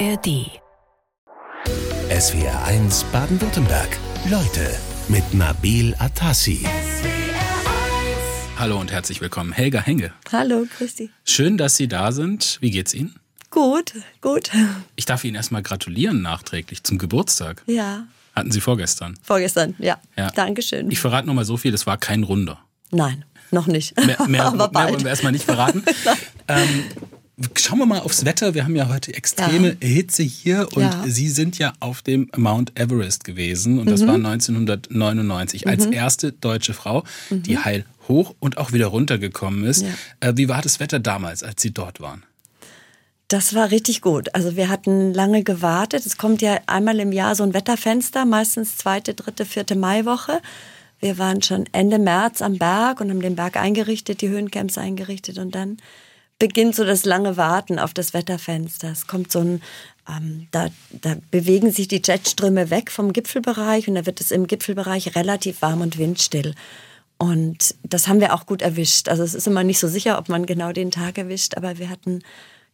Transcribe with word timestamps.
ARD. 0.00 0.50
SWR 2.10 2.64
1 2.64 3.04
Baden-Württemberg. 3.12 3.96
Leute 4.28 4.74
mit 5.08 5.34
Nabil 5.34 5.94
Atassi. 5.98 6.66
Hallo 8.58 8.80
und 8.80 8.90
herzlich 8.90 9.20
willkommen, 9.20 9.52
Helga 9.52 9.80
Henge. 9.80 10.12
Hallo, 10.32 10.64
Christi. 10.76 11.10
Schön, 11.24 11.56
dass 11.58 11.76
Sie 11.76 11.86
da 11.86 12.10
sind. 12.12 12.58
Wie 12.60 12.70
geht's 12.70 12.92
Ihnen? 12.94 13.14
Gut, 13.50 13.92
gut. 14.20 14.50
Ich 14.96 15.04
darf 15.04 15.22
Ihnen 15.24 15.36
erstmal 15.36 15.62
gratulieren 15.62 16.22
nachträglich 16.22 16.82
zum 16.82 16.98
Geburtstag. 16.98 17.62
Ja, 17.66 18.06
Hatten 18.34 18.50
Sie 18.50 18.60
vorgestern. 18.60 19.16
vorgestern, 19.22 19.74
ja. 19.78 19.98
Ja. 20.16 20.30
Dankeschön. 20.30 20.90
Ich 20.90 20.98
verrate 20.98 21.26
noch 21.28 21.34
mal 21.34 21.44
so 21.44 21.56
viel, 21.56 21.70
das 21.70 21.86
war 21.86 21.98
kein 21.98 22.24
Runder. 22.24 22.58
Nein, 22.90 23.24
noch 23.52 23.66
nicht. 23.68 23.96
Mehr, 24.04 24.26
mehr, 24.26 24.44
Aber 24.46 24.56
mehr 24.56 24.68
bald. 24.68 24.92
wollen 24.92 25.02
wir 25.04 25.10
erstmal 25.10 25.32
nicht 25.32 25.44
verraten. 25.44 25.84
ähm, 26.48 26.84
schauen 27.56 27.78
wir 27.78 27.86
mal 27.86 28.00
aufs 28.00 28.24
Wetter. 28.24 28.54
Wir 28.54 28.64
haben 28.64 28.76
ja 28.76 28.88
heute 28.88 29.12
extreme 29.14 29.76
Hitze 29.80 30.22
hier 30.22 30.68
und 30.74 30.82
Ja. 30.82 31.04
Sie 31.06 31.28
sind 31.28 31.58
ja 31.58 31.72
auf 31.80 32.02
dem 32.02 32.30
Mount 32.36 32.78
Everest 32.78 33.24
gewesen 33.24 33.78
und 33.78 33.90
das 33.90 34.02
Mhm. 34.02 34.06
war 34.08 34.18
1999 34.18 35.66
als 35.66 35.86
erste 35.86 36.32
deutsche 36.32 36.74
Frau, 36.74 37.04
die 37.30 37.58
heil 37.58 37.84
hoch 38.08 38.34
und 38.38 38.58
auch 38.58 38.72
wieder 38.72 38.86
runtergekommen 38.86 39.64
ist. 39.64 39.82
Mhm. 39.82 39.88
Ja. 40.22 40.28
Äh, 40.28 40.36
wie 40.36 40.48
war 40.48 40.62
das 40.62 40.78
Wetter 40.80 41.00
damals, 41.00 41.42
als 41.42 41.60
Sie 41.62 41.72
dort 41.72 42.00
waren? 42.00 42.22
Das 43.28 43.54
war 43.54 43.70
richtig 43.70 44.00
gut. 44.02 44.34
Also 44.34 44.54
wir 44.54 44.68
hatten 44.68 45.12
lange 45.14 45.42
gewartet. 45.42 46.04
Es 46.06 46.18
kommt 46.18 46.42
ja 46.42 46.58
einmal 46.66 47.00
im 47.00 47.10
Jahr 47.10 47.34
so 47.34 47.42
ein 47.42 47.54
Wetterfenster, 47.54 48.26
meistens 48.26 48.76
zweite, 48.76 49.14
dritte, 49.14 49.44
vierte 49.46 49.76
Maiwoche. 49.76 50.40
Wir 51.00 51.18
waren 51.18 51.42
schon 51.42 51.64
Ende 51.72 51.98
März 51.98 52.42
am 52.42 52.58
Berg 52.58 53.00
und 53.00 53.10
haben 53.10 53.22
den 53.22 53.34
Berg 53.34 53.56
eingerichtet, 53.56 54.20
die 54.20 54.28
Höhencamps 54.28 54.78
eingerichtet 54.78 55.38
und 55.38 55.54
dann 55.54 55.78
beginnt 56.38 56.74
so 56.74 56.84
das 56.84 57.04
lange 57.04 57.36
Warten 57.36 57.78
auf 57.78 57.94
das 57.94 58.14
Wetterfenster. 58.14 58.90
Es 58.90 59.06
kommt 59.06 59.30
so 59.30 59.40
ein, 59.40 59.62
ähm, 60.08 60.48
da, 60.50 60.68
da 60.90 61.16
bewegen 61.30 61.70
sich 61.70 61.88
die 61.88 62.02
Jetströme 62.04 62.70
weg 62.70 62.90
vom 62.90 63.12
Gipfelbereich 63.12 63.88
und 63.88 63.94
da 63.94 64.06
wird 64.06 64.20
es 64.20 64.30
im 64.30 64.46
Gipfelbereich 64.46 65.14
relativ 65.16 65.62
warm 65.62 65.80
und 65.80 65.98
windstill. 65.98 66.54
Und 67.18 67.76
das 67.84 68.08
haben 68.08 68.20
wir 68.20 68.34
auch 68.34 68.46
gut 68.46 68.60
erwischt. 68.60 69.08
Also 69.08 69.22
es 69.22 69.34
ist 69.34 69.46
immer 69.46 69.62
nicht 69.62 69.78
so 69.78 69.88
sicher, 69.88 70.18
ob 70.18 70.28
man 70.28 70.46
genau 70.46 70.72
den 70.72 70.90
Tag 70.90 71.16
erwischt, 71.16 71.56
aber 71.56 71.78
wir 71.78 71.88
hatten 71.88 72.22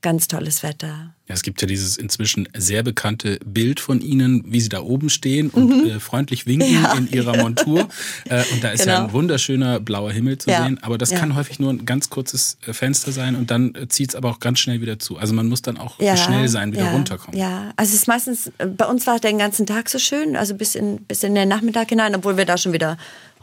ganz 0.03 0.29
tolles 0.29 0.63
Wetter. 0.63 1.15
Ja, 1.29 1.35
es 1.35 1.43
gibt 1.43 1.61
ja 1.63 1.69
dieses 1.69 1.97
inzwischen 1.97 2.49
sehr 2.57 2.83
bekannte 2.83 3.39
Bild 3.45 3.79
von 3.81 4.01
Ihnen, 4.01 4.43
wie 4.47 4.61
Sie 4.61 4.69
da 4.69 4.81
oben 4.81 5.11
stehen 5.11 5.51
und 5.51 5.87
äh, 5.87 6.01
freundlich 6.01 6.47
winken 6.47 6.69
Mhm. 6.79 6.83
Ja, 6.83 6.93
in 6.95 7.11
Ihrer 7.11 7.37
Montur. 7.37 7.89
Äh, 8.29 8.45
und 8.53 8.63
da 8.63 8.71
ist 8.71 8.85
ja 8.85 8.95
Genau. 8.97 9.07
ein 9.09 9.13
wunderschöner 9.13 9.81
blauer 9.81 10.13
Himmel 10.13 10.39
zu 10.39 10.51
Ja, 10.51 10.65
sehen. 10.65 10.79
Aber 10.83 10.99
das 10.99 11.11
ja. 11.11 11.19
kann 11.19 11.35
häufig 11.37 11.59
nur 11.59 11.71
ein 11.73 11.85
ganz 11.87 12.11
kurzes 12.11 12.59
äh, 12.67 12.73
Fenster 12.73 13.13
sein 13.13 13.35
und 13.37 13.51
dann 13.51 13.75
äh, 13.75 13.89
zieht 13.89 14.11
es 14.11 14.15
aber 14.17 14.31
auch 14.31 14.41
ganz 14.41 14.59
schnell 14.59 14.81
wieder 14.81 14.99
zu. 14.99 15.17
Also 15.19 15.33
man 15.35 15.49
muss 15.49 15.63
dann 15.63 15.77
auch 15.79 15.97
schnell 15.99 16.49
sein, 16.49 16.73
wieder 16.73 16.85
ja, 16.85 16.93
runterkommen. 16.93 17.39
Ja, 17.39 17.73
also 17.77 17.91
es 17.91 17.95
ist 18.03 18.09
meistens, 18.09 18.53
äh, 18.59 18.67
bei 18.67 18.87
uns 18.87 19.07
war 19.07 19.17
es 19.17 19.21
den 19.21 19.39
ganzen 19.39 19.67
Tag 19.67 19.89
so 19.89 19.99
schön, 19.99 20.37
also 20.37 20.55
bis 20.55 20.75
in, 20.75 20.99
bis 21.05 21.23
in 21.23 21.35
den 21.35 21.49
Nachmittag 21.49 21.89
hinein, 21.89 22.15
obwohl 22.15 22.37
wir 22.37 22.45
da 22.45 22.57
schon 22.59 22.73
wieder 22.73 22.97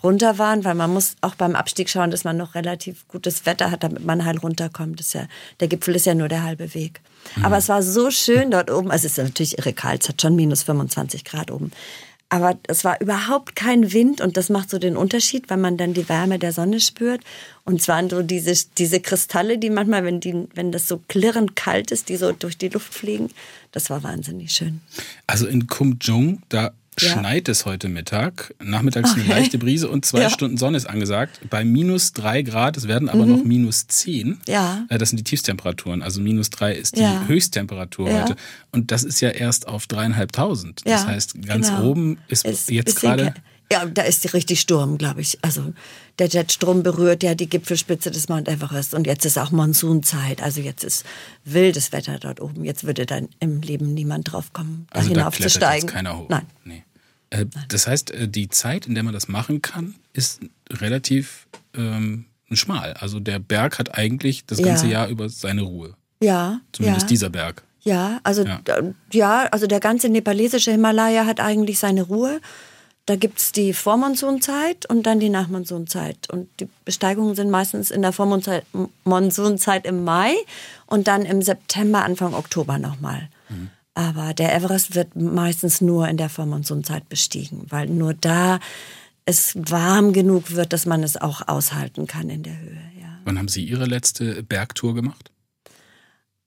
runter 0.04 0.38
waren, 0.38 0.64
weil 0.64 0.76
man 0.76 0.94
muss 0.94 1.16
auch 1.22 1.36
beim 1.36 1.56
Abstieg 1.56 1.90
schauen, 1.90 2.12
dass 2.12 2.24
man 2.24 2.38
noch 2.38 2.56
relativ 2.56 3.08
gutes 3.08 3.46
Wetter 3.46 3.72
hat, 3.72 3.84
damit 3.84 4.06
man 4.06 4.26
heil 4.26 4.38
runterkommt. 4.38 5.00
Das 5.00 5.14
ja, 5.14 5.28
der 5.60 5.68
Gipfel 5.68 5.96
ist 5.96 6.06
ja 6.06 6.16
nur 6.16 6.28
der 6.28 6.44
halbe 6.44 6.74
Weg. 6.74 7.02
Mhm. 7.36 7.46
Aber 7.46 7.58
es 7.58 7.70
war 7.70 7.82
so 7.82 8.12
schön 8.12 8.52
dort 8.52 8.72
oben, 8.72 8.92
also 8.92 9.08
es 9.08 9.18
ist 9.18 9.24
natürlich 9.24 9.58
irre 9.58 9.74
kalt, 9.74 10.04
es 10.04 10.10
hat 10.10 10.22
schon 10.22 10.36
minus 10.36 10.64
25 10.64 11.24
Grad 11.24 11.52
oben. 11.52 11.72
Aber 12.30 12.58
es 12.68 12.84
war 12.84 13.00
überhaupt 13.00 13.56
kein 13.56 13.94
Wind 13.94 14.20
und 14.20 14.36
das 14.36 14.50
macht 14.50 14.70
so 14.70 14.80
den 14.80 14.98
Unterschied, 14.98 15.50
weil 15.50 15.58
man 15.58 15.78
dann 15.78 15.94
die 15.94 16.10
Wärme 16.10 16.40
der 16.40 16.52
Sonne 16.52 16.82
spürt. 16.82 17.22
Und 17.64 17.80
es 17.80 17.88
waren 17.88 18.10
so 18.10 18.22
diese, 18.22 18.54
diese 18.78 19.00
Kristalle, 19.00 19.58
die 19.58 19.70
manchmal, 19.70 20.04
wenn, 20.04 20.20
die, 20.20 20.46
wenn 20.54 20.74
das 20.74 20.90
so 20.90 21.02
klirrend 21.08 21.56
kalt 21.56 21.92
ist, 21.92 22.10
die 22.10 22.18
so 22.18 22.34
durch 22.34 22.58
die 22.58 22.68
Luft 22.68 22.94
fliegen. 22.94 23.30
Das 23.72 23.90
war 23.90 24.04
wahnsinnig 24.04 24.52
schön. 24.52 24.82
Also 25.26 25.48
in 25.48 25.68
Kumjung, 25.68 26.42
da 26.50 26.74
Ja. 27.00 27.10
schneit 27.12 27.48
es 27.50 27.66
heute 27.66 27.90
Mittag. 27.90 28.54
Nachmittags 28.64 29.14
eine 29.14 29.22
Okay. 29.24 29.32
leichte 29.32 29.58
Brise 29.58 29.88
und 29.90 30.06
zwei 30.06 30.22
Ja. 30.22 30.30
Stunden 30.30 30.58
Sonne 30.58 30.78
ist 30.78 30.86
angesagt. 30.86 31.40
Bei 31.50 31.64
minus 31.64 32.14
drei 32.14 32.42
Grad, 32.42 32.76
es 32.78 32.88
werden 32.88 33.08
aber 33.10 33.26
noch 33.26 33.44
minus 33.44 33.88
zehn. 33.88 34.28
Mhm. 34.30 34.38
Ja. 34.48 34.86
Äh, 34.90 34.98
Das 34.98 35.10
sind 35.10 35.18
die 35.20 35.24
Tiefstemperaturen. 35.24 36.02
Also 36.02 36.22
minus 36.22 36.50
drei 36.50 36.74
ist 36.74 36.96
die 36.98 37.02
Ja. 37.02 37.26
Höchsttemperatur 37.28 38.12
heute. 38.22 38.36
Und 38.72 38.92
das 38.92 39.04
ist 39.04 39.22
ja 39.22 39.30
erst 39.30 39.68
auf 39.68 39.88
dreieinhalbtausend. 39.88 40.82
Das 40.86 41.06
heißt, 41.06 41.42
ganz 41.46 41.70
genau. 41.70 41.84
oben 41.90 42.18
ist, 42.28 42.46
Ist 42.46 42.70
jetzt 42.72 43.00
gerade. 43.02 43.34
Ja, 43.70 43.86
da 43.86 44.04
ist 44.04 44.24
die 44.24 44.30
richtig 44.30 44.62
Sturm, 44.62 44.98
glaube 44.98 45.20
ich. 45.20 45.38
Also 45.42 45.74
der 46.20 46.28
Jetstrom 46.28 46.84
berührt 46.84 47.22
ja 47.22 47.36
die 47.36 47.50
Gipfelspitze 47.50 48.12
des 48.12 48.30
Mount 48.30 48.48
Everest 48.48 48.94
und 48.94 49.06
jetzt 49.06 49.26
ist 49.26 49.38
auch 49.38 49.52
Monsunzeit. 49.52 50.42
Also 50.42 50.62
jetzt 50.62 50.86
ist 50.86 51.04
wildes 51.44 51.92
Wetter 51.92 52.18
dort 52.18 52.40
oben. 52.40 52.64
Jetzt 52.64 52.86
würde 52.86 53.06
dann 53.06 53.28
im 53.42 53.60
Leben 53.60 53.94
niemand 53.94 54.32
drauf 54.32 54.54
kommen, 54.54 54.88
da 54.92 55.00
Also 55.00 55.10
da 55.10 55.16
hinaufzusteigen. 55.20 55.82
jetzt 55.88 55.94
keiner 55.94 56.18
hoch. 56.18 56.30
Nein. 56.30 56.46
Nee. 56.64 56.84
Äh, 57.30 57.46
Das 57.68 57.88
heißt, 57.88 58.12
äh, 58.12 58.28
die 58.28 58.50
Zeit, 58.50 58.86
in 58.88 58.96
der 58.96 59.04
man 59.04 59.14
das 59.14 59.28
machen 59.28 59.62
kann, 59.62 59.96
ist 60.14 60.42
relativ 60.70 61.48
ähm, 61.76 62.26
schmal. 62.52 62.94
Also 62.94 63.20
der 63.20 63.40
Berg 63.40 63.80
hat 63.80 63.98
eigentlich 63.98 64.46
das 64.46 64.62
ganze 64.62 64.86
Ja. 64.88 64.92
Jahr 64.94 65.08
über 65.10 65.30
seine 65.30 65.62
Ruhe. 65.64 65.96
Ja, 66.22 66.62
Zumindest 66.72 67.04
ja. 67.04 67.08
dieser 67.10 67.30
Berg. 67.30 67.64
Ja, 67.82 68.20
also 68.24 68.44
Ja. 68.46 68.62
ja. 69.12 69.44
also 69.52 69.68
der 69.68 69.80
ganze 69.80 70.10
nepalesische 70.10 70.72
Himalaya 70.72 71.26
hat 71.26 71.40
eigentlich 71.40 71.80
seine 71.80 72.04
Ruhe. 72.04 72.40
Da 73.06 73.16
gibt's 73.16 73.54
die 73.54 73.72
Vormonsunzeit 73.72 74.86
und 74.90 75.04
dann 75.04 75.22
die 75.22 75.30
Nachmonsunzeit. 75.30 76.30
Und 76.30 76.50
die 76.60 76.68
Besteigungen 76.84 77.36
sind 77.36 77.50
meistens 77.50 77.90
in 77.92 78.02
der 78.02 78.12
Vormonsunzeit 78.12 78.66
Monsunzeit 79.06 79.86
im 79.86 80.04
Mai 80.04 80.34
und 80.88 81.08
dann 81.08 81.24
im 81.24 81.42
September, 81.42 82.04
Anfang 82.04 82.34
Oktober 82.34 82.78
nochmal. 82.80 83.30
Aber 83.98 84.36
der 84.36 84.54
Everest 84.54 84.94
wird 84.94 85.16
meistens 85.16 85.82
nur 85.82 86.08
in 86.08 86.18
der 86.18 86.30
Vormonsunzeit 86.30 87.10
bestiegen, 87.10 87.66
weil 87.70 87.88
nur 87.88 88.14
da 88.14 88.60
es 89.26 89.56
warm 89.56 90.14
genug 90.14 90.52
wird, 90.52 90.72
dass 90.72 90.86
man 90.86 91.02
es 91.02 91.18
auch 91.18 91.48
aushalten 91.48 92.06
kann 92.06 92.30
in 92.30 92.44
der 92.44 92.60
Höhe. 92.60 92.80
Ja. 93.02 93.08
Wann 93.26 93.40
haben 93.40 93.48
Sie 93.48 93.64
Ihre 93.64 93.86
letzte 93.86 94.44
Bergtour 94.44 94.94
gemacht? 94.94 95.32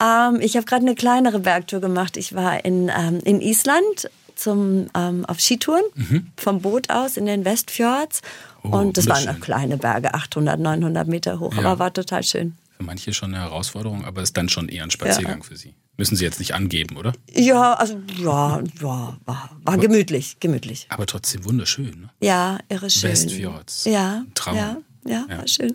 Ähm, 0.01 0.39
ich 0.41 0.57
habe 0.57 0.65
gerade 0.65 0.87
eine 0.87 0.95
kleinere 0.95 1.41
Bergtour 1.41 1.81
gemacht. 1.81 2.17
Ich 2.17 2.37
war 2.37 2.65
in, 2.65 2.89
ähm, 2.97 3.19
in 3.25 3.41
Island 3.41 4.09
zum, 4.37 4.87
ähm, 4.97 5.25
auf 5.27 5.41
Skitouren 5.41 5.83
vom 6.37 6.61
Boot 6.63 6.89
aus 6.89 7.17
in 7.17 7.27
den 7.27 7.45
Westfjords. 7.45 8.23
Oh, 8.63 8.69
und 8.69 8.97
das 8.97 9.09
waren 9.09 9.25
noch 9.25 9.41
kleine 9.41 9.77
Berge, 9.77 10.15
800, 10.15 10.61
900 10.61 11.09
Meter 11.09 11.41
hoch, 11.41 11.53
Ja. 11.55 11.63
aber 11.65 11.81
war 11.81 11.93
total 11.93 12.23
schön. 12.23 12.57
Für 12.81 12.87
manche 12.87 13.13
schon 13.13 13.35
eine 13.35 13.43
Herausforderung, 13.45 14.07
aber 14.07 14.23
ist 14.23 14.39
dann 14.39 14.49
schon 14.49 14.71
eher 14.71 14.85
ein 14.85 14.91
Spaziergang 14.91 15.43
für 15.43 15.55
Sie. 15.55 15.75
Müssen 15.99 16.17
Sie 16.17 16.25
jetzt 16.25 16.39
nicht 16.39 16.55
angeben, 16.55 16.97
oder? 16.97 17.13
Ja, 17.31 17.75
also 17.75 18.01
ja, 18.17 18.63
ja 18.81 19.19
war, 19.27 19.51
war 19.65 19.77
gemütlich, 19.77 20.39
gemütlich. 20.41 20.87
Aber 20.89 21.05
trotzdem 21.05 21.45
wunderschön. 21.45 22.01
Ne? 22.01 22.11
Ja, 22.23 22.59
irre 22.71 22.89
schön. 22.89 23.11
Westfjords. 23.11 23.85
Ja, 23.85 24.25
Traum. 24.35 24.57
ja, 24.57 24.77
ja, 25.07 25.27
Ja. 25.29 25.39
war 25.39 25.47
schön. 25.47 25.75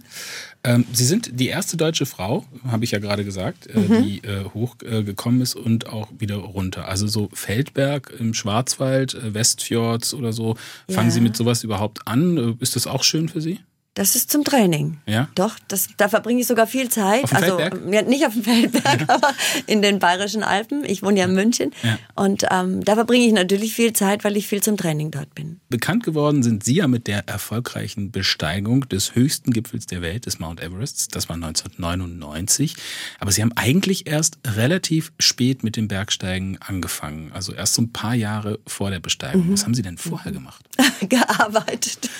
Ähm, 0.64 0.84
Sie 0.94 1.06
sind 1.06 1.40
die 1.40 1.48
erste 1.48 1.78
deutsche 1.78 2.08
Frau, 2.08 2.44
habe 2.66 2.84
ich 2.86 2.90
ja 2.90 2.98
gerade 2.98 3.24
gesagt, 3.24 3.68
äh, 3.68 3.78
Mhm. 3.78 4.02
die 4.04 4.24
äh, 4.24 4.46
hochgekommen 4.46 5.42
äh, 5.42 5.44
ist 5.44 5.54
und 5.56 5.86
auch 5.86 6.08
wieder 6.18 6.38
runter. 6.38 6.88
Also 6.88 7.06
so 7.06 7.30
Feldberg 7.34 8.12
im 8.20 8.34
Schwarzwald, 8.34 9.14
äh, 9.14 9.36
Westfjords 9.36 10.16
oder 10.16 10.34
so. 10.34 10.56
Fangen 10.90 11.10
Ja. 11.10 11.14
Sie 11.14 11.22
mit 11.22 11.38
sowas 11.38 11.64
überhaupt 11.64 12.08
an? 12.08 12.38
Äh, 12.38 12.64
Ist 12.64 12.76
das 12.76 12.88
auch 12.88 13.04
schön 13.04 13.30
für 13.30 13.42
Sie? 13.42 13.60
Das 13.96 14.14
ist 14.18 14.30
zum 14.30 14.44
Training. 14.44 14.98
Ja? 15.08 15.30
Doch, 15.36 15.58
das, 15.70 15.88
da 15.96 16.10
verbringe 16.10 16.42
ich 16.42 16.48
sogar 16.48 16.68
viel 16.68 16.90
Zeit. 16.90 17.24
Auf 17.24 17.30
dem 17.30 17.38
also 17.38 17.58
Feldberg? 17.58 17.94
ja, 17.94 18.02
nicht 18.02 18.26
auf 18.26 18.34
dem 18.34 18.44
Feldberg, 18.44 19.04
aber 19.08 19.34
in 19.68 19.82
den 19.82 20.00
bayerischen 20.00 20.44
Alpen. 20.44 20.84
Ich 20.84 21.02
wohne 21.02 21.20
ja 21.20 21.26
in 21.26 21.34
München. 21.34 21.72
Ja. 21.82 21.98
Und 22.14 22.46
ähm, 22.52 22.84
da 22.84 22.96
verbringe 22.96 23.26
ich 23.26 23.32
natürlich 23.32 23.74
viel 23.74 23.94
Zeit, 23.94 24.26
weil 24.26 24.36
ich 24.36 24.48
viel 24.48 24.62
zum 24.62 24.76
Training 24.76 25.12
dort 25.12 25.34
bin. 25.34 25.62
Bekannt 25.70 26.04
geworden 26.04 26.44
sind 26.44 26.66
Sie 26.66 26.76
ja 26.76 26.90
mit 26.90 27.08
der 27.08 27.30
erfolgreichen 27.30 28.12
Besteigung 28.12 28.82
des 28.90 29.16
höchsten 29.16 29.52
Gipfels 29.52 29.86
der 29.86 30.02
Welt, 30.02 30.26
des 30.26 30.40
Mount 30.40 30.62
Everest. 30.62 31.16
Das 31.16 31.30
war 31.30 31.38
1999. 31.38 32.76
Aber 33.22 33.32
Sie 33.32 33.42
haben 33.42 33.54
eigentlich 33.56 34.08
erst 34.08 34.40
relativ 34.46 35.14
spät 35.20 35.64
mit 35.64 35.78
dem 35.78 35.88
Bergsteigen 35.88 36.58
angefangen. 36.62 37.32
Also 37.34 37.54
erst 37.54 37.76
so 37.76 37.84
ein 37.84 37.94
paar 37.94 38.14
Jahre 38.14 38.60
vor 38.68 38.90
der 38.90 39.00
Besteigung. 39.00 39.54
Was 39.54 39.64
haben 39.64 39.74
Sie 39.74 39.84
denn 39.84 39.98
vorher 39.98 40.34
gemacht? 40.34 40.66
gearbeitet. 41.08 42.10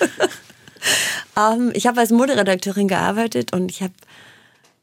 ähm, 1.36 1.72
ich 1.74 1.86
habe 1.86 2.00
als 2.00 2.10
Moderedakteurin 2.10 2.88
gearbeitet 2.88 3.52
und 3.52 3.70
ich 3.70 3.82
habe 3.82 3.94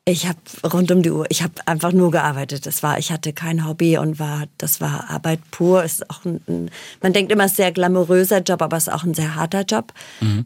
ich 0.05 0.27
habe 0.27 0.37
rund 0.73 0.91
um 0.91 1.01
die 1.01 1.11
Uhr, 1.11 1.25
ich 1.29 1.43
habe 1.43 1.53
einfach 1.65 1.93
nur 1.93 2.11
gearbeitet. 2.11 2.65
Das 2.65 2.83
war, 2.83 2.97
ich 2.99 3.09
hatte 3.09 3.31
kein 3.31 3.65
Hobby 3.65 3.97
und 3.97 4.19
war, 4.19 4.43
das 4.57 4.81
war 4.81 5.09
Arbeit 5.09 5.39
pur. 5.49 5.81
Ist 5.83 6.09
auch 6.09 6.25
ein, 6.25 6.41
ein, 6.47 6.71
man 7.01 7.13
denkt 7.13 7.31
immer, 7.31 7.45
es 7.45 7.53
ist 7.53 7.59
ein 7.59 7.63
sehr 7.63 7.71
glamouröser 7.71 8.41
Job, 8.41 8.61
aber 8.61 8.75
es 8.75 8.87
ist 8.87 8.93
auch 8.93 9.05
ein 9.05 9.13
sehr 9.13 9.35
harter 9.35 9.61
Job. 9.61 9.93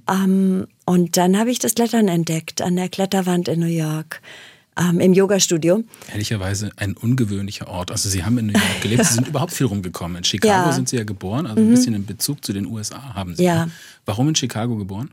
Ähm, 0.08 0.68
und 0.86 1.18
dann 1.18 1.40
habe 1.40 1.50
ich 1.50 1.58
das 1.58 1.74
Klettern 1.74 2.08
entdeckt 2.08 2.62
an 2.62 2.76
der 2.76 2.88
Kletterwand 2.88 3.48
in 3.48 3.60
New 3.60 3.66
York. 3.66 4.22
Ähm, 4.80 5.00
im 5.00 5.14
Yoga-Studio. 5.14 5.84
Ehrlicherweise 6.12 6.72
ein 6.78 6.96
ungewöhnlicher 6.96 7.68
Ort. 7.68 7.92
Also 7.92 8.10
Sie 8.10 8.24
haben 8.24 8.38
in 8.38 8.48
New 8.48 8.54
York 8.54 8.82
gelebt, 8.82 9.06
Sie 9.06 9.14
sind 9.14 9.28
überhaupt 9.30 9.54
viel 9.54 9.66
rumgekommen. 9.68 10.18
In 10.18 10.24
Chicago 10.24 10.54
Ja. 10.54 10.68
Mhm. 10.68 10.72
sind 10.76 10.90
Sie 10.90 10.98
ja 10.98 11.04
geboren, 11.04 11.46
also 11.48 11.62
ein 11.62 11.70
bisschen 11.70 11.94
in 11.94 12.06
Bezug 12.06 12.44
zu 12.46 12.54
den 12.54 12.66
USA 12.66 13.14
haben 13.16 13.36
Sie. 13.36 13.44
Ja. 13.44 13.66
ne? 13.66 13.72
Warum 14.06 14.30
in 14.30 14.36
Chicago 14.36 14.76
geboren? 14.78 15.12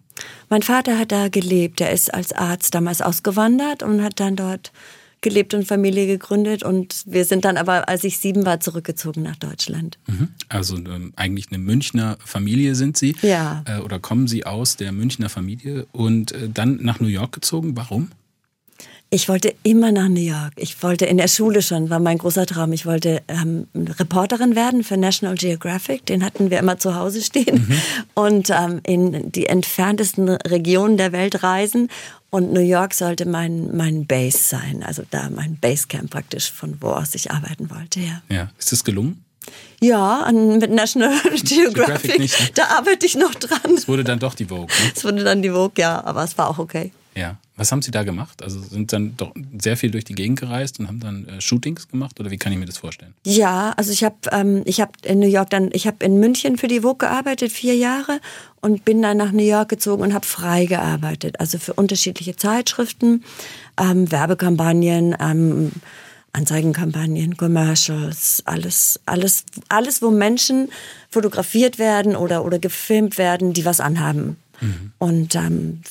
Mein 0.49 0.62
Vater 0.62 0.99
hat 0.99 1.11
da 1.12 1.28
gelebt. 1.28 1.81
Er 1.81 1.90
ist 1.93 2.12
als 2.14 2.32
Arzt 2.32 2.75
damals 2.75 3.00
ausgewandert 3.02 3.82
und 3.82 4.02
hat 4.02 4.20
dann 4.20 4.37
dort 4.37 4.72
gelebt 5.20 5.55
und 5.55 5.66
Familie 5.66 6.06
gegründet. 6.06 6.62
Und 6.62 7.02
wir 7.06 7.25
sind 7.25 7.46
dann 7.46 7.56
aber, 7.56 7.88
als 7.88 8.05
ich 8.05 8.19
sieben 8.19 8.44
war, 8.44 8.61
zurückgezogen 8.61 9.22
nach 9.22 9.37
Deutschland. 9.37 9.99
Mhm. 10.06 10.28
Also 10.50 10.76
ähm, 10.76 11.12
eigentlich 11.16 11.49
eine 11.49 11.58
Münchner 11.58 12.19
Familie 12.25 12.75
sind 12.75 12.96
Sie. 12.99 13.16
Ja. 13.22 13.64
Äh, 13.66 13.78
oder 13.78 13.99
kommen 13.99 14.28
Sie 14.28 14.44
aus 14.44 14.76
der 14.76 14.93
Münchner 14.93 15.31
Familie 15.31 15.87
und 15.93 16.32
äh, 16.32 16.49
dann 16.52 16.78
nach 16.82 17.00
New 17.00 17.06
York 17.08 17.32
gezogen. 17.32 17.75
Warum? 17.75 18.11
Ich 19.14 19.28
wollte 19.28 19.55
immer 19.62 19.93
nach 19.93 20.08
New 20.08 20.19
York. 20.19 20.55
Ich 20.56 20.82
wollte 20.82 21.06
in 21.06 21.19
der 21.19 21.28
Schule 21.28 21.62
schon, 21.62 21.88
war 21.88 22.00
mein 22.00 22.19
großer 22.19 22.46
Traum. 22.46 22.72
Ich 22.72 22.84
wollte 22.84 23.22
ähm, 23.28 23.69
Reporterin 23.72 24.56
werden 24.56 24.82
für 24.82 24.96
National 24.96 25.37
Geographic. 25.37 26.05
Den 26.06 26.25
hatten 26.25 26.50
wir 26.50 26.58
immer 26.58 26.78
zu 26.78 26.96
Hause 26.96 27.22
stehen. 27.22 27.64
Mhm. 27.69 27.81
Und 28.14 28.50
ähm, 28.50 28.81
in 28.84 29.31
die 29.31 29.46
entferntesten 29.46 30.31
Regionen 30.31 30.96
der 30.96 31.12
Welt 31.12 31.44
reisen. 31.44 31.90
Und 32.31 32.52
New 32.52 32.61
York 32.61 32.93
sollte 32.93 33.25
mein, 33.25 33.76
mein 33.76 34.05
Base 34.05 34.38
sein. 34.38 34.82
Also 34.84 35.05
da 35.08 35.31
mein 35.31 35.58
Basecamp 35.61 36.11
praktisch, 36.11 36.50
von 36.50 36.78
wo 36.81 36.88
aus 36.88 37.14
ich 37.14 37.31
arbeiten 37.31 37.70
wollte. 37.70 38.00
Ja, 38.00 38.20
ja. 38.28 38.50
ist 38.58 38.72
das 38.72 38.82
gelungen? 38.82 39.25
Ja, 39.81 40.22
an, 40.22 40.58
mit 40.58 40.72
National 40.72 41.14
Geographic, 41.44 42.19
nicht, 42.19 42.40
ne? 42.40 42.49
da 42.55 42.64
arbeite 42.78 43.06
ich 43.06 43.14
noch 43.14 43.37
dran. 43.37 43.76
Es 43.76 43.87
wurde 43.87 44.02
dann 44.02 44.19
doch 44.19 44.34
die 44.34 44.46
Vogue. 44.46 44.66
Ne? 44.66 44.93
Es 44.96 45.05
wurde 45.05 45.22
dann 45.22 45.40
die 45.40 45.50
Vogue, 45.50 45.75
ja, 45.76 46.02
aber 46.05 46.25
es 46.25 46.37
war 46.37 46.49
auch 46.49 46.58
okay. 46.58 46.90
Ja. 47.14 47.38
Was 47.56 47.71
haben 47.71 47.83
Sie 47.83 47.93
da 47.93 48.03
gemacht? 48.03 48.43
Also 48.43 48.61
sind 48.61 48.93
dann 48.93 49.17
doch 49.17 49.33
sehr 49.59 49.77
viel 49.77 49.93
durch 49.93 50.05
die 50.05 50.15
Gegend 50.15 50.41
gereist 50.41 50.81
und 50.81 50.89
haben 50.89 50.99
dann 50.99 51.29
äh, 51.29 51.41
Shootings 51.41 51.87
gemacht 51.89 52.19
oder 52.19 52.33
wie 52.33 52.37
kann 52.37 52.53
ich 52.53 52.59
mir 52.59 52.67
das 52.67 52.79
vorstellen? 52.79 53.15
Ja, 53.25 53.73
also 53.77 53.93
ich 53.93 54.03
habe 54.03 54.17
ähm, 54.33 54.62
ich 54.65 54.81
habe 54.81 54.93
in 55.05 55.21
New 55.21 55.29
York 55.29 55.51
dann 55.51 55.71
ich 55.73 55.87
habe 55.87 56.05
in 56.05 56.19
München 56.19 56.59
für 56.59 56.67
die 56.67 56.81
Vogue 56.81 56.99
gearbeitet 56.99 57.53
vier 57.53 57.77
Jahre 57.77 58.21
und 58.61 58.85
bin 58.85 59.03
dann 59.03 59.19
nach 59.19 59.31
New 59.31 59.45
York 59.45 59.69
gezogen 59.69 60.03
und 60.03 60.15
habe 60.15 60.27
frei 60.27 60.67
gearbeitet, 60.67 61.39
also 61.39 61.59
für 61.59 61.75
unterschiedliche 61.75 62.35
Zeitschriften, 62.35 63.23
ähm, 63.81 64.11
Werbekampagnen. 64.11 65.17
Ähm, 65.21 65.73
Anzeigenkampagnen, 66.35 67.37
Commercials, 67.37 68.43
alles, 68.45 68.99
alles, 69.07 69.45
alles, 69.69 70.03
wo 70.03 70.11
Menschen 70.11 70.69
fotografiert 71.09 71.79
werden 71.79 72.17
oder, 72.17 72.45
oder 72.45 72.59
gefilmt 72.59 73.19
werden, 73.19 73.53
die 73.53 73.65
was 73.65 73.79
anhaben. 73.79 74.37
Mhm. 74.61 74.93
Und 74.99 75.35
ähm, 75.37 75.83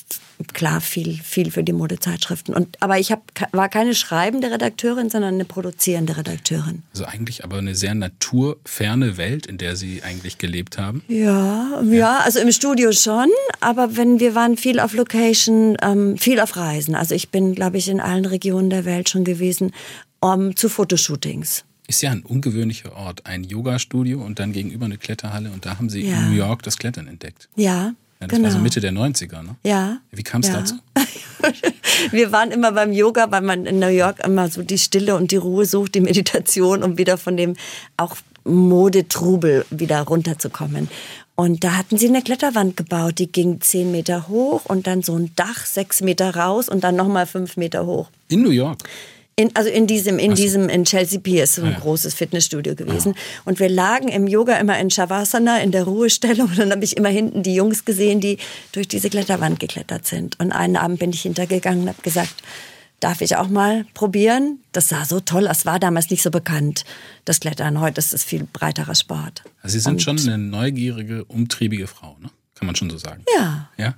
klar 0.52 0.80
viel, 0.80 1.20
viel 1.22 1.50
für 1.50 1.62
die 1.62 1.72
Modezeitschriften. 1.72 2.54
Und, 2.54 2.80
aber 2.82 2.98
ich 2.98 3.12
hab, 3.12 3.22
war 3.52 3.68
keine 3.68 3.94
schreibende 3.94 4.50
Redakteurin, 4.50 5.10
sondern 5.10 5.34
eine 5.34 5.44
produzierende 5.44 6.16
Redakteurin. 6.16 6.82
Also 6.92 7.04
eigentlich 7.04 7.44
aber 7.44 7.58
eine 7.58 7.74
sehr 7.74 7.94
naturferne 7.94 9.16
Welt, 9.16 9.46
in 9.46 9.58
der 9.58 9.76
Sie 9.76 10.02
eigentlich 10.02 10.38
gelebt 10.38 10.78
haben. 10.78 11.02
Ja, 11.08 11.80
ja, 11.82 11.92
ja 11.92 12.18
also 12.18 12.40
im 12.40 12.52
Studio 12.52 12.92
schon, 12.92 13.28
aber 13.60 13.96
wenn 13.96 14.20
wir 14.20 14.34
waren 14.34 14.56
viel 14.56 14.80
auf 14.80 14.94
Location, 14.94 15.76
ähm, 15.82 16.18
viel 16.18 16.40
auf 16.40 16.56
Reisen. 16.56 16.94
Also 16.94 17.14
ich 17.14 17.30
bin, 17.30 17.54
glaube 17.54 17.78
ich, 17.78 17.88
in 17.88 18.00
allen 18.00 18.24
Regionen 18.24 18.70
der 18.70 18.84
Welt 18.84 19.08
schon 19.08 19.24
gewesen, 19.24 19.72
um, 20.20 20.56
zu 20.56 20.68
Fotoshootings. 20.68 21.64
Ist 21.86 22.02
ja 22.02 22.10
ein 22.10 22.22
ungewöhnlicher 22.22 22.96
Ort, 22.96 23.26
ein 23.26 23.44
Yoga-Studio 23.44 24.22
und 24.22 24.38
dann 24.38 24.52
gegenüber 24.52 24.86
eine 24.86 24.96
Kletterhalle 24.96 25.50
und 25.50 25.66
da 25.66 25.78
haben 25.78 25.90
Sie 25.90 26.06
ja. 26.08 26.16
in 26.16 26.30
New 26.30 26.36
York 26.36 26.62
das 26.62 26.78
Klettern 26.78 27.06
entdeckt. 27.06 27.48
Ja, 27.56 27.92
ja, 28.24 28.28
das 28.28 28.36
genau. 28.36 28.44
war 28.44 28.50
so 28.50 28.56
genau. 28.58 28.64
Mitte 28.64 28.80
der 28.80 28.92
90er, 28.92 29.42
ne? 29.42 29.56
Ja. 29.62 29.98
Wie 30.10 30.22
kam 30.22 30.40
es 30.40 30.48
ja. 30.48 30.54
dazu? 30.54 30.74
Wir 32.10 32.32
waren 32.32 32.50
immer 32.50 32.72
beim 32.72 32.92
Yoga, 32.92 33.30
weil 33.30 33.42
man 33.42 33.66
in 33.66 33.78
New 33.78 33.88
York 33.88 34.24
immer 34.24 34.48
so 34.48 34.62
die 34.62 34.78
Stille 34.78 35.16
und 35.16 35.30
die 35.30 35.36
Ruhe 35.36 35.66
sucht, 35.66 35.94
die 35.94 36.00
Meditation, 36.00 36.82
um 36.82 36.98
wieder 36.98 37.18
von 37.18 37.36
dem 37.36 37.54
auch 37.96 38.16
Modetrubel 38.44 39.64
wieder 39.70 40.00
runterzukommen. 40.02 40.88
Und 41.36 41.64
da 41.64 41.76
hatten 41.76 41.98
sie 41.98 42.08
eine 42.08 42.22
Kletterwand 42.22 42.76
gebaut, 42.76 43.18
die 43.18 43.30
ging 43.30 43.60
zehn 43.60 43.90
Meter 43.90 44.28
hoch 44.28 44.66
und 44.66 44.86
dann 44.86 45.02
so 45.02 45.16
ein 45.16 45.32
Dach 45.34 45.66
sechs 45.66 46.00
Meter 46.00 46.36
raus 46.36 46.68
und 46.68 46.84
dann 46.84 46.94
nochmal 46.94 47.26
fünf 47.26 47.56
Meter 47.56 47.86
hoch. 47.86 48.08
In 48.28 48.42
New 48.42 48.50
York? 48.50 48.78
In, 49.36 49.54
also 49.56 49.68
in 49.68 49.88
diesem, 49.88 50.20
in 50.20 50.36
so. 50.36 50.42
diesem, 50.42 50.68
in 50.68 50.84
Chelsea 50.84 51.18
Piers, 51.18 51.56
so 51.56 51.62
ein 51.62 51.72
ja. 51.72 51.78
großes 51.80 52.14
Fitnessstudio 52.14 52.76
gewesen. 52.76 53.14
Ah. 53.16 53.40
Und 53.46 53.58
wir 53.58 53.68
lagen 53.68 54.08
im 54.08 54.28
Yoga 54.28 54.56
immer 54.58 54.78
in 54.78 54.90
Shavasana, 54.90 55.60
in 55.60 55.72
der 55.72 55.84
Ruhestellung. 55.84 56.48
Und 56.48 56.58
dann 56.58 56.70
habe 56.70 56.84
ich 56.84 56.96
immer 56.96 57.08
hinten 57.08 57.42
die 57.42 57.54
Jungs 57.54 57.84
gesehen, 57.84 58.20
die 58.20 58.38
durch 58.70 58.86
diese 58.86 59.10
Kletterwand 59.10 59.58
geklettert 59.58 60.06
sind. 60.06 60.38
Und 60.38 60.52
einen 60.52 60.76
Abend 60.76 61.00
bin 61.00 61.10
ich 61.10 61.22
hintergegangen 61.22 61.82
und 61.82 61.88
habe 61.88 62.02
gesagt, 62.02 62.34
darf 63.00 63.22
ich 63.22 63.34
auch 63.34 63.48
mal 63.48 63.84
probieren? 63.92 64.60
Das 64.70 64.88
sah 64.88 65.04
so 65.04 65.18
toll 65.18 65.48
aus, 65.48 65.66
war 65.66 65.80
damals 65.80 66.10
nicht 66.10 66.22
so 66.22 66.30
bekannt, 66.30 66.84
das 67.24 67.40
Klettern. 67.40 67.80
Heute 67.80 67.98
ist 67.98 68.14
es 68.14 68.22
viel 68.22 68.46
breiterer 68.52 68.94
Sport. 68.94 69.42
Also 69.62 69.74
Sie 69.74 69.80
sind 69.80 69.94
und 69.94 70.02
schon 70.02 70.18
eine 70.20 70.38
neugierige, 70.38 71.24
umtriebige 71.24 71.88
Frau, 71.88 72.16
ne? 72.20 72.30
Kann 72.54 72.66
man 72.66 72.76
schon 72.76 72.88
so 72.88 72.98
sagen. 72.98 73.24
Ja. 73.36 73.68
Ja? 73.76 73.94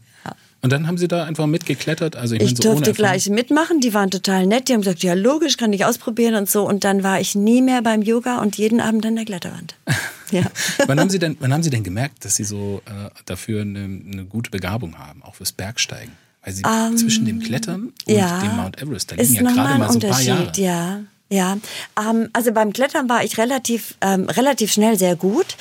Und 0.62 0.72
dann 0.72 0.86
haben 0.86 0.98
Sie 0.98 1.06
da 1.06 1.24
einfach 1.24 1.46
mitgeklettert? 1.46 2.16
Also 2.16 2.34
ich, 2.34 2.42
ich 2.42 2.56
so 2.56 2.62
durfte 2.62 2.92
gleich 2.92 3.28
mitmachen, 3.28 3.80
die 3.80 3.94
waren 3.94 4.10
total 4.10 4.46
nett, 4.46 4.68
die 4.68 4.72
haben 4.72 4.80
gesagt, 4.80 5.02
ja 5.02 5.14
logisch, 5.14 5.56
kann 5.56 5.72
ich 5.72 5.84
ausprobieren 5.84 6.34
und 6.34 6.50
so. 6.50 6.66
Und 6.66 6.84
dann 6.84 7.02
war 7.02 7.20
ich 7.20 7.34
nie 7.34 7.62
mehr 7.62 7.82
beim 7.82 8.02
Yoga 8.02 8.38
und 8.38 8.56
jeden 8.56 8.80
Abend 8.80 9.06
an 9.06 9.16
der 9.16 9.24
Kletterwand. 9.24 9.74
Ja. 10.32 10.42
wann, 10.88 10.98
haben 10.98 11.08
Sie 11.08 11.20
denn, 11.20 11.36
wann 11.38 11.52
haben 11.52 11.62
Sie 11.62 11.70
denn 11.70 11.84
gemerkt, 11.84 12.24
dass 12.24 12.34
Sie 12.34 12.42
so 12.42 12.82
äh, 12.86 13.10
dafür 13.26 13.60
eine, 13.60 13.84
eine, 13.84 14.24
gute 14.24 14.50
Begabung 14.50 14.98
haben, 14.98 15.22
auch 15.22 15.36
fürs 15.36 15.52
Bergsteigen? 15.52 16.14
Weil 16.42 16.52
Sie 16.52 16.64
um, 16.64 16.72
ähm, 16.72 16.96
zwischen 16.96 17.26
dem 17.26 17.38
Klettern 17.38 17.92
und 18.04 18.12
ja, 18.12 18.40
dem 18.40 18.56
Mount 18.56 18.82
Everest, 18.82 19.12
da 19.12 19.14
liegen 19.14 19.34
ja 19.34 19.42
gerade 19.42 19.78
mal 19.78 19.92
so 19.92 20.00
ein 20.00 20.10
paar 20.10 20.20
Jahre. 20.20 20.50
Ja, 20.56 20.98
ja. 21.28 21.58
Ähm, 21.96 22.28
also 22.32 22.52
beim 22.52 22.72
Klettern 22.72 23.08
war 23.08 23.22
ich 23.22 23.38
relativ, 23.38 23.94
ähm, 24.00 24.28
relativ 24.28 24.72
schnell 24.72 24.98
sehr 24.98 25.14
gut. 25.14 25.56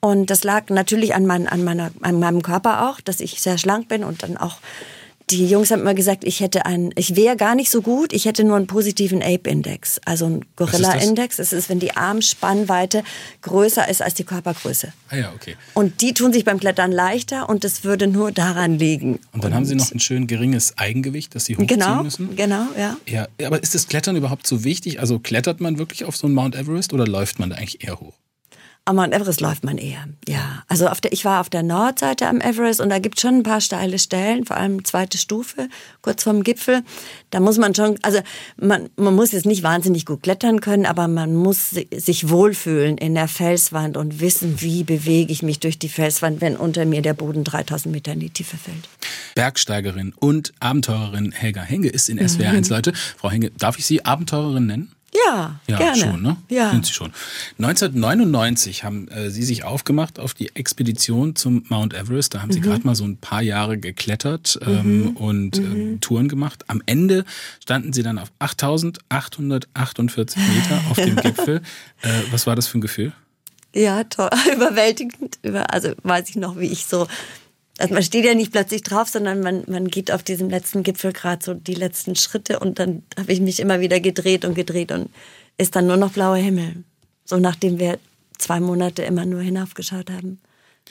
Und 0.00 0.30
das 0.30 0.44
lag 0.44 0.70
natürlich 0.70 1.14
an, 1.14 1.26
mein, 1.26 1.46
an, 1.46 1.62
meiner, 1.62 1.90
an 2.00 2.18
meinem 2.18 2.42
Körper 2.42 2.88
auch, 2.88 3.00
dass 3.00 3.20
ich 3.20 3.40
sehr 3.40 3.58
schlank 3.58 3.88
bin 3.88 4.02
und 4.02 4.22
dann 4.22 4.36
auch 4.36 4.56
die 5.30 5.46
Jungs 5.46 5.70
haben 5.70 5.80
immer 5.80 5.94
gesagt, 5.94 6.24
ich 6.24 6.40
hätte 6.40 6.66
einen, 6.66 6.90
ich 6.96 7.16
wäre 7.16 7.36
gar 7.36 7.54
nicht 7.54 7.70
so 7.70 7.82
gut, 7.82 8.12
ich 8.12 8.24
hätte 8.24 8.44
nur 8.44 8.56
einen 8.56 8.66
positiven 8.66 9.22
Ape-Index, 9.22 10.00
also 10.04 10.26
einen 10.26 10.44
Gorilla-Index. 10.56 11.38
Es 11.38 11.52
ist, 11.52 11.68
wenn 11.68 11.78
die 11.78 11.96
Armspannweite 11.96 13.04
größer 13.42 13.88
ist 13.88 14.02
als 14.02 14.14
die 14.14 14.24
Körpergröße. 14.24 14.92
Ah 15.08 15.16
ja, 15.16 15.32
okay. 15.34 15.56
Und 15.74 16.00
die 16.00 16.14
tun 16.14 16.32
sich 16.32 16.44
beim 16.44 16.58
Klettern 16.58 16.92
leichter 16.92 17.48
und 17.48 17.64
es 17.64 17.84
würde 17.84 18.06
nur 18.06 18.32
daran 18.32 18.78
liegen. 18.78 19.20
Und 19.32 19.44
dann 19.44 19.52
und 19.52 19.54
haben 19.54 19.64
sie 19.64 19.76
noch 19.76 19.92
ein 19.92 20.00
schön 20.00 20.26
geringes 20.26 20.76
Eigengewicht, 20.78 21.34
das 21.34 21.44
sie 21.44 21.56
hochziehen 21.56 21.80
genau, 21.80 22.02
müssen? 22.02 22.34
Genau, 22.36 22.66
ja. 22.76 22.96
Ja, 23.06 23.28
aber 23.46 23.62
ist 23.62 23.74
das 23.74 23.86
Klettern 23.86 24.16
überhaupt 24.16 24.46
so 24.46 24.64
wichtig? 24.64 25.00
Also 25.00 25.18
klettert 25.18 25.60
man 25.60 25.78
wirklich 25.78 26.04
auf 26.04 26.16
so 26.16 26.26
einen 26.26 26.34
Mount 26.34 26.56
Everest 26.56 26.92
oder 26.92 27.06
läuft 27.06 27.38
man 27.38 27.50
da 27.50 27.56
eigentlich 27.56 27.84
eher 27.84 28.00
hoch? 28.00 28.14
Am 28.90 28.96
Mount 28.96 29.14
Everest 29.14 29.40
läuft 29.40 29.62
man 29.62 29.78
eher, 29.78 30.04
ja. 30.26 30.64
Also 30.66 30.88
auf 30.88 31.00
der, 31.00 31.12
ich 31.12 31.24
war 31.24 31.40
auf 31.40 31.48
der 31.48 31.62
Nordseite 31.62 32.26
am 32.26 32.40
Everest 32.40 32.80
und 32.80 32.88
da 32.88 32.98
gibt 32.98 33.18
es 33.18 33.22
schon 33.22 33.36
ein 33.36 33.42
paar 33.44 33.60
steile 33.60 34.00
Stellen, 34.00 34.44
vor 34.44 34.56
allem 34.56 34.84
zweite 34.84 35.16
Stufe, 35.16 35.68
kurz 36.02 36.24
vorm 36.24 36.42
Gipfel. 36.42 36.82
Da 37.30 37.38
muss 37.38 37.56
man 37.56 37.72
schon, 37.72 38.00
also 38.02 38.18
man, 38.56 38.90
man 38.96 39.14
muss 39.14 39.30
jetzt 39.30 39.46
nicht 39.46 39.62
wahnsinnig 39.62 40.06
gut 40.06 40.24
klettern 40.24 40.60
können, 40.60 40.86
aber 40.86 41.06
man 41.06 41.36
muss 41.36 41.70
sich 41.70 42.30
wohlfühlen 42.30 42.98
in 42.98 43.14
der 43.14 43.28
Felswand 43.28 43.96
und 43.96 44.18
wissen, 44.18 44.60
wie 44.60 44.82
bewege 44.82 45.32
ich 45.32 45.44
mich 45.44 45.60
durch 45.60 45.78
die 45.78 45.88
Felswand, 45.88 46.40
wenn 46.40 46.56
unter 46.56 46.84
mir 46.84 47.00
der 47.00 47.14
Boden 47.14 47.44
3000 47.44 47.94
Meter 47.94 48.14
in 48.14 48.18
die 48.18 48.30
Tiefe 48.30 48.56
fällt. 48.56 48.88
Bergsteigerin 49.36 50.14
und 50.18 50.52
Abenteurerin 50.58 51.30
Helga 51.30 51.62
Henge 51.62 51.90
ist 51.90 52.08
in 52.08 52.18
SWR 52.18 52.50
1, 52.50 52.68
mhm. 52.68 52.74
Leute. 52.74 52.92
Frau 53.16 53.30
Henge, 53.30 53.52
darf 53.56 53.78
ich 53.78 53.86
Sie 53.86 54.04
Abenteurerin 54.04 54.66
nennen? 54.66 54.92
Ja, 55.12 55.58
ja 55.66 55.76
gerne. 55.76 55.96
schon, 55.96 56.22
ne? 56.22 56.36
Ja. 56.48 56.70
Sind 56.70 56.86
Sie 56.86 56.92
schon. 56.92 57.12
1999 57.58 58.84
haben 58.84 59.08
äh, 59.08 59.30
Sie 59.30 59.42
sich 59.42 59.64
aufgemacht 59.64 60.20
auf 60.20 60.34
die 60.34 60.54
Expedition 60.54 61.34
zum 61.34 61.64
Mount 61.68 61.94
Everest. 61.94 62.34
Da 62.34 62.42
haben 62.42 62.52
Sie 62.52 62.60
mhm. 62.60 62.64
gerade 62.64 62.86
mal 62.86 62.94
so 62.94 63.02
ein 63.04 63.16
paar 63.16 63.42
Jahre 63.42 63.76
geklettert 63.78 64.60
ähm, 64.64 65.02
mhm. 65.02 65.16
und 65.16 65.58
äh. 65.58 65.96
Touren 66.00 66.28
gemacht. 66.28 66.62
Am 66.68 66.80
Ende 66.86 67.24
standen 67.60 67.92
Sie 67.92 68.04
dann 68.04 68.18
auf 68.18 68.30
8848 68.38 70.38
Meter 70.38 70.80
auf 70.90 70.96
dem 70.96 71.16
Gipfel. 71.22 71.62
Äh, 72.02 72.08
was 72.30 72.46
war 72.46 72.54
das 72.54 72.68
für 72.68 72.78
ein 72.78 72.82
Gefühl? 72.82 73.12
Ja, 73.74 74.04
toll, 74.04 74.30
überwältigend. 74.54 75.38
Also 75.68 75.92
weiß 76.02 76.30
ich 76.30 76.36
noch, 76.36 76.58
wie 76.58 76.66
ich 76.66 76.86
so 76.86 77.06
also 77.80 77.94
man 77.94 78.02
steht 78.02 78.24
ja 78.24 78.34
nicht 78.34 78.52
plötzlich 78.52 78.82
drauf, 78.82 79.08
sondern 79.08 79.40
man, 79.40 79.64
man 79.66 79.88
geht 79.88 80.12
auf 80.12 80.22
diesem 80.22 80.50
letzten 80.50 80.82
Gipfel 80.82 81.12
gerade 81.12 81.44
so 81.44 81.54
die 81.54 81.74
letzten 81.74 82.14
Schritte 82.14 82.58
und 82.58 82.78
dann 82.78 83.02
habe 83.18 83.32
ich 83.32 83.40
mich 83.40 83.60
immer 83.60 83.80
wieder 83.80 84.00
gedreht 84.00 84.44
und 84.44 84.54
gedreht 84.54 84.92
und 84.92 85.10
ist 85.56 85.76
dann 85.76 85.86
nur 85.86 85.96
noch 85.96 86.12
blauer 86.12 86.36
Himmel. 86.36 86.84
So 87.24 87.38
nachdem 87.38 87.78
wir 87.78 87.98
zwei 88.38 88.60
Monate 88.60 89.02
immer 89.02 89.24
nur 89.24 89.40
hinaufgeschaut 89.40 90.10
haben. 90.10 90.40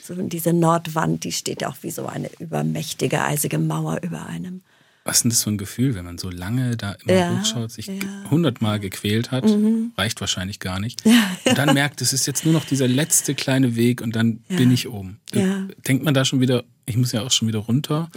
So 0.02 0.14
diese 0.14 0.52
Nordwand, 0.52 1.24
die 1.24 1.32
steht 1.32 1.62
ja 1.62 1.68
auch 1.68 1.76
wie 1.82 1.90
so 1.90 2.06
eine 2.06 2.30
übermächtige, 2.38 3.22
eisige 3.22 3.58
Mauer 3.58 4.00
über 4.02 4.26
einem. 4.26 4.62
Was 5.10 5.16
ist 5.16 5.22
denn 5.24 5.30
das 5.30 5.42
für 5.42 5.50
ein 5.50 5.58
Gefühl, 5.58 5.96
wenn 5.96 6.04
man 6.04 6.18
so 6.18 6.30
lange 6.30 6.76
da 6.76 6.92
immer 7.04 7.12
ja, 7.12 7.36
hochschaut, 7.36 7.72
sich 7.72 7.90
hundertmal 8.30 8.74
ja. 8.74 8.78
gequält 8.78 9.32
hat, 9.32 9.44
mhm. 9.44 9.90
reicht 9.98 10.20
wahrscheinlich 10.20 10.60
gar 10.60 10.78
nicht. 10.78 11.04
Ja, 11.04 11.36
und 11.46 11.58
dann 11.58 11.74
merkt, 11.74 12.00
es 12.00 12.12
ist 12.12 12.28
jetzt 12.28 12.44
nur 12.44 12.54
noch 12.54 12.64
dieser 12.64 12.86
letzte 12.86 13.34
kleine 13.34 13.74
Weg 13.74 14.02
und 14.02 14.14
dann 14.14 14.36
bin 14.46 14.70
ich 14.70 14.88
oben. 14.88 15.18
Denkt 15.88 16.04
man 16.04 16.14
da 16.14 16.24
schon 16.24 16.38
wieder, 16.38 16.62
ich 16.86 16.96
muss 16.96 17.10
ja 17.10 17.22
auch 17.22 17.32
schon 17.32 17.48
wieder 17.48 17.58
runter? 17.58 18.08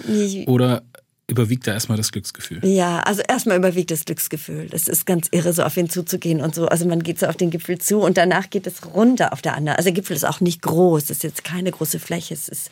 Oder 0.45 0.83
überwiegt 1.25 1.65
da 1.65 1.73
erstmal 1.73 1.97
das 1.97 2.11
Glücksgefühl? 2.11 2.63
Ja, 2.63 2.99
also 2.99 3.23
erstmal 3.27 3.57
überwiegt 3.57 3.89
das 3.89 4.05
Glücksgefühl. 4.05 4.67
Das 4.69 4.87
ist 4.87 5.07
ganz 5.07 5.29
irre, 5.31 5.51
so 5.51 5.63
auf 5.63 5.75
ihn 5.77 5.89
zuzugehen 5.89 6.41
und 6.41 6.53
so. 6.53 6.67
Also 6.67 6.85
man 6.85 7.01
geht 7.01 7.17
so 7.17 7.25
auf 7.25 7.37
den 7.37 7.49
Gipfel 7.49 7.79
zu 7.79 8.01
und 8.01 8.17
danach 8.17 8.51
geht 8.51 8.67
es 8.67 8.85
runter 8.93 9.33
auf 9.33 9.41
der 9.41 9.55
anderen. 9.55 9.77
Also 9.77 9.87
der 9.87 9.93
Gipfel 9.93 10.15
ist 10.15 10.25
auch 10.25 10.41
nicht 10.41 10.61
groß, 10.61 11.05
es 11.05 11.09
ist 11.09 11.23
jetzt 11.23 11.43
keine 11.43 11.71
große 11.71 11.97
Fläche, 11.97 12.35
es 12.35 12.47
ist 12.49 12.69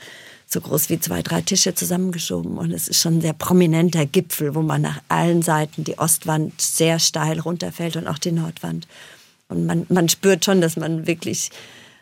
so 0.51 0.59
groß 0.59 0.89
wie 0.89 0.99
zwei, 0.99 1.21
drei 1.21 1.41
Tische 1.41 1.73
zusammengeschoben. 1.73 2.57
Und 2.57 2.71
es 2.71 2.87
ist 2.87 3.01
schon 3.01 3.17
ein 3.17 3.21
sehr 3.21 3.33
prominenter 3.33 4.05
Gipfel, 4.05 4.53
wo 4.53 4.61
man 4.61 4.81
nach 4.81 5.01
allen 5.07 5.41
Seiten 5.41 5.83
die 5.83 5.97
Ostwand 5.97 6.59
sehr 6.59 6.99
steil 6.99 7.39
runterfällt 7.39 7.95
und 7.95 8.07
auch 8.07 8.17
die 8.17 8.31
Nordwand. 8.31 8.87
Und 9.47 9.65
man, 9.65 9.85
man 9.89 10.09
spürt 10.09 10.43
schon, 10.45 10.61
dass 10.61 10.75
man 10.75 11.07
wirklich 11.07 11.51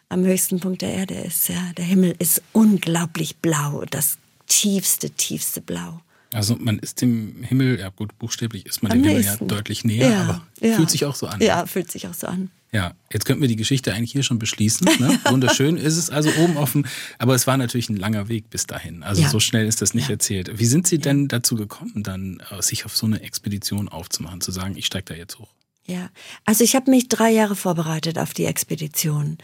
am 0.09 0.23
höchsten 0.25 0.59
Punkt 0.59 0.81
der 0.81 0.93
Erde 0.93 1.15
ist. 1.15 1.49
Ja, 1.49 1.71
der 1.77 1.85
Himmel 1.85 2.15
ist 2.17 2.41
unglaublich 2.53 3.37
blau, 3.37 3.83
das 3.89 4.17
tiefste, 4.47 5.11
tiefste 5.11 5.61
Blau. 5.61 6.01
Also 6.33 6.55
man 6.59 6.77
ist 6.79 7.01
dem 7.01 7.43
Himmel, 7.43 7.79
ja 7.79 7.89
gut, 7.89 8.17
buchstäblich 8.19 8.65
ist 8.65 8.83
man 8.83 8.91
Am 8.91 9.01
dem 9.01 9.13
nächsten. 9.13 9.37
Himmel 9.39 9.49
ja 9.49 9.55
deutlich 9.55 9.83
näher, 9.83 10.09
ja, 10.09 10.21
aber 10.23 10.47
ja. 10.59 10.75
fühlt 10.75 10.89
sich 10.89 11.05
auch 11.05 11.15
so 11.15 11.27
an. 11.27 11.39
Ja, 11.41 11.65
fühlt 11.65 11.91
sich 11.91 12.07
auch 12.07 12.13
so 12.13 12.27
an. 12.27 12.51
Ja, 12.71 12.93
jetzt 13.11 13.25
könnten 13.25 13.41
wir 13.41 13.47
die 13.47 13.55
Geschichte 13.55 13.93
eigentlich 13.93 14.11
hier 14.11 14.21
schon 14.21 14.37
beschließen. 14.37 14.87
Ne? 14.99 15.19
Wunderschön 15.29 15.75
ist 15.75 15.97
es 15.97 16.11
also 16.11 16.29
oben 16.37 16.57
offen, 16.57 16.87
aber 17.17 17.33
es 17.33 17.47
war 17.47 17.57
natürlich 17.57 17.89
ein 17.89 17.97
langer 17.97 18.27
Weg 18.27 18.49
bis 18.51 18.67
dahin. 18.67 19.01
Also 19.01 19.23
ja. 19.23 19.29
so 19.29 19.39
schnell 19.39 19.67
ist 19.67 19.81
das 19.81 19.95
nicht 19.95 20.09
ja. 20.09 20.13
erzählt. 20.13 20.59
Wie 20.59 20.65
sind 20.65 20.85
Sie 20.85 20.99
denn 20.99 21.27
dazu 21.27 21.55
gekommen, 21.55 22.03
dann 22.03 22.43
äh, 22.51 22.61
sich 22.61 22.85
auf 22.85 22.95
so 22.95 23.07
eine 23.07 23.21
Expedition 23.21 23.89
aufzumachen, 23.89 24.41
zu 24.41 24.51
sagen, 24.51 24.75
ich 24.77 24.85
steige 24.85 25.05
da 25.05 25.13
jetzt 25.15 25.39
hoch? 25.39 25.49
Ja, 25.85 26.09
also 26.45 26.63
ich 26.63 26.75
habe 26.75 26.91
mich 26.91 27.09
drei 27.09 27.31
Jahre 27.31 27.55
vorbereitet 27.55 28.19
auf 28.19 28.35
die 28.35 28.45
Expedition. 28.45 29.39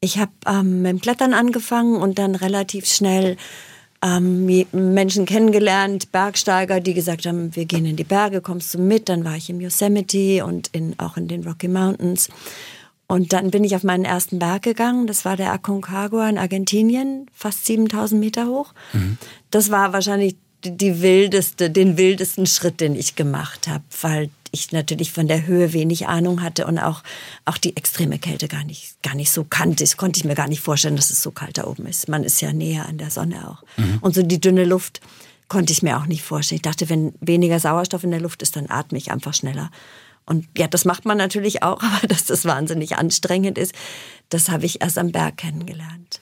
Ich 0.00 0.16
habe 0.16 0.32
ähm, 0.46 0.80
mit 0.80 0.90
dem 0.90 1.00
Klettern 1.02 1.34
angefangen 1.34 1.96
und 1.96 2.18
dann 2.18 2.34
relativ 2.34 2.86
schnell 2.86 3.36
ähm, 4.02 4.64
Menschen 4.72 5.26
kennengelernt, 5.26 6.10
Bergsteiger, 6.12 6.80
die 6.80 6.94
gesagt 6.94 7.26
haben, 7.26 7.54
wir 7.54 7.66
gehen 7.66 7.84
in 7.84 7.96
die 7.96 8.04
Berge, 8.04 8.40
kommst 8.40 8.74
du 8.74 8.78
mit? 8.78 9.08
Dann 9.08 9.24
war 9.24 9.36
ich 9.36 9.50
im 9.50 9.60
Yosemite 9.60 10.44
und 10.44 10.68
in, 10.68 10.98
auch 10.98 11.16
in 11.16 11.28
den 11.28 11.44
Rocky 11.44 11.68
Mountains. 11.68 12.28
Und 13.06 13.32
dann 13.32 13.50
bin 13.50 13.64
ich 13.64 13.74
auf 13.74 13.82
meinen 13.82 14.04
ersten 14.04 14.38
Berg 14.38 14.62
gegangen. 14.62 15.06
Das 15.06 15.24
war 15.24 15.36
der 15.36 15.52
Aconcagua 15.52 16.28
in 16.28 16.38
Argentinien, 16.38 17.26
fast 17.34 17.66
7000 17.66 18.20
Meter 18.20 18.46
hoch. 18.46 18.72
Mhm. 18.92 19.18
Das 19.50 19.70
war 19.70 19.92
wahrscheinlich 19.92 20.36
die 20.64 21.02
wildeste, 21.02 21.70
den 21.70 21.96
wildesten 21.96 22.46
Schritt, 22.46 22.80
den 22.80 22.94
ich 22.94 23.16
gemacht 23.16 23.66
habe, 23.66 23.84
weil 24.00 24.30
ich 24.52 24.72
natürlich 24.72 25.12
von 25.12 25.28
der 25.28 25.46
Höhe 25.46 25.72
wenig 25.72 26.08
Ahnung 26.08 26.42
hatte 26.42 26.66
und 26.66 26.78
auch, 26.78 27.02
auch 27.44 27.56
die 27.56 27.76
extreme 27.76 28.18
Kälte 28.18 28.48
gar 28.48 28.64
nicht, 28.64 29.02
gar 29.02 29.14
nicht 29.14 29.30
so 29.30 29.44
kannte. 29.44 29.84
Das 29.84 29.96
konnte 29.96 30.18
ich 30.18 30.24
mir 30.24 30.34
gar 30.34 30.48
nicht 30.48 30.60
vorstellen, 30.60 30.96
dass 30.96 31.10
es 31.10 31.22
so 31.22 31.30
kalt 31.30 31.58
da 31.58 31.66
oben 31.66 31.86
ist. 31.86 32.08
Man 32.08 32.24
ist 32.24 32.40
ja 32.40 32.52
näher 32.52 32.86
an 32.86 32.98
der 32.98 33.10
Sonne 33.10 33.48
auch. 33.48 33.62
Mhm. 33.76 33.98
Und 34.00 34.14
so 34.14 34.22
die 34.22 34.40
dünne 34.40 34.64
Luft 34.64 35.00
konnte 35.48 35.72
ich 35.72 35.82
mir 35.82 35.98
auch 35.98 36.06
nicht 36.06 36.22
vorstellen. 36.22 36.56
Ich 36.56 36.62
dachte, 36.62 36.88
wenn 36.88 37.12
weniger 37.20 37.60
Sauerstoff 37.60 38.04
in 38.04 38.10
der 38.10 38.20
Luft 38.20 38.42
ist, 38.42 38.56
dann 38.56 38.70
atme 38.70 38.98
ich 38.98 39.10
einfach 39.10 39.34
schneller. 39.34 39.70
Und 40.26 40.46
ja, 40.56 40.68
das 40.68 40.84
macht 40.84 41.04
man 41.04 41.18
natürlich 41.18 41.62
auch, 41.62 41.82
aber 41.82 42.06
dass 42.06 42.24
das 42.24 42.44
wahnsinnig 42.44 42.96
anstrengend 42.96 43.58
ist, 43.58 43.74
das 44.28 44.48
habe 44.48 44.66
ich 44.66 44.80
erst 44.80 44.98
am 44.98 45.12
Berg 45.12 45.36
kennengelernt. 45.36 46.20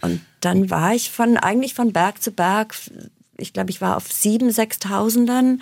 Und 0.00 0.20
dann 0.40 0.70
war 0.70 0.94
ich 0.94 1.10
von, 1.10 1.36
eigentlich 1.36 1.74
von 1.74 1.92
Berg 1.92 2.22
zu 2.22 2.30
Berg, 2.30 2.74
ich 3.36 3.52
glaube, 3.52 3.70
ich 3.70 3.80
war 3.80 3.96
auf 3.96 4.12
sieben, 4.12 4.50
sechstausendern 4.50 5.60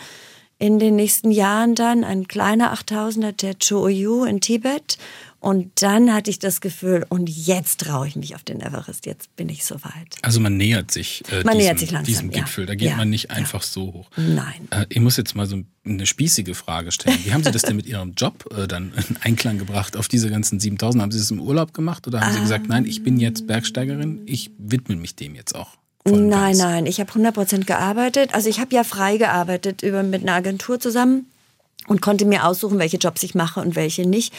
in 0.59 0.79
den 0.79 0.97
nächsten 0.97 1.31
Jahren 1.31 1.75
dann 1.75 2.05
ein 2.05 2.29
kleiner 2.29 2.75
8000er, 2.75 3.33
der 3.33 3.55
Choyu 3.55 4.25
in 4.25 4.41
Tibet. 4.41 4.97
Und 5.39 5.83
dann 5.83 6.13
hatte 6.13 6.31
ich 6.31 6.39
das 6.39 6.61
Gefühl, 6.61 7.05
und 7.09 7.29
jetzt 7.29 7.83
traue 7.83 8.09
ich 8.09 8.17
mich 8.17 8.35
auf 8.35 8.43
den 8.43 8.61
Everest, 8.61 9.07
jetzt 9.07 9.37
bin 9.37 9.49
ich 9.49 9.65
soweit. 9.65 10.17
Also 10.23 10.41
man 10.41 10.57
nähert 10.57 10.91
sich, 10.91 11.23
äh, 11.31 11.45
man 11.45 11.53
diesem, 11.53 11.59
nähert 11.59 11.79
sich 11.79 11.91
langsam, 11.91 12.05
diesem 12.07 12.31
Gipfel, 12.31 12.65
ja. 12.65 12.67
da 12.67 12.75
geht 12.75 12.89
ja. 12.89 12.97
man 12.97 13.11
nicht 13.11 13.31
einfach 13.31 13.63
ja. 13.63 13.69
so 13.69 13.93
hoch. 13.93 14.11
Nein. 14.17 14.67
Äh, 14.71 14.87
ich 14.89 14.99
muss 14.99 15.17
jetzt 15.17 15.37
mal 15.37 15.47
so 15.47 15.63
eine 15.85 16.07
spießige 16.07 16.55
Frage 16.55 16.91
stellen. 16.91 17.19
Wie 17.23 17.33
haben 17.33 17.45
Sie 17.45 17.53
das 17.53 17.63
denn 17.63 17.77
mit 17.77 17.87
Ihrem 17.87 18.15
Job 18.17 18.49
äh, 18.57 18.67
dann 18.67 18.93
in 19.09 19.19
Einklang 19.19 19.59
gebracht 19.59 19.97
auf 19.97 20.09
diese 20.09 20.31
ganzen 20.31 20.59
7000? 20.59 21.03
Haben 21.03 21.13
Sie 21.13 21.19
das 21.19 21.31
im 21.31 21.41
Urlaub 21.41 21.75
gemacht 21.75 22.09
oder 22.09 22.23
haben 22.23 22.33
Sie 22.33 22.41
gesagt, 22.41 22.67
nein, 22.67 22.87
ich 22.87 23.05
bin 23.05 23.21
jetzt 23.21 23.47
Bergsteigerin, 23.47 24.23
ich 24.27 24.51
widme 24.59 24.97
mich 24.97 25.15
dem 25.15 25.35
jetzt 25.37 25.55
auch? 25.55 25.77
Nein, 26.07 26.57
nein, 26.57 26.87
ich 26.87 27.01
habe 27.01 27.11
100% 27.11 27.65
gearbeitet. 27.65 28.35
Also 28.35 28.49
ich 28.49 28.61
habe 28.61 28.75
ja 28.75 28.85
frei 28.85 29.17
gearbeitet 29.17 29.83
über, 29.83 30.03
mit 30.03 30.23
einer 30.23 30.35
Agentur 30.35 30.79
zusammen 30.79 31.27
und 31.87 32.01
konnte 32.01 32.25
mir 32.25 32.47
aussuchen, 32.47 32.79
welche 32.79 32.97
Jobs 32.99 33.23
ich 33.23 33.35
mache 33.35 33.61
und 33.61 33.77
welche 33.77 34.07
nicht. 34.09 34.33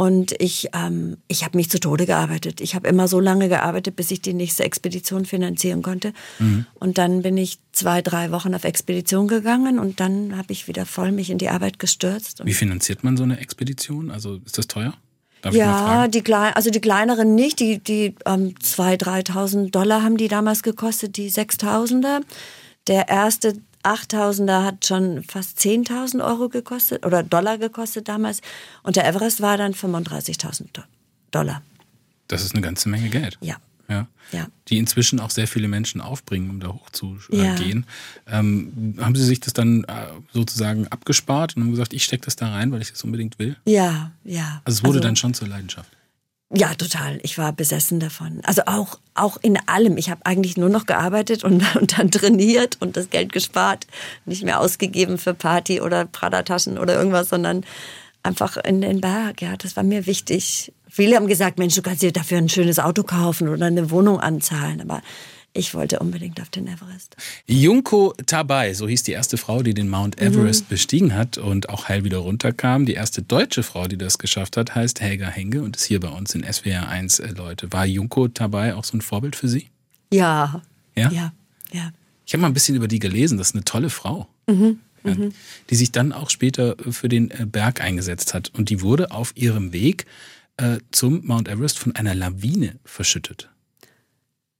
Und 0.00 0.32
ich, 0.40 0.68
ähm, 0.74 1.16
ich 1.26 1.44
habe 1.44 1.56
mich 1.56 1.70
zu 1.70 1.80
Tode 1.80 2.06
gearbeitet. 2.06 2.60
Ich 2.60 2.76
habe 2.76 2.86
immer 2.88 3.08
so 3.08 3.18
lange 3.18 3.48
gearbeitet, 3.48 3.96
bis 3.96 4.12
ich 4.12 4.20
die 4.20 4.32
nächste 4.32 4.62
Expedition 4.62 5.24
finanzieren 5.24 5.82
konnte. 5.82 6.12
Mhm. 6.38 6.66
Und 6.74 6.98
dann 6.98 7.22
bin 7.22 7.36
ich 7.36 7.58
zwei, 7.72 8.00
drei 8.00 8.30
Wochen 8.30 8.54
auf 8.54 8.62
Expedition 8.62 9.26
gegangen 9.26 9.80
und 9.80 9.98
dann 9.98 10.36
habe 10.36 10.52
ich 10.52 10.68
wieder 10.68 10.86
voll 10.86 11.10
mich 11.10 11.30
in 11.30 11.38
die 11.38 11.48
Arbeit 11.48 11.80
gestürzt. 11.80 12.42
Wie 12.44 12.54
finanziert 12.54 13.02
man 13.02 13.16
so 13.16 13.24
eine 13.24 13.40
Expedition? 13.40 14.12
Also 14.12 14.38
ist 14.46 14.56
das 14.56 14.68
teuer? 14.68 14.94
Darf 15.42 15.54
ja, 15.54 16.08
die 16.08 16.22
klein, 16.22 16.52
also 16.54 16.70
die 16.70 16.80
kleineren 16.80 17.34
nicht, 17.34 17.60
die 17.60 17.78
die 17.78 18.14
ähm, 18.26 18.54
2.000, 18.60 19.30
3.000 19.30 19.70
Dollar 19.70 20.02
haben 20.02 20.16
die 20.16 20.28
damals 20.28 20.62
gekostet, 20.62 21.16
die 21.16 21.30
6.000er. 21.30 22.22
Der 22.88 23.08
erste 23.08 23.54
8.000er 23.84 24.64
hat 24.64 24.86
schon 24.86 25.22
fast 25.22 25.58
10.000 25.60 26.24
Euro 26.24 26.48
gekostet 26.48 27.06
oder 27.06 27.22
Dollar 27.22 27.58
gekostet 27.58 28.08
damals 28.08 28.40
und 28.82 28.96
der 28.96 29.06
Everest 29.06 29.40
war 29.40 29.56
dann 29.56 29.74
35.000 29.74 30.66
Dollar. 31.30 31.62
Das 32.26 32.42
ist 32.42 32.54
eine 32.54 32.62
ganze 32.62 32.88
Menge 32.88 33.08
Geld. 33.08 33.38
Ja. 33.40 33.56
Ja. 33.88 34.06
ja. 34.32 34.46
Die 34.68 34.76
inzwischen 34.76 35.18
auch 35.18 35.30
sehr 35.30 35.48
viele 35.48 35.68
Menschen 35.68 36.00
aufbringen, 36.00 36.50
um 36.50 36.60
da 36.60 36.68
hochzugehen. 36.68 37.86
Ja. 38.26 38.38
Ähm, 38.38 38.96
haben 39.00 39.14
Sie 39.14 39.24
sich 39.24 39.40
das 39.40 39.54
dann 39.54 39.84
äh, 39.84 39.92
sozusagen 40.32 40.86
abgespart 40.88 41.56
und 41.56 41.62
haben 41.62 41.70
gesagt, 41.70 41.94
ich 41.94 42.04
stecke 42.04 42.24
das 42.26 42.36
da 42.36 42.50
rein, 42.50 42.70
weil 42.70 42.82
ich 42.82 42.90
das 42.90 43.02
unbedingt 43.02 43.38
will? 43.38 43.56
Ja, 43.64 44.12
ja. 44.24 44.60
Also 44.64 44.78
es 44.78 44.84
wurde 44.84 44.98
also, 44.98 45.08
dann 45.08 45.16
schon 45.16 45.34
zur 45.34 45.48
Leidenschaft. 45.48 45.90
Ja, 46.54 46.74
total. 46.74 47.18
Ich 47.22 47.36
war 47.36 47.52
besessen 47.52 48.00
davon. 48.00 48.40
Also 48.42 48.62
auch, 48.64 48.98
auch 49.14 49.36
in 49.42 49.58
allem. 49.68 49.98
Ich 49.98 50.08
habe 50.08 50.24
eigentlich 50.24 50.56
nur 50.56 50.70
noch 50.70 50.86
gearbeitet 50.86 51.44
und, 51.44 51.62
und 51.76 51.98
dann 51.98 52.10
trainiert 52.10 52.76
und 52.80 52.96
das 52.96 53.10
Geld 53.10 53.32
gespart. 53.32 53.86
Nicht 54.24 54.44
mehr 54.44 54.60
ausgegeben 54.60 55.18
für 55.18 55.34
Party 55.34 55.80
oder 55.80 56.06
Prada-Taschen 56.06 56.78
oder 56.78 56.94
irgendwas, 56.94 57.28
sondern 57.28 57.64
einfach 58.22 58.56
in 58.56 58.80
den 58.80 59.00
Berg. 59.00 59.42
Ja, 59.42 59.56
das 59.56 59.76
war 59.76 59.82
mir 59.82 60.06
wichtig. 60.06 60.72
Viele 60.88 61.16
haben 61.16 61.26
gesagt, 61.26 61.58
Mensch, 61.58 61.74
du 61.74 61.82
kannst 61.82 62.02
dir 62.02 62.12
dafür 62.12 62.38
ein 62.38 62.48
schönes 62.48 62.78
Auto 62.78 63.02
kaufen 63.02 63.48
oder 63.48 63.66
eine 63.66 63.90
Wohnung 63.90 64.20
anzahlen. 64.20 64.80
Aber 64.80 65.02
ich 65.54 65.74
wollte 65.74 65.98
unbedingt 65.98 66.40
auf 66.40 66.50
den 66.50 66.66
Everest. 66.66 67.16
Junko 67.46 68.14
Tabay, 68.26 68.74
so 68.74 68.86
hieß 68.86 69.02
die 69.02 69.12
erste 69.12 69.36
Frau, 69.36 69.62
die 69.62 69.74
den 69.74 69.88
Mount 69.88 70.20
Everest 70.20 70.64
mhm. 70.64 70.68
bestiegen 70.68 71.14
hat 71.14 71.38
und 71.38 71.68
auch 71.68 71.88
heil 71.88 72.04
wieder 72.04 72.18
runterkam. 72.18 72.86
Die 72.86 72.94
erste 72.94 73.22
deutsche 73.22 73.62
Frau, 73.62 73.88
die 73.88 73.98
das 73.98 74.18
geschafft 74.18 74.56
hat, 74.56 74.74
heißt 74.74 75.00
Helga 75.00 75.26
Henge 75.26 75.62
und 75.62 75.76
ist 75.76 75.84
hier 75.84 76.00
bei 76.00 76.10
uns 76.10 76.34
in 76.34 76.44
SWR 76.44 76.88
1 76.88 77.18
äh, 77.18 77.28
Leute. 77.32 77.72
War 77.72 77.86
Junko 77.86 78.28
Tabay 78.28 78.72
auch 78.72 78.84
so 78.84 78.96
ein 78.96 79.00
Vorbild 79.00 79.36
für 79.36 79.48
Sie? 79.48 79.68
Ja. 80.12 80.62
Ja? 80.94 81.10
Ja. 81.10 81.32
ja. 81.72 81.90
Ich 82.24 82.34
habe 82.34 82.42
mal 82.42 82.48
ein 82.48 82.54
bisschen 82.54 82.76
über 82.76 82.88
die 82.88 82.98
gelesen. 82.98 83.38
Das 83.38 83.48
ist 83.48 83.54
eine 83.54 83.64
tolle 83.64 83.90
Frau. 83.90 84.28
Mhm. 84.46 84.80
Mhm. 85.14 85.32
die 85.70 85.76
sich 85.76 85.92
dann 85.92 86.12
auch 86.12 86.30
später 86.30 86.76
für 86.90 87.08
den 87.08 87.30
äh, 87.30 87.46
Berg 87.46 87.80
eingesetzt 87.80 88.34
hat. 88.34 88.50
Und 88.54 88.70
die 88.70 88.82
wurde 88.82 89.10
auf 89.10 89.32
ihrem 89.36 89.72
Weg 89.72 90.06
äh, 90.56 90.78
zum 90.90 91.24
Mount 91.26 91.48
Everest 91.48 91.78
von 91.78 91.94
einer 91.94 92.14
Lawine 92.14 92.76
verschüttet. 92.84 93.48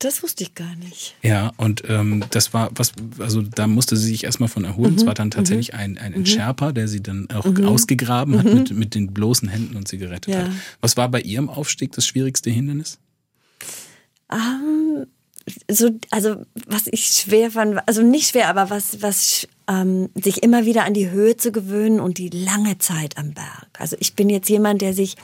Das 0.01 0.23
wusste 0.23 0.45
ich 0.45 0.55
gar 0.55 0.77
nicht. 0.77 1.17
Ja, 1.23 1.53
und 1.57 1.83
ähm, 1.89 2.25
das 2.31 2.55
war 2.55 2.71
was, 2.73 2.93
also 3.19 3.43
da 3.43 3.67
musste 3.67 3.97
sie 3.97 4.07
sich 4.07 4.23
erstmal 4.23 4.49
von 4.49 4.65
erholen. 4.65 4.95
Es 4.95 5.03
mhm, 5.03 5.07
war 5.09 5.15
dann 5.15 5.33
tatsächlich 5.33 5.73
mhm. 5.73 5.79
ein, 5.79 5.99
ein, 5.99 6.15
ein 6.15 6.21
mhm. 6.21 6.27
Sherpa, 6.27 6.71
der 6.71 6.87
sie 6.87 7.03
dann 7.03 7.29
auch 7.31 7.45
mhm. 7.45 7.67
ausgegraben 7.67 8.39
hat 8.39 8.45
mhm. 8.45 8.55
mit, 8.55 8.71
mit 8.71 8.95
den 8.95 9.13
bloßen 9.13 9.49
Händen 9.49 9.75
und 9.75 9.89
sie 9.89 9.99
gerettet 9.99 10.35
ja. 10.35 10.43
hat. 10.43 10.51
Was 10.81 10.97
war 10.97 11.09
bei 11.09 11.21
ihrem 11.21 11.49
Aufstieg 11.49 11.91
das 11.93 12.07
schwierigste 12.07 12.49
Hindernis? 12.49 13.01
Um, 14.31 15.07
so, 15.71 15.91
also 16.11 16.37
was 16.67 16.87
ich 16.87 17.07
schwer 17.07 17.51
fand, 17.51 17.81
also 17.87 18.03
nicht 18.03 18.31
schwer, 18.31 18.49
aber 18.49 18.71
was, 18.71 19.03
was 19.03 19.49
ähm, 19.69 20.09
sich 20.15 20.43
immer 20.43 20.65
wieder 20.65 20.85
an 20.85 20.95
die 20.95 21.11
Höhe 21.11 21.37
zu 21.37 21.53
gewöhnen 21.53 22.01
und 22.01 22.19
die 22.19 22.31
lange 22.31 22.79
Zeit 22.79 23.17
am 23.19 23.35
Berg. 23.35 23.69
Also 23.79 23.97
ich 24.01 24.15
bin 24.15 24.31
jetzt 24.31 24.49
jemand, 24.49 24.83
der 24.83 24.95
sich 24.95 25.17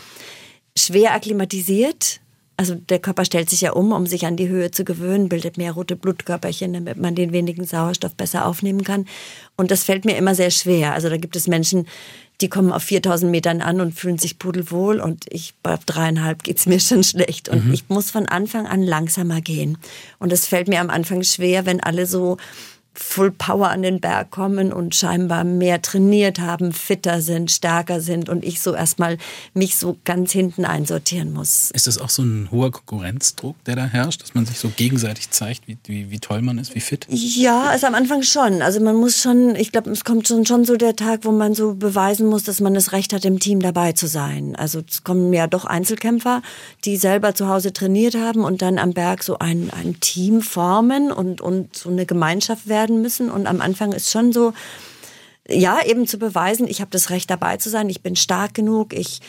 schwer 0.76 1.14
akklimatisiert. 1.14 2.20
Also 2.56 2.74
der 2.76 3.00
Körper 3.00 3.24
stellt 3.24 3.50
sich 3.50 3.62
ja 3.62 3.72
um, 3.72 3.92
um 3.92 4.06
sich 4.06 4.26
an 4.26 4.36
die 4.36 4.48
Höhe 4.48 4.70
zu 4.70 4.84
gewöhnen, 4.84 5.28
bildet 5.28 5.58
mehr 5.58 5.72
rote 5.72 5.96
Blutkörperchen, 5.96 6.72
damit 6.72 6.98
man 6.98 7.14
den 7.14 7.32
wenigen 7.32 7.64
Sauerstoff 7.64 8.14
besser 8.14 8.46
aufnehmen 8.46 8.84
kann. 8.84 9.06
Und 9.56 9.70
das 9.70 9.84
fällt 9.84 10.04
mir 10.04 10.16
immer 10.16 10.34
sehr 10.34 10.50
schwer. 10.50 10.92
Also 10.92 11.08
da 11.08 11.16
gibt 11.16 11.34
es 11.34 11.48
Menschen, 11.48 11.86
die 12.40 12.48
kommen 12.48 12.72
auf 12.72 12.82
4000 12.82 13.30
Metern 13.30 13.60
an 13.60 13.80
und 13.80 13.94
fühlen 13.94 14.18
sich 14.18 14.38
pudelwohl 14.38 15.00
und 15.00 15.24
ich 15.30 15.54
bei 15.62 15.78
dreieinhalb 15.84 16.42
geht's 16.42 16.66
mir 16.66 16.80
schon 16.80 17.04
schlecht. 17.04 17.48
Und 17.48 17.66
mhm. 17.66 17.72
ich 17.72 17.88
muss 17.88 18.10
von 18.10 18.26
Anfang 18.26 18.66
an 18.66 18.82
langsamer 18.82 19.40
gehen. 19.40 19.78
Und 20.18 20.32
es 20.32 20.46
fällt 20.46 20.68
mir 20.68 20.80
am 20.80 20.90
Anfang 20.90 21.22
schwer, 21.22 21.66
wenn 21.66 21.80
alle 21.80 22.06
so 22.06 22.36
Full 22.96 23.32
Power 23.32 23.70
an 23.70 23.82
den 23.82 24.00
Berg 24.00 24.30
kommen 24.30 24.72
und 24.72 24.94
scheinbar 24.94 25.42
mehr 25.42 25.82
trainiert 25.82 26.38
haben, 26.38 26.72
fitter 26.72 27.20
sind, 27.20 27.50
stärker 27.50 28.00
sind 28.00 28.28
und 28.28 28.44
ich 28.44 28.60
so 28.60 28.72
erstmal 28.72 29.18
mich 29.52 29.76
so 29.76 29.96
ganz 30.04 30.30
hinten 30.30 30.64
einsortieren 30.64 31.32
muss. 31.32 31.72
Ist 31.72 31.88
das 31.88 31.98
auch 31.98 32.10
so 32.10 32.22
ein 32.22 32.48
hoher 32.52 32.70
Konkurrenzdruck, 32.70 33.56
der 33.64 33.74
da 33.74 33.86
herrscht, 33.86 34.22
dass 34.22 34.34
man 34.34 34.46
sich 34.46 34.58
so 34.58 34.70
gegenseitig 34.76 35.30
zeigt, 35.30 35.66
wie, 35.66 35.76
wie, 35.86 36.10
wie 36.10 36.20
toll 36.20 36.40
man 36.40 36.58
ist, 36.58 36.76
wie 36.76 36.80
fit? 36.80 37.06
Ja, 37.08 37.64
also 37.64 37.88
am 37.88 37.94
Anfang 37.94 38.22
schon. 38.22 38.62
Also 38.62 38.78
man 38.80 38.94
muss 38.94 39.20
schon, 39.20 39.56
ich 39.56 39.72
glaube, 39.72 39.90
es 39.90 40.04
kommt 40.04 40.28
schon, 40.28 40.46
schon 40.46 40.64
so 40.64 40.76
der 40.76 40.94
Tag, 40.94 41.24
wo 41.24 41.32
man 41.32 41.54
so 41.54 41.74
beweisen 41.74 42.28
muss, 42.28 42.44
dass 42.44 42.60
man 42.60 42.74
das 42.74 42.92
Recht 42.92 43.12
hat, 43.12 43.24
im 43.24 43.40
Team 43.40 43.60
dabei 43.60 43.92
zu 43.92 44.06
sein. 44.06 44.54
Also 44.54 44.82
es 44.88 45.02
kommen 45.02 45.32
ja 45.32 45.48
doch 45.48 45.64
Einzelkämpfer, 45.64 46.42
die 46.84 46.96
selber 46.96 47.34
zu 47.34 47.48
Hause 47.48 47.72
trainiert 47.72 48.14
haben 48.14 48.44
und 48.44 48.62
dann 48.62 48.78
am 48.78 48.92
Berg 48.92 49.24
so 49.24 49.38
ein, 49.38 49.70
ein 49.70 49.98
Team 49.98 50.42
formen 50.42 51.10
und, 51.10 51.40
und 51.40 51.76
so 51.76 51.90
eine 51.90 52.06
Gemeinschaft 52.06 52.68
werden 52.68 52.83
werden 52.84 53.00
müssen. 53.00 53.30
Und 53.30 53.46
am 53.46 53.60
Anfang 53.60 53.92
ist 53.92 54.10
schon 54.10 54.32
so, 54.32 54.52
ja, 55.48 55.82
eben 55.84 56.06
zu 56.06 56.18
beweisen, 56.18 56.68
ich 56.68 56.80
habe 56.80 56.90
das 56.90 57.10
Recht 57.10 57.30
dabei 57.30 57.56
zu 57.56 57.70
sein, 57.70 57.88
ich 57.88 58.02
bin 58.02 58.16
stark 58.16 58.54
genug, 58.54 58.92
ich, 58.92 59.20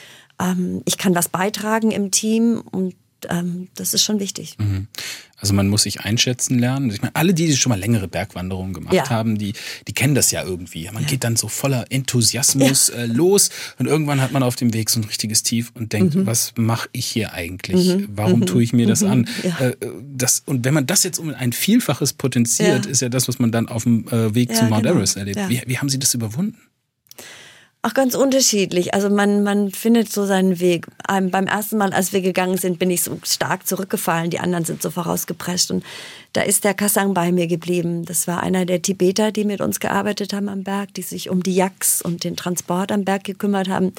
ähm, 0.41 0.81
ich 0.85 0.97
kann 0.97 1.15
was 1.15 1.29
beitragen 1.29 1.91
im 1.91 2.12
Team. 2.12 2.62
Und 2.69 2.95
ähm, 3.29 3.67
das 3.75 3.94
ist 3.94 4.03
schon 4.03 4.20
wichtig. 4.20 4.55
Mhm. 4.58 4.88
Also 5.38 5.53
man 5.53 5.67
muss 5.67 5.84
sich 5.84 6.01
einschätzen 6.01 6.58
lernen. 6.60 6.89
Ich 6.89 7.01
meine, 7.01 7.15
alle, 7.15 7.34
die 7.34 7.55
schon 7.55 7.70
mal 7.70 7.79
längere 7.79 8.08
Bergwanderungen 8.08 8.74
gemacht 8.74 8.96
ja. 8.96 9.10
haben, 9.10 9.38
die, 9.38 9.53
die 9.88 9.94
kennen 9.94 10.15
das 10.15 10.32
ja 10.32 10.44
irgendwie. 10.44 10.89
Man 10.91 11.03
ja. 11.03 11.10
geht 11.10 11.24
dann 11.24 11.36
so 11.36 11.50
voller 11.50 11.86
Enthusiasmus 11.89 12.88
ja. 12.88 13.01
äh, 13.01 13.05
los 13.05 13.50
und 13.77 13.86
irgendwann 13.86 14.22
hat 14.22 14.32
man 14.32 14.44
auf 14.44 14.55
dem 14.55 14.74
Weg 14.74 14.89
so 14.89 15.00
ein 15.00 15.03
richtiges 15.03 15.44
Tief 15.44 15.72
und 15.75 15.91
denkt, 15.94 16.15
mhm. 16.15 16.25
was 16.25 16.53
mache 16.55 16.88
ich 16.94 17.05
hier 17.05 17.34
eigentlich? 17.34 17.96
Mhm. 17.96 18.10
Warum 18.15 18.39
mhm. 18.39 18.46
tue 18.46 18.63
ich 18.63 18.72
mir 18.72 18.88
das 18.88 19.01
mhm. 19.01 19.10
an? 19.10 19.29
Äh, 19.60 19.75
das, 20.15 20.44
und 20.46 20.63
wenn 20.63 20.74
man 20.74 20.88
das 20.88 21.03
jetzt 21.03 21.20
um 21.20 21.34
ein 21.34 21.51
Vielfaches 21.51 22.13
potenziert, 22.13 22.86
ist 22.86 23.01
ja 23.01 23.10
das, 23.10 23.27
was 23.27 23.38
man 23.38 23.51
dann 23.51 23.67
auf 23.67 23.84
dem 23.84 24.08
äh, 24.08 24.34
Weg 24.34 24.55
zu 24.55 24.63
Mount 24.65 24.84
genau. 24.84 24.96
Everest 24.96 25.17
erlebt. 25.17 25.39
Wie, 25.50 25.62
wie 25.65 25.77
haben 25.77 25.89
Sie 25.89 26.00
das 26.00 26.13
überwunden? 26.13 26.58
Ach, 27.88 27.94
ganz 27.94 28.15
unterschiedlich. 28.15 28.96
Also 28.96 29.12
man, 29.12 29.44
man 29.44 29.70
findet 29.70 30.12
so 30.12 30.25
seinen 30.25 30.60
Weg. 30.60 30.88
Ähm, 31.08 31.30
beim 31.30 31.46
ersten 31.46 31.77
Mal, 31.77 31.94
als 31.94 32.13
wir 32.13 32.22
gegangen 32.22 32.58
sind, 32.58 32.80
bin 32.80 32.89
ich 32.89 33.04
so 33.04 33.20
stark 33.24 33.68
zurückgefallen. 33.68 34.32
Die 34.32 34.39
anderen 34.39 34.65
sind 34.65 34.82
so 34.82 34.89
vorausgeprescht. 34.89 35.70
Und 35.70 35.84
da 36.34 36.42
ist 36.42 36.63
der 36.63 36.74
Kassang 36.74 37.13
bei 37.13 37.32
mir 37.32 37.46
geblieben. 37.46 38.04
Das 38.04 38.27
war 38.27 38.42
einer 38.42 38.65
der 38.65 38.82
Tibeter, 38.82 39.32
die 39.32 39.46
mit 39.46 39.62
uns 39.62 39.80
gearbeitet 39.80 40.34
haben 40.34 40.50
am 40.50 40.63
Berg, 40.63 40.96
die 40.96 41.04
sich 41.04 41.30
um 41.30 41.44
die 41.44 41.54
Yaks 41.54 42.01
und 42.01 42.24
den 42.24 42.36
Transport 42.36 42.92
am 42.92 43.06
Berg 43.06 43.24
gekümmert 43.24 43.70
haben. 43.70 43.94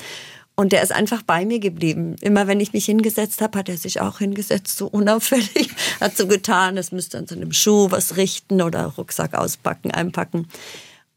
Und 0.56 0.72
der 0.72 0.82
ist 0.82 0.90
einfach 0.90 1.22
bei 1.22 1.44
mir 1.44 1.60
geblieben. 1.60 2.16
Immer 2.22 2.48
wenn 2.48 2.58
ich 2.58 2.72
mich 2.72 2.86
hingesetzt 2.86 3.40
habe, 3.40 3.56
hat 3.56 3.68
er 3.68 3.76
sich 3.76 4.00
auch 4.00 4.18
hingesetzt, 4.18 4.76
so 4.76 4.88
unauffällig. 4.88 5.70
Hat 6.00 6.16
so 6.16 6.26
getan, 6.26 6.76
es 6.76 6.90
müsste 6.90 7.18
an 7.18 7.28
seinem 7.28 7.52
Schuh 7.52 7.92
was 7.92 8.16
richten 8.16 8.62
oder 8.62 8.86
Rucksack 8.86 9.34
auspacken, 9.34 9.92
einpacken. 9.92 10.48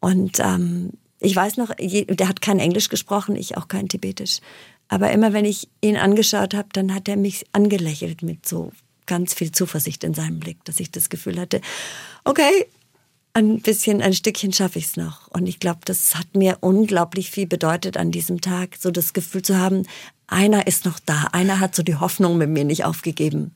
Und 0.02 0.40
ähm, 0.40 0.92
ich 1.20 1.36
weiß 1.36 1.58
noch, 1.58 1.74
der 1.76 2.30
hat 2.30 2.42
kein 2.42 2.60
Englisch 2.60 2.90
gesprochen, 2.90 3.36
ich 3.36 3.58
auch 3.58 3.68
kein 3.68 3.90
Tibetisch. 3.90 4.40
Aber 4.88 5.12
immer 5.12 5.34
wenn 5.34 5.46
ich 5.46 5.68
ihn 5.82 5.98
angeschaut 5.98 6.54
habe, 6.54 6.70
dann 6.74 6.94
hat 6.94 7.08
er 7.08 7.18
mich 7.18 7.46
angelächelt 7.52 8.24
mit 8.24 8.48
so 8.48 8.72
ganz 9.06 9.34
viel 9.34 9.52
Zuversicht 9.52 10.04
in 10.04 10.14
seinem 10.14 10.40
Blick, 10.40 10.64
dass 10.66 10.80
ich 10.80 10.92
das 10.92 11.10
Gefühl 11.10 11.40
hatte, 11.40 11.62
okay, 12.24 12.66
ein 13.34 13.62
bisschen, 13.62 14.02
ein 14.02 14.14
Stückchen 14.14 14.54
schaffe 14.54 14.80
ich 14.80 14.86
es 14.86 14.98
noch. 14.98 15.28
Und 15.28 15.48
ich 15.48 15.60
glaube, 15.60 15.80
das 15.86 16.16
hat 16.16 16.36
mir 16.36 16.58
unglaublich 16.62 17.30
viel 17.30 17.46
bedeutet 17.46 17.98
an 17.98 18.12
diesem 18.12 18.42
Tag, 18.42 18.78
so 18.80 18.90
das 18.90 19.14
Gefühl 19.14 19.42
zu 19.42 19.58
haben, 19.58 19.86
einer 20.28 20.68
ist 20.68 20.86
noch 20.86 21.00
da, 21.00 21.28
einer 21.32 21.60
hat 21.60 21.76
so 21.76 21.84
die 21.84 21.96
Hoffnung 21.96 22.38
mit 22.38 22.50
mir 22.50 22.64
nicht 22.64 22.86
aufgegeben 22.86 23.52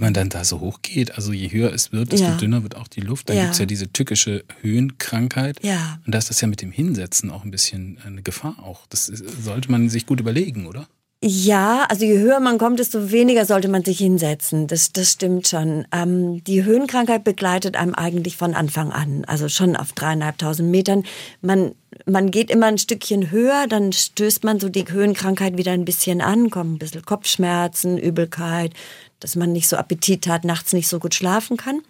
wenn 0.00 0.06
man 0.06 0.14
dann 0.14 0.30
da 0.30 0.44
so 0.44 0.60
hoch 0.60 0.80
geht, 0.80 1.14
also 1.16 1.32
je 1.32 1.50
höher 1.52 1.72
es 1.74 1.92
wird, 1.92 2.12
desto 2.12 2.28
ja. 2.28 2.36
dünner 2.36 2.62
wird 2.62 2.74
auch 2.74 2.88
die 2.88 3.02
Luft. 3.02 3.28
Da 3.28 3.34
ja. 3.34 3.42
gibt 3.42 3.52
es 3.52 3.58
ja 3.58 3.66
diese 3.66 3.92
tückische 3.92 4.44
Höhenkrankheit. 4.62 5.62
Ja. 5.62 5.98
Und 6.06 6.14
da 6.14 6.18
ist 6.18 6.30
das 6.30 6.40
ja 6.40 6.48
mit 6.48 6.62
dem 6.62 6.72
Hinsetzen 6.72 7.30
auch 7.30 7.44
ein 7.44 7.50
bisschen 7.50 7.98
eine 8.06 8.22
Gefahr 8.22 8.56
auch. 8.62 8.86
Das 8.88 9.06
sollte 9.06 9.70
man 9.70 9.90
sich 9.90 10.06
gut 10.06 10.18
überlegen, 10.18 10.66
oder? 10.66 10.86
Ja, 11.22 11.84
also 11.90 12.06
je 12.06 12.18
höher 12.18 12.40
man 12.40 12.56
kommt, 12.56 12.78
desto 12.78 13.10
weniger 13.12 13.44
sollte 13.44 13.68
man 13.68 13.84
sich 13.84 13.98
hinsetzen. 13.98 14.68
Das, 14.68 14.90
das 14.90 15.12
stimmt 15.12 15.46
schon. 15.46 15.86
Ähm, 15.92 16.42
die 16.44 16.64
Höhenkrankheit 16.64 17.24
begleitet 17.24 17.76
einem 17.76 17.94
eigentlich 17.94 18.38
von 18.38 18.54
Anfang 18.54 18.90
an, 18.90 19.26
also 19.26 19.50
schon 19.50 19.76
auf 19.76 19.92
dreieinhalbtausend 19.92 20.70
Metern. 20.70 21.04
Man, 21.42 21.72
man 22.06 22.30
geht 22.30 22.50
immer 22.50 22.66
ein 22.66 22.78
Stückchen 22.78 23.30
höher, 23.30 23.66
dann 23.68 23.92
stößt 23.92 24.44
man 24.44 24.60
so 24.60 24.70
die 24.70 24.90
Höhenkrankheit 24.90 25.58
wieder 25.58 25.72
ein 25.72 25.84
bisschen 25.84 26.22
an, 26.22 26.48
kommen 26.48 26.76
ein 26.76 26.78
bisschen 26.78 27.04
Kopfschmerzen, 27.04 27.98
Übelkeit, 27.98 28.72
dass 29.20 29.36
man 29.36 29.52
nicht 29.52 29.68
so 29.68 29.76
Appetit 29.76 30.26
hat, 30.26 30.44
nachts 30.44 30.72
nicht 30.72 30.88
so 30.88 30.98
gut 30.98 31.14
schlafen 31.14 31.56
kann. 31.56 31.82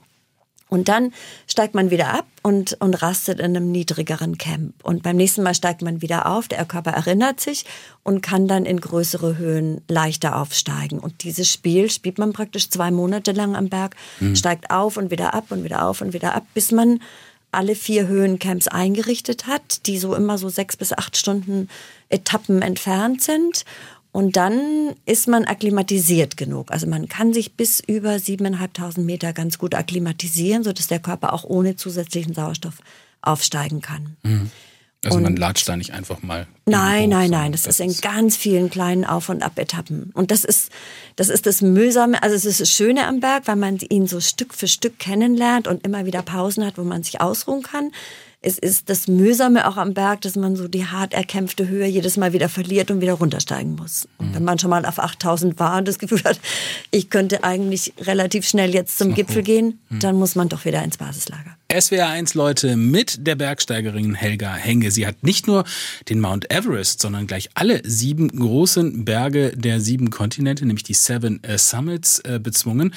Und 0.71 0.89
dann 0.89 1.13
steigt 1.49 1.75
man 1.75 1.91
wieder 1.91 2.15
ab 2.15 2.27
und, 2.43 2.77
und 2.81 2.95
rastet 3.03 3.41
in 3.41 3.57
einem 3.57 3.73
niedrigeren 3.73 4.39
Camp. 4.39 4.73
Und 4.85 5.03
beim 5.03 5.17
nächsten 5.17 5.43
Mal 5.43 5.55
steigt 5.55 5.83
man 5.83 6.01
wieder 6.01 6.27
auf, 6.27 6.47
der 6.47 6.65
Körper 6.65 6.93
erinnert 6.93 7.41
sich 7.41 7.65
und 8.05 8.23
kann 8.23 8.47
dann 8.47 8.65
in 8.65 8.81
größere 8.81 9.37
Höhen 9.37 9.81
leichter 9.89 10.41
aufsteigen. 10.41 11.01
Und 11.01 11.25
dieses 11.25 11.53
Spiel 11.53 11.91
spielt 11.91 12.19
man 12.19 12.33
praktisch 12.33 12.71
zwei 12.71 12.93
Monate 12.93 13.33
lang 13.33 13.57
am 13.57 13.69
Berg, 13.69 13.97
mhm. 14.21 14.37
steigt 14.37 14.71
auf 14.71 14.97
und 14.97 15.11
wieder 15.11 15.35
ab 15.35 15.47
und 15.51 15.65
wieder 15.65 15.85
auf 15.85 16.01
und 16.03 16.13
wieder 16.13 16.37
ab, 16.37 16.47
bis 16.55 16.71
man 16.71 17.01
alle 17.53 17.75
vier 17.75 18.07
Höhencamps 18.07 18.69
eingerichtet 18.69 19.49
hat, 19.49 19.87
die 19.87 19.99
so 19.99 20.15
immer 20.15 20.39
so 20.39 20.49
sechs 20.49 20.77
bis 20.77 20.93
acht 20.93 21.17
Stunden 21.17 21.69
Etappen 22.09 22.63
entfernt 22.63 23.23
sind. 23.23 23.65
Und 24.13 24.37
dann 24.37 24.95
ist 25.07 25.29
man 25.29 25.45
akklimatisiert 25.45 26.37
genug. 26.37 26.73
Also 26.73 26.87
man 26.87 27.09
kann 27.09 27.33
sich 27.33 27.55
bis 27.55 27.81
über 27.81 28.15
7.500 28.15 29.01
Meter 29.01 29.33
ganz 29.33 29.59
gut 29.59 29.75
akklimatisieren, 29.75 30.65
sodass 30.65 30.89
der 30.89 30.99
Körper 30.99 31.33
auch 31.33 31.45
ohne 31.45 31.77
zusätzlichen 31.77 32.35
Sauerstoff 32.35 32.79
aufsteigen 33.23 33.81
kann. 33.81 34.17
Mhm. 34.23 34.51
Also 35.05 35.17
und 35.17 35.23
man 35.23 35.37
latscht 35.37 35.67
da 35.67 35.77
nicht 35.77 35.93
einfach 35.93 36.23
mal. 36.23 36.47
Nein, 36.67 37.05
hoch, 37.05 37.09
nein, 37.09 37.31
nein. 37.31 37.53
Das, 37.53 37.63
das, 37.63 37.81
ist 37.81 37.87
in 37.87 38.01
ganz 38.03 38.37
vielen 38.37 38.69
kleinen 38.69 39.07
Auf- 39.07 39.31
und 39.31 39.43
Ab-Etappen. 39.43 40.11
Und 40.13 40.31
das 40.31 40.45
ist, 40.45 40.71
das 41.17 41.31
ist 41.31 41.47
das 41.47 41.63
Mühsame, 41.63 42.23
also 42.23 42.37
es 42.37 42.45
ist 42.45 42.61
das 42.61 42.71
Schöne 42.71 43.07
am 43.07 43.21
Berg, 43.21 43.47
weil 43.47 43.57
man 43.57 43.79
ihn 43.79 44.07
so 44.07 44.21
Stück 44.21 44.53
für 44.53 44.69
Stück 44.69 44.99
kennenlernt 44.99 45.69
und 45.69 45.87
immer 45.87 46.05
wieder 46.05 46.21
Pausen 46.21 46.67
hat, 46.67 46.77
wo 46.77 46.83
man 46.83 47.03
sich 47.03 47.21
ausruhen 47.21 47.63
kann 47.63 47.93
es 48.43 48.59
ist 48.59 48.89
das 48.89 49.07
Mühsame 49.07 49.69
auch 49.69 49.77
am 49.77 49.93
Berg, 49.93 50.23
dass 50.23 50.35
man 50.35 50.57
so 50.57 50.67
die 50.67 50.87
hart 50.87 51.13
erkämpfte 51.13 51.69
Höhe 51.69 51.87
jedes 51.87 52.17
Mal 52.17 52.33
wieder 52.33 52.49
verliert 52.49 52.91
und 52.91 53.03
wieder 53.03 53.13
runtersteigen 53.13 53.75
muss. 53.75 54.09
Und 54.17 54.35
wenn 54.35 54.45
man 54.45 54.59
schon 54.59 54.71
mal 54.71 54.87
auf 54.87 54.99
8000 54.99 55.59
war 55.59 55.77
und 55.77 55.87
das 55.87 55.99
Gefühl 55.99 56.23
hat, 56.25 56.41
ich 56.91 57.11
könnte 57.11 57.45
eigentlich 57.45 57.93
relativ 58.01 58.49
schnell 58.49 58.73
jetzt 58.73 58.97
zum 58.97 59.15
Gipfel 59.15 59.43
gehen, 59.43 59.79
mhm. 59.91 60.01
dann 60.01 60.17
muss 60.17 60.37
man 60.37 60.49
doch 60.49 60.65
wieder 60.65 60.83
ins 60.83 60.97
Basislager. 60.97 61.57
SWR 61.71 62.09
1 62.09 62.33
Leute 62.33 62.77
mit 62.77 63.27
der 63.27 63.37
Bergsteigerin 63.37 64.15
Helga 64.15 64.55
Henge. 64.55 64.91
Sie 64.91 65.07
hat 65.07 65.23
nicht 65.23 65.47
nur 65.47 65.65
den 66.09 66.19
Mount 66.19 66.51
Everest, 66.51 67.03
sondern 67.03 67.27
gleich 67.27 67.51
alle 67.55 67.83
sieben 67.85 68.29
großen 68.29 69.05
Berge 69.05 69.53
der 69.55 69.81
sieben 69.81 70.09
Kontinente, 70.09 70.65
nämlich 70.65 70.85
die 70.85 70.95
Seven 70.95 71.45
äh, 71.45 71.59
Summits, 71.59 72.21
äh, 72.21 72.41
bezwungen. 72.43 72.95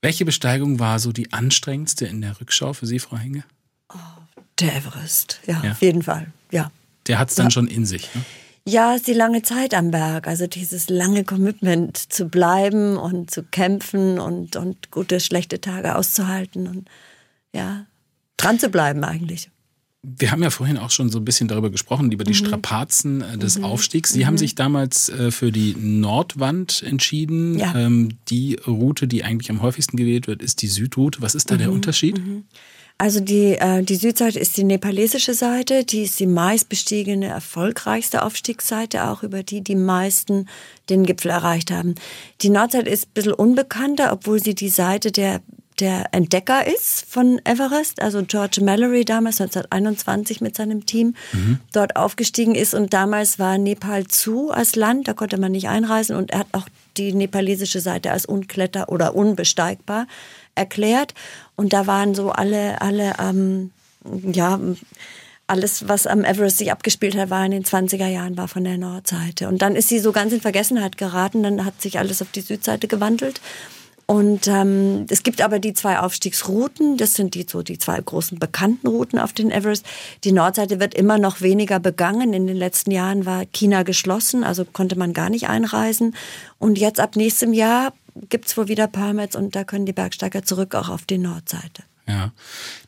Welche 0.00 0.24
Besteigung 0.24 0.80
war 0.80 0.98
so 0.98 1.12
die 1.12 1.32
anstrengendste 1.34 2.06
in 2.06 2.22
der 2.22 2.40
Rückschau 2.40 2.72
für 2.72 2.86
Sie, 2.86 2.98
Frau 2.98 3.18
Henge? 3.18 3.44
Der 4.60 4.76
Everest, 4.76 5.40
ja, 5.46 5.60
ja. 5.64 5.72
auf 5.72 5.82
jeden 5.82 6.02
Fall, 6.02 6.28
ja. 6.50 6.70
Der 7.06 7.18
hat 7.18 7.30
es 7.30 7.34
dann 7.34 7.46
ja. 7.46 7.50
schon 7.50 7.66
in 7.66 7.84
sich. 7.84 8.14
Ne? 8.14 8.22
Ja, 8.66 8.94
ist 8.94 9.06
die 9.06 9.12
lange 9.12 9.42
Zeit 9.42 9.74
am 9.74 9.90
Berg, 9.90 10.26
also 10.26 10.46
dieses 10.46 10.88
lange 10.88 11.24
Commitment 11.24 11.98
zu 11.98 12.28
bleiben 12.28 12.96
und 12.96 13.30
zu 13.30 13.42
kämpfen 13.42 14.18
und, 14.18 14.56
und 14.56 14.90
gute, 14.90 15.20
schlechte 15.20 15.60
Tage 15.60 15.96
auszuhalten 15.96 16.66
und 16.66 16.88
ja, 17.54 17.86
dran 18.38 18.58
zu 18.58 18.70
bleiben 18.70 19.04
eigentlich. 19.04 19.50
Wir 20.02 20.30
haben 20.30 20.42
ja 20.42 20.50
vorhin 20.50 20.76
auch 20.76 20.90
schon 20.90 21.08
so 21.10 21.18
ein 21.18 21.24
bisschen 21.24 21.48
darüber 21.48 21.70
gesprochen, 21.70 22.12
über 22.12 22.24
die 22.24 22.32
mhm. 22.32 22.46
Strapazen 22.46 23.22
äh, 23.22 23.38
des 23.38 23.58
mhm. 23.58 23.64
Aufstiegs. 23.64 24.12
Sie 24.12 24.20
mhm. 24.20 24.26
haben 24.26 24.38
sich 24.38 24.54
damals 24.54 25.08
äh, 25.10 25.30
für 25.30 25.50
die 25.50 25.74
Nordwand 25.78 26.82
entschieden. 26.82 27.58
Ja. 27.58 27.74
Ähm, 27.74 28.18
die 28.28 28.56
Route, 28.66 29.06
die 29.08 29.24
eigentlich 29.24 29.50
am 29.50 29.62
häufigsten 29.62 29.96
gewählt 29.96 30.26
wird, 30.26 30.42
ist 30.42 30.62
die 30.62 30.68
Südroute. 30.68 31.22
Was 31.22 31.34
ist 31.34 31.50
da 31.50 31.56
der 31.56 31.68
mhm. 31.68 31.74
Unterschied? 31.74 32.20
Also 32.96 33.18
die, 33.20 33.54
äh, 33.54 33.82
die 33.82 33.96
Südseite 33.96 34.38
ist 34.38 34.56
die 34.56 34.64
nepalesische 34.64 35.34
Seite, 35.34 35.84
die 35.84 36.02
ist 36.02 36.20
die 36.20 36.28
meistbestiegene, 36.28 37.26
erfolgreichste 37.26 38.22
Aufstiegsseite, 38.22 39.08
auch 39.08 39.24
über 39.24 39.42
die 39.42 39.62
die 39.62 39.74
meisten 39.74 40.48
den 40.88 41.04
Gipfel 41.04 41.32
erreicht 41.32 41.72
haben. 41.72 41.96
Die 42.42 42.50
Nordseite 42.50 42.90
ist 42.90 43.08
ein 43.08 43.14
bisschen 43.14 43.32
unbekannter, 43.32 44.12
obwohl 44.12 44.40
sie 44.40 44.54
die 44.54 44.68
Seite 44.68 45.10
der 45.10 45.40
der 45.80 46.06
Entdecker 46.12 46.66
ist 46.66 47.04
von 47.08 47.40
Everest, 47.44 48.00
also 48.00 48.22
George 48.22 48.60
Mallory 48.62 49.04
damals 49.04 49.40
1921 49.40 50.40
mit 50.40 50.54
seinem 50.54 50.86
Team 50.86 51.14
mhm. 51.32 51.58
dort 51.72 51.96
aufgestiegen 51.96 52.54
ist 52.54 52.74
und 52.74 52.92
damals 52.92 53.38
war 53.38 53.58
Nepal 53.58 54.06
zu 54.06 54.50
als 54.50 54.76
Land, 54.76 55.08
da 55.08 55.14
konnte 55.14 55.38
man 55.38 55.52
nicht 55.52 55.68
einreisen 55.68 56.14
und 56.14 56.30
er 56.30 56.40
hat 56.40 56.46
auch 56.52 56.68
die 56.96 57.12
nepalesische 57.12 57.80
Seite 57.80 58.12
als 58.12 58.24
unkletter 58.24 58.88
oder 58.88 59.16
unbesteigbar 59.16 60.06
erklärt. 60.54 61.14
Und 61.56 61.72
da 61.72 61.86
waren 61.86 62.14
so 62.14 62.30
alle, 62.30 62.80
alle, 62.80 63.14
ähm, 63.20 63.70
ja, 64.32 64.58
alles, 65.46 65.88
was 65.88 66.06
am 66.06 66.24
Everest 66.24 66.58
sich 66.58 66.72
abgespielt 66.72 67.16
hat, 67.16 67.30
war 67.30 67.44
in 67.44 67.50
den 67.50 67.64
20er 67.64 68.06
Jahren, 68.06 68.36
war 68.36 68.48
von 68.48 68.64
der 68.64 68.78
Nordseite. 68.78 69.48
Und 69.48 69.60
dann 69.60 69.76
ist 69.76 69.88
sie 69.88 69.98
so 69.98 70.12
ganz 70.12 70.32
in 70.32 70.40
Vergessenheit 70.40 70.96
geraten, 70.96 71.42
dann 71.42 71.64
hat 71.64 71.80
sich 71.82 71.98
alles 71.98 72.22
auf 72.22 72.30
die 72.30 72.40
Südseite 72.40 72.88
gewandelt. 72.88 73.40
Und 74.06 74.48
ähm, 74.48 75.06
es 75.08 75.22
gibt 75.22 75.40
aber 75.40 75.58
die 75.58 75.72
zwei 75.72 75.98
Aufstiegsrouten, 75.98 76.98
das 76.98 77.14
sind 77.14 77.34
die 77.34 77.46
so 77.48 77.62
die 77.62 77.78
zwei 77.78 77.98
großen 77.98 78.38
bekannten 78.38 78.86
Routen 78.86 79.18
auf 79.18 79.32
den 79.32 79.50
Everest. 79.50 79.86
Die 80.24 80.32
Nordseite 80.32 80.78
wird 80.78 80.94
immer 80.94 81.16
noch 81.16 81.40
weniger 81.40 81.80
begangen. 81.80 82.34
In 82.34 82.46
den 82.46 82.56
letzten 82.56 82.90
Jahren 82.90 83.24
war 83.24 83.46
China 83.46 83.82
geschlossen, 83.82 84.44
also 84.44 84.66
konnte 84.66 84.96
man 84.98 85.14
gar 85.14 85.30
nicht 85.30 85.48
einreisen. 85.48 86.14
Und 86.58 86.78
jetzt 86.78 87.00
ab 87.00 87.16
nächstem 87.16 87.54
Jahr 87.54 87.94
gibt's 88.28 88.56
wohl 88.56 88.68
wieder 88.68 88.86
Permits 88.86 89.36
und 89.36 89.54
da 89.54 89.64
können 89.64 89.86
die 89.86 89.92
Bergsteiger 89.92 90.42
zurück 90.42 90.74
auch 90.74 90.88
auf 90.88 91.04
die 91.04 91.18
Nordseite. 91.18 91.82
Ja, 92.06 92.32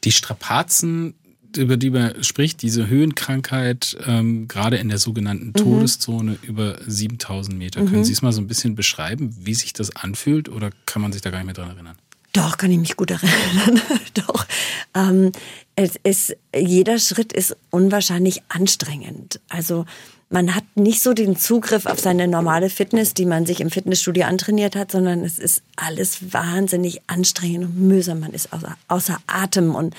die 0.04 0.12
Strapazen 0.12 1.14
über 1.56 1.76
die 1.76 1.90
man 1.90 2.22
spricht, 2.22 2.62
diese 2.62 2.88
Höhenkrankheit, 2.88 3.96
ähm, 4.06 4.48
gerade 4.48 4.76
in 4.76 4.88
der 4.88 4.98
sogenannten 4.98 5.48
mhm. 5.48 5.54
Todeszone 5.54 6.38
über 6.42 6.78
7000 6.86 7.56
Meter. 7.56 7.82
Mhm. 7.82 7.90
Können 7.90 8.04
Sie 8.04 8.12
es 8.12 8.22
mal 8.22 8.32
so 8.32 8.40
ein 8.40 8.46
bisschen 8.46 8.74
beschreiben, 8.74 9.34
wie 9.40 9.54
sich 9.54 9.72
das 9.72 9.94
anfühlt 9.94 10.48
oder 10.48 10.70
kann 10.84 11.02
man 11.02 11.12
sich 11.12 11.22
da 11.22 11.30
gar 11.30 11.38
nicht 11.38 11.46
mehr 11.46 11.54
dran 11.54 11.70
erinnern? 11.70 11.96
Doch, 12.32 12.58
kann 12.58 12.70
ich 12.70 12.78
mich 12.78 12.96
gut 12.96 13.10
erinnern. 13.10 13.80
Doch. 14.14 14.46
Ähm, 14.94 15.32
es 15.74 15.96
ist, 16.02 16.36
jeder 16.54 16.98
Schritt 16.98 17.32
ist 17.32 17.56
unwahrscheinlich 17.70 18.42
anstrengend. 18.48 19.40
Also 19.48 19.86
man 20.28 20.54
hat 20.54 20.64
nicht 20.74 21.02
so 21.02 21.12
den 21.12 21.36
Zugriff 21.36 21.86
auf 21.86 22.00
seine 22.00 22.26
normale 22.26 22.68
Fitness, 22.68 23.14
die 23.14 23.26
man 23.26 23.46
sich 23.46 23.60
im 23.60 23.70
Fitnessstudio 23.70 24.24
antrainiert 24.24 24.74
hat, 24.74 24.90
sondern 24.90 25.24
es 25.24 25.38
ist 25.38 25.62
alles 25.76 26.32
wahnsinnig 26.32 27.00
anstrengend 27.06 27.66
und 27.66 27.78
mühsam. 27.78 28.20
Man 28.20 28.32
ist 28.32 28.52
außer, 28.52 28.76
außer 28.88 29.18
Atem 29.26 29.74
und 29.74 29.94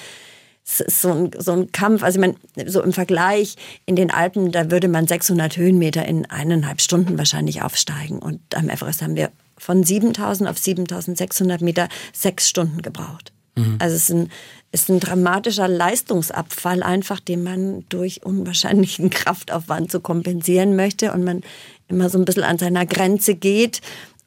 es 0.70 0.82
ist 0.82 1.02
so 1.02 1.14
ein, 1.14 1.32
so 1.38 1.54
ein 1.54 1.72
Kampf. 1.72 2.04
Also, 2.04 2.20
ich 2.20 2.28
meine, 2.56 2.70
so 2.70 2.84
im 2.84 2.92
Vergleich 2.92 3.56
in 3.86 3.96
den 3.96 4.12
Alpen, 4.12 4.52
da 4.52 4.70
würde 4.70 4.90
man 4.90 5.08
600 5.08 5.56
Höhenmeter 5.56 6.06
in 6.06 6.26
eineinhalb 6.30 6.82
Stunden 6.82 7.18
wahrscheinlich 7.18 7.62
aufsteigen. 7.62 8.20
Und 8.20 8.42
am 8.54 8.70
Everest 8.70 9.02
haben 9.02 9.16
wir 9.16 9.32
von 9.58 9.84
7000 9.84 10.50
auf 10.50 10.58
7600 10.58 11.62
Meter 11.62 11.88
sechs 12.12 12.50
Stunden 12.50 12.82
gebraucht. 12.82 13.32
Mhm. 13.56 13.78
Also, 13.80 13.96
es 13.96 14.04
ist 14.04 14.12
ein, 14.12 14.30
ist 14.82 14.90
ein 14.90 15.00
dramatischer 15.00 15.68
Leistungsabfall 15.68 16.84
einfach, 16.84 17.20
den 17.20 17.44
man 17.44 17.86
durch 17.90 18.24
unwahrscheinlichen 18.24 19.10
Kraftaufwand 19.12 19.92
zu 19.92 20.00
kompensieren 20.00 20.76
möchte 20.76 21.12
und 21.14 21.24
man 21.24 21.42
immer 21.88 22.10
so 22.10 22.20
ein 22.20 22.26
bisschen 22.26 22.44
an 22.44 22.60
seiner 22.60 22.86
Grenze 22.86 23.34
geht, 23.34 23.82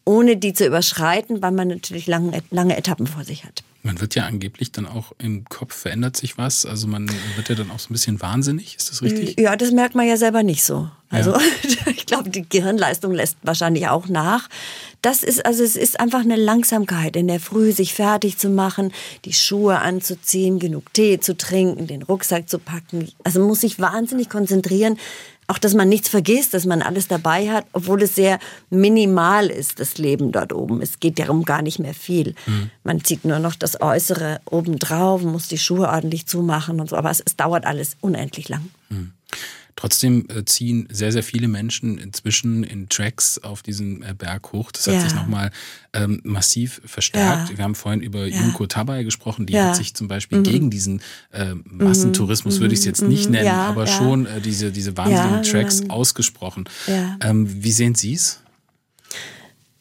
ohne 0.05 0.37
die 0.37 0.53
zu 0.53 0.67
überschreiten, 0.67 1.41
weil 1.41 1.53
man 1.53 1.69
natürlich 1.69 2.07
lange, 2.07 2.43
lange 2.51 2.77
Etappen 2.77 3.07
vor 3.07 3.23
sich 3.23 3.45
hat. 3.45 3.63
Man 3.83 4.01
wird 4.01 4.15
ja 4.15 4.27
angeblich 4.27 4.73
dann 4.73 4.87
auch 4.87 5.13
im 5.19 5.45
Kopf 5.47 5.75
verändert 5.75 6.17
sich 6.17 6.37
was. 6.37 6.67
Also 6.67 6.87
man 6.87 7.11
wird 7.37 7.49
ja 7.49 7.55
dann 7.55 7.71
auch 7.71 7.79
so 7.79 7.91
ein 7.91 7.95
bisschen 7.95 8.21
wahnsinnig. 8.21 8.77
Ist 8.77 8.91
das 8.91 9.03
richtig? 9.03 9.41
Ja, 9.41 9.57
das 9.57 9.71
merkt 9.71 9.95
man 9.95 10.07
ja 10.07 10.19
selber 10.19 10.43
nicht 10.43 10.63
so. 10.63 10.91
Also 11.09 11.33
ja. 11.33 11.41
ich 11.87 12.07
glaube, 12.07 12.29
die 12.29 12.47
Gehirnleistung 12.47 13.13
lässt 13.13 13.39
wahrscheinlich 13.43 13.89
auch 13.89 14.09
nach. 14.09 14.49
Das 15.03 15.23
ist 15.23 15.47
also 15.47 15.65
es 15.65 15.77
ist 15.77 15.99
einfach 15.99 16.21
eine 16.21 16.37
Langsamkeit 16.37 17.17
in 17.17 17.27
der 17.27 17.41
Früh, 17.41 17.73
sich 17.73 17.95
fertig 17.95 18.37
zu 18.37 18.51
machen, 18.51 18.93
die 19.25 19.33
Schuhe 19.33 19.79
anzuziehen, 19.79 20.59
genug 20.59 20.93
Tee 20.93 21.19
zu 21.19 21.37
trinken, 21.37 21.87
den 21.87 22.03
Rucksack 22.03 22.51
zu 22.51 22.59
packen. 22.59 23.11
Also 23.25 23.41
man 23.41 23.49
muss 23.49 23.63
sich 23.63 23.79
wahnsinnig 23.79 24.29
konzentrieren, 24.29 24.99
auch, 25.51 25.59
dass 25.59 25.75
man 25.75 25.89
nichts 25.89 26.09
vergisst, 26.09 26.55
dass 26.55 26.65
man 26.65 26.81
alles 26.81 27.09
dabei 27.09 27.51
hat, 27.51 27.67
obwohl 27.73 28.03
es 28.03 28.15
sehr 28.15 28.39
minimal 28.71 29.49
ist, 29.49 29.81
das 29.81 29.99
Leben 29.99 30.31
dort 30.31 30.53
oben. 30.53 30.81
Es 30.81 31.01
geht 31.01 31.19
darum 31.19 31.45
gar 31.45 31.61
nicht 31.61 31.81
mehr 31.81 31.95
viel. 31.95 32.35
Mhm. 32.47 32.71
Man 32.85 33.05
zieht 33.05 33.25
nur 33.25 33.41
noch 33.41 33.57
das 33.57 33.81
Äußere 33.81 34.41
oben 34.45 34.79
drauf, 34.79 35.23
muss 35.23 35.49
die 35.49 35.59
Schuhe 35.59 35.89
ordentlich 35.89 36.27
zumachen 36.27 36.81
und 36.81 36.91
so. 36.91 36.97
Aber 36.97 37.11
es, 37.11 37.21
es 37.21 37.37
dauert 37.37 37.67
alles 37.67 37.97
unendlich 38.01 38.49
lang. 38.49 38.71
Mhm. 38.91 39.13
Trotzdem 39.81 40.27
äh, 40.29 40.45
ziehen 40.45 40.87
sehr, 40.91 41.11
sehr 41.11 41.23
viele 41.23 41.49
Menschen 41.49 41.97
inzwischen 41.97 42.65
in 42.65 42.91
Tracks 42.91 43.39
auf 43.39 43.63
diesen 43.63 44.03
äh, 44.03 44.15
Berg 44.15 44.53
hoch. 44.53 44.73
Das 44.73 44.87
hat 44.87 44.93
ja. 44.93 45.01
sich 45.01 45.15
nochmal 45.15 45.53
ähm, 45.95 46.21
massiv 46.23 46.83
verstärkt. 46.85 47.49
Ja. 47.49 47.57
Wir 47.57 47.65
haben 47.65 47.75
vorhin 47.75 48.03
über 48.03 48.27
ja. 48.27 48.43
Junko 48.43 48.67
Tabay 48.67 49.05
gesprochen. 49.05 49.47
Die 49.47 49.59
hat 49.59 49.77
sich 49.77 49.95
zum 49.95 50.07
Beispiel 50.07 50.41
mhm. 50.41 50.43
gegen 50.43 50.71
diesen 50.71 51.01
äh, 51.33 51.55
Massentourismus, 51.65 52.57
mhm. 52.57 52.61
würde 52.61 52.75
ich 52.75 52.81
es 52.81 52.85
jetzt 52.85 53.01
nicht 53.01 53.27
mhm. 53.27 53.37
nennen, 53.37 53.49
aber 53.49 53.87
schon 53.87 54.27
äh, 54.27 54.43
diese, 54.43 54.71
diese 54.71 54.99
wahnsinnigen 54.99 55.45
Tracks 55.45 55.89
ausgesprochen. 55.89 56.69
Ähm, 57.23 57.49
wie 57.65 57.73
sehen 57.73 57.95
Sie 57.95 58.13
es? 58.13 58.41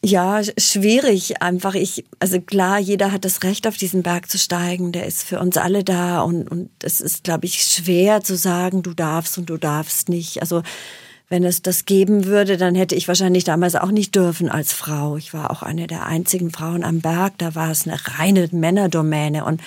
Ja, 0.02 0.40
schwierig 0.56 1.42
einfach. 1.42 1.74
Ich, 1.74 2.06
also 2.20 2.40
klar, 2.40 2.78
jeder 2.78 3.12
hat 3.12 3.26
das 3.26 3.42
Recht, 3.42 3.66
auf 3.66 3.76
diesen 3.76 4.02
Berg 4.02 4.30
zu 4.30 4.38
steigen. 4.38 4.92
Der 4.92 5.04
ist 5.06 5.24
für 5.24 5.38
uns 5.40 5.58
alle 5.58 5.84
da 5.84 6.22
und, 6.22 6.50
und 6.50 6.70
es 6.82 7.02
ist, 7.02 7.24
glaube 7.24 7.44
ich, 7.44 7.62
schwer 7.62 8.22
zu 8.22 8.34
sagen, 8.36 8.82
du 8.82 8.94
darfst 8.94 9.36
und 9.36 9.50
du 9.50 9.58
darfst 9.58 10.08
nicht. 10.08 10.40
Also, 10.40 10.62
wenn 11.28 11.44
es 11.44 11.62
das 11.62 11.84
geben 11.84 12.24
würde, 12.24 12.56
dann 12.56 12.74
hätte 12.74 12.94
ich 12.94 13.08
wahrscheinlich 13.08 13.44
damals 13.44 13.76
auch 13.76 13.90
nicht 13.90 14.16
dürfen 14.16 14.48
als 14.48 14.72
Frau. 14.72 15.16
Ich 15.16 15.34
war 15.34 15.50
auch 15.50 15.62
eine 15.62 15.86
der 15.86 16.06
einzigen 16.06 16.50
Frauen 16.50 16.82
am 16.82 17.00
Berg. 17.00 17.34
Da 17.38 17.54
war 17.54 17.70
es 17.70 17.86
eine 17.86 17.98
reine 18.18 18.48
Männerdomäne 18.50 19.44
und 19.44 19.60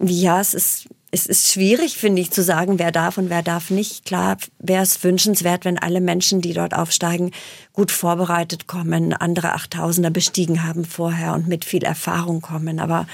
ja, 0.00 0.40
es 0.40 0.54
ist, 0.54 0.88
es 1.14 1.26
ist 1.26 1.52
schwierig, 1.52 1.96
finde 1.96 2.20
ich, 2.20 2.32
zu 2.32 2.42
sagen, 2.42 2.80
wer 2.80 2.90
darf 2.90 3.18
und 3.18 3.30
wer 3.30 3.44
darf 3.44 3.70
nicht. 3.70 4.04
Klar 4.04 4.36
wäre 4.58 4.82
es 4.82 5.04
wünschenswert, 5.04 5.64
wenn 5.64 5.78
alle 5.78 6.00
Menschen, 6.00 6.40
die 6.40 6.52
dort 6.52 6.74
aufsteigen, 6.74 7.30
gut 7.72 7.92
vorbereitet 7.92 8.66
kommen, 8.66 9.12
andere 9.12 9.52
Achttausender 9.52 10.10
bestiegen 10.10 10.64
haben 10.64 10.84
vorher 10.84 11.34
und 11.34 11.46
mit 11.46 11.64
viel 11.64 11.84
Erfahrung 11.84 12.40
kommen. 12.40 12.80
Aber 12.80 13.06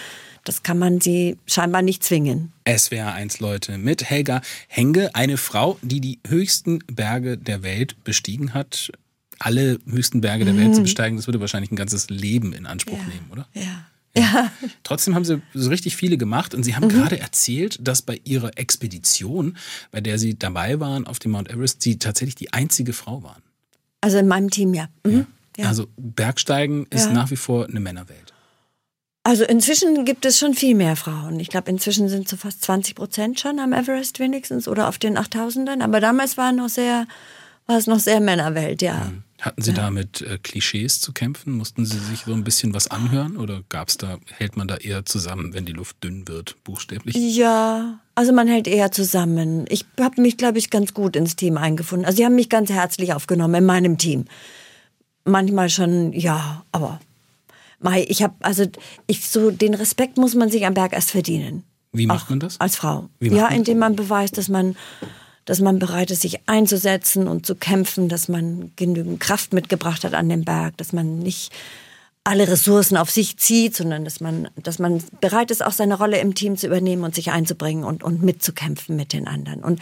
das 0.44 0.62
kann 0.62 0.78
man 0.78 1.02
sie 1.02 1.36
scheinbar 1.46 1.82
nicht 1.82 2.02
zwingen. 2.02 2.54
SWR 2.66 3.12
1 3.12 3.38
Leute 3.40 3.76
mit 3.76 4.08
Helga 4.08 4.40
Henge, 4.68 5.14
eine 5.14 5.36
Frau, 5.36 5.78
die 5.82 6.00
die 6.00 6.20
höchsten 6.26 6.78
Berge 6.86 7.36
der 7.36 7.62
Welt 7.62 8.02
bestiegen 8.02 8.54
hat. 8.54 8.90
Alle 9.38 9.78
höchsten 9.86 10.22
Berge 10.22 10.46
der 10.46 10.56
Welt 10.56 10.74
zu 10.74 10.80
mhm. 10.80 10.84
besteigen, 10.84 11.16
das 11.18 11.26
würde 11.26 11.40
wahrscheinlich 11.40 11.70
ein 11.70 11.76
ganzes 11.76 12.08
Leben 12.08 12.54
in 12.54 12.64
Anspruch 12.64 12.96
ja. 12.96 13.04
nehmen, 13.04 13.26
oder? 13.30 13.46
Ja. 13.52 13.89
Ja. 14.16 14.50
Trotzdem 14.82 15.14
haben 15.14 15.24
sie 15.24 15.40
so 15.54 15.70
richtig 15.70 15.96
viele 15.96 16.16
gemacht 16.16 16.54
und 16.54 16.64
sie 16.64 16.74
haben 16.74 16.86
mhm. 16.86 16.90
gerade 16.90 17.20
erzählt, 17.20 17.78
dass 17.80 18.02
bei 18.02 18.20
ihrer 18.24 18.58
Expedition, 18.58 19.56
bei 19.92 20.00
der 20.00 20.18
sie 20.18 20.38
dabei 20.38 20.80
waren 20.80 21.06
auf 21.06 21.18
dem 21.18 21.32
Mount 21.32 21.48
Everest, 21.50 21.82
sie 21.82 21.98
tatsächlich 21.98 22.34
die 22.34 22.52
einzige 22.52 22.92
Frau 22.92 23.22
waren. 23.22 23.42
Also 24.00 24.18
in 24.18 24.26
meinem 24.26 24.50
Team, 24.50 24.74
ja. 24.74 24.88
Mhm. 25.04 25.26
ja. 25.56 25.68
Also 25.68 25.86
Bergsteigen 25.96 26.86
ist 26.90 27.06
ja. 27.06 27.12
nach 27.12 27.30
wie 27.30 27.36
vor 27.36 27.66
eine 27.66 27.80
Männerwelt. 27.80 28.32
Also 29.22 29.44
inzwischen 29.44 30.04
gibt 30.06 30.24
es 30.24 30.38
schon 30.38 30.54
viel 30.54 30.74
mehr 30.74 30.96
Frauen. 30.96 31.38
Ich 31.40 31.50
glaube, 31.50 31.70
inzwischen 31.70 32.08
sind 32.08 32.28
so 32.28 32.36
fast 32.36 32.62
20 32.62 32.94
Prozent 32.94 33.38
schon 33.38 33.58
am 33.60 33.72
Everest 33.72 34.18
wenigstens 34.18 34.66
oder 34.66 34.88
auf 34.88 34.98
den 34.98 35.18
8000ern. 35.18 35.82
Aber 35.82 36.00
damals 36.00 36.38
war 36.38 36.52
noch 36.52 36.70
sehr, 36.70 37.06
war 37.70 37.78
es 37.78 37.86
noch 37.86 38.00
sehr 38.00 38.20
Männerwelt, 38.20 38.82
ja. 38.82 39.04
Mhm. 39.04 39.22
Hatten 39.40 39.62
Sie 39.62 39.70
ja. 39.70 39.76
da 39.76 39.90
mit 39.90 40.20
äh, 40.20 40.38
Klischees 40.42 41.00
zu 41.00 41.12
kämpfen? 41.12 41.52
Mussten 41.52 41.86
Sie 41.86 41.98
sich 41.98 42.24
so 42.26 42.34
ein 42.34 42.44
bisschen 42.44 42.74
was 42.74 42.88
anhören 42.88 43.36
oder 43.38 43.62
gab's 43.70 43.96
da, 43.96 44.18
hält 44.36 44.56
man 44.56 44.68
da 44.68 44.76
eher 44.76 45.06
zusammen, 45.06 45.54
wenn 45.54 45.64
die 45.64 45.72
Luft 45.72 46.02
dünn 46.04 46.28
wird, 46.28 46.62
buchstäblich? 46.64 47.16
Ja, 47.16 48.00
also 48.14 48.32
man 48.32 48.48
hält 48.48 48.66
eher 48.66 48.90
zusammen. 48.90 49.64
Ich 49.68 49.86
habe 49.98 50.20
mich, 50.20 50.36
glaube 50.36 50.58
ich, 50.58 50.68
ganz 50.68 50.92
gut 50.92 51.16
ins 51.16 51.36
Team 51.36 51.56
eingefunden. 51.56 52.04
Also 52.04 52.18
sie 52.18 52.26
haben 52.26 52.34
mich 52.34 52.50
ganz 52.50 52.70
herzlich 52.70 53.14
aufgenommen 53.14 53.54
in 53.54 53.64
meinem 53.64 53.96
Team. 53.96 54.26
Manchmal 55.24 55.70
schon, 55.70 56.12
ja, 56.12 56.64
aber 56.72 57.00
Mai, 57.78 58.04
ich 58.08 58.22
habe, 58.22 58.34
also 58.40 58.66
ich 59.06 59.26
so 59.26 59.50
den 59.50 59.72
Respekt 59.72 60.18
muss 60.18 60.34
man 60.34 60.50
sich 60.50 60.66
am 60.66 60.74
Berg 60.74 60.92
erst 60.92 61.12
verdienen. 61.12 61.62
Wie 61.92 62.06
macht 62.06 62.28
man 62.28 62.40
das? 62.40 62.60
Als 62.60 62.76
Frau. 62.76 63.08
ja, 63.20 63.48
indem 63.48 63.78
man 63.78 63.96
beweist, 63.96 64.36
dass 64.36 64.48
man 64.48 64.76
dass 65.50 65.60
man 65.60 65.80
bereit 65.80 66.12
ist, 66.12 66.22
sich 66.22 66.48
einzusetzen 66.48 67.26
und 67.26 67.44
zu 67.44 67.56
kämpfen, 67.56 68.08
dass 68.08 68.28
man 68.28 68.70
genügend 68.76 69.18
Kraft 69.18 69.52
mitgebracht 69.52 70.04
hat 70.04 70.14
an 70.14 70.28
den 70.28 70.44
Berg, 70.44 70.76
dass 70.76 70.92
man 70.92 71.18
nicht 71.18 71.50
alle 72.22 72.46
Ressourcen 72.46 72.96
auf 72.96 73.10
sich 73.10 73.36
zieht, 73.36 73.74
sondern 73.74 74.04
dass 74.04 74.20
man, 74.20 74.48
dass 74.54 74.78
man 74.78 75.02
bereit 75.20 75.50
ist, 75.50 75.66
auch 75.66 75.72
seine 75.72 75.98
Rolle 75.98 76.20
im 76.20 76.36
Team 76.36 76.56
zu 76.56 76.68
übernehmen 76.68 77.02
und 77.02 77.16
sich 77.16 77.32
einzubringen 77.32 77.82
und, 77.82 78.04
und 78.04 78.22
mitzukämpfen 78.22 78.94
mit 78.94 79.12
den 79.12 79.26
anderen. 79.26 79.64
Und 79.64 79.80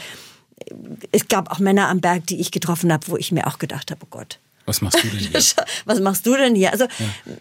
es 1.12 1.28
gab 1.28 1.50
auch 1.50 1.58
Männer 1.58 1.88
am 1.88 2.00
Berg, 2.00 2.26
die 2.28 2.40
ich 2.40 2.50
getroffen 2.50 2.90
habe, 2.90 3.06
wo 3.08 3.18
ich 3.18 3.30
mir 3.30 3.46
auch 3.46 3.58
gedacht 3.58 3.90
habe, 3.90 4.00
oh 4.02 4.08
Gott, 4.08 4.38
was 4.68 4.80
machst 4.82 5.02
du 5.02 5.08
denn 5.08 5.18
hier? 5.18 5.40
Was 5.86 6.00
machst 6.00 6.26
du 6.26 6.36
denn 6.36 6.54
hier? 6.54 6.72
Also 6.72 6.84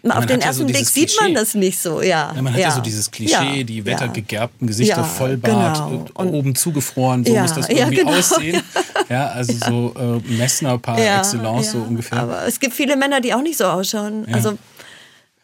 ja. 0.02 0.16
auf 0.16 0.26
den 0.26 0.40
ersten 0.40 0.44
ja 0.44 0.52
so 0.52 0.64
Blick 0.64 0.88
sieht 0.88 1.14
man 1.20 1.34
das 1.34 1.54
nicht 1.54 1.78
so, 1.78 2.00
ja. 2.00 2.32
ja 2.34 2.42
man 2.42 2.52
hat 2.52 2.60
ja. 2.60 2.70
so 2.70 2.80
dieses 2.80 3.10
Klischee, 3.10 3.64
die 3.64 3.84
wettergegerbten 3.84 4.66
Gesichter, 4.66 5.04
Vollbart, 5.04 5.76
genau. 5.76 6.06
und 6.14 6.28
oben 6.30 6.54
zugefroren, 6.54 7.24
so 7.24 7.34
muss 7.34 7.52
das 7.52 7.68
irgendwie 7.68 7.96
genau. 7.96 8.18
aussehen. 8.18 8.62
Ja, 9.08 9.28
also 9.28 9.54
so 9.54 9.94
äh, 9.98 10.32
Messner 10.34 10.76
par 10.76 10.98
excellence 10.98 11.70
so 11.70 11.78
ungefähr. 11.78 12.18
Aber 12.18 12.46
es 12.46 12.60
gibt 12.60 12.74
viele 12.74 12.94
Männer, 12.94 13.22
die 13.22 13.32
auch 13.32 13.40
nicht 13.40 13.56
so 13.56 13.64
ausschauen. 13.64 14.26
Also 14.30 14.58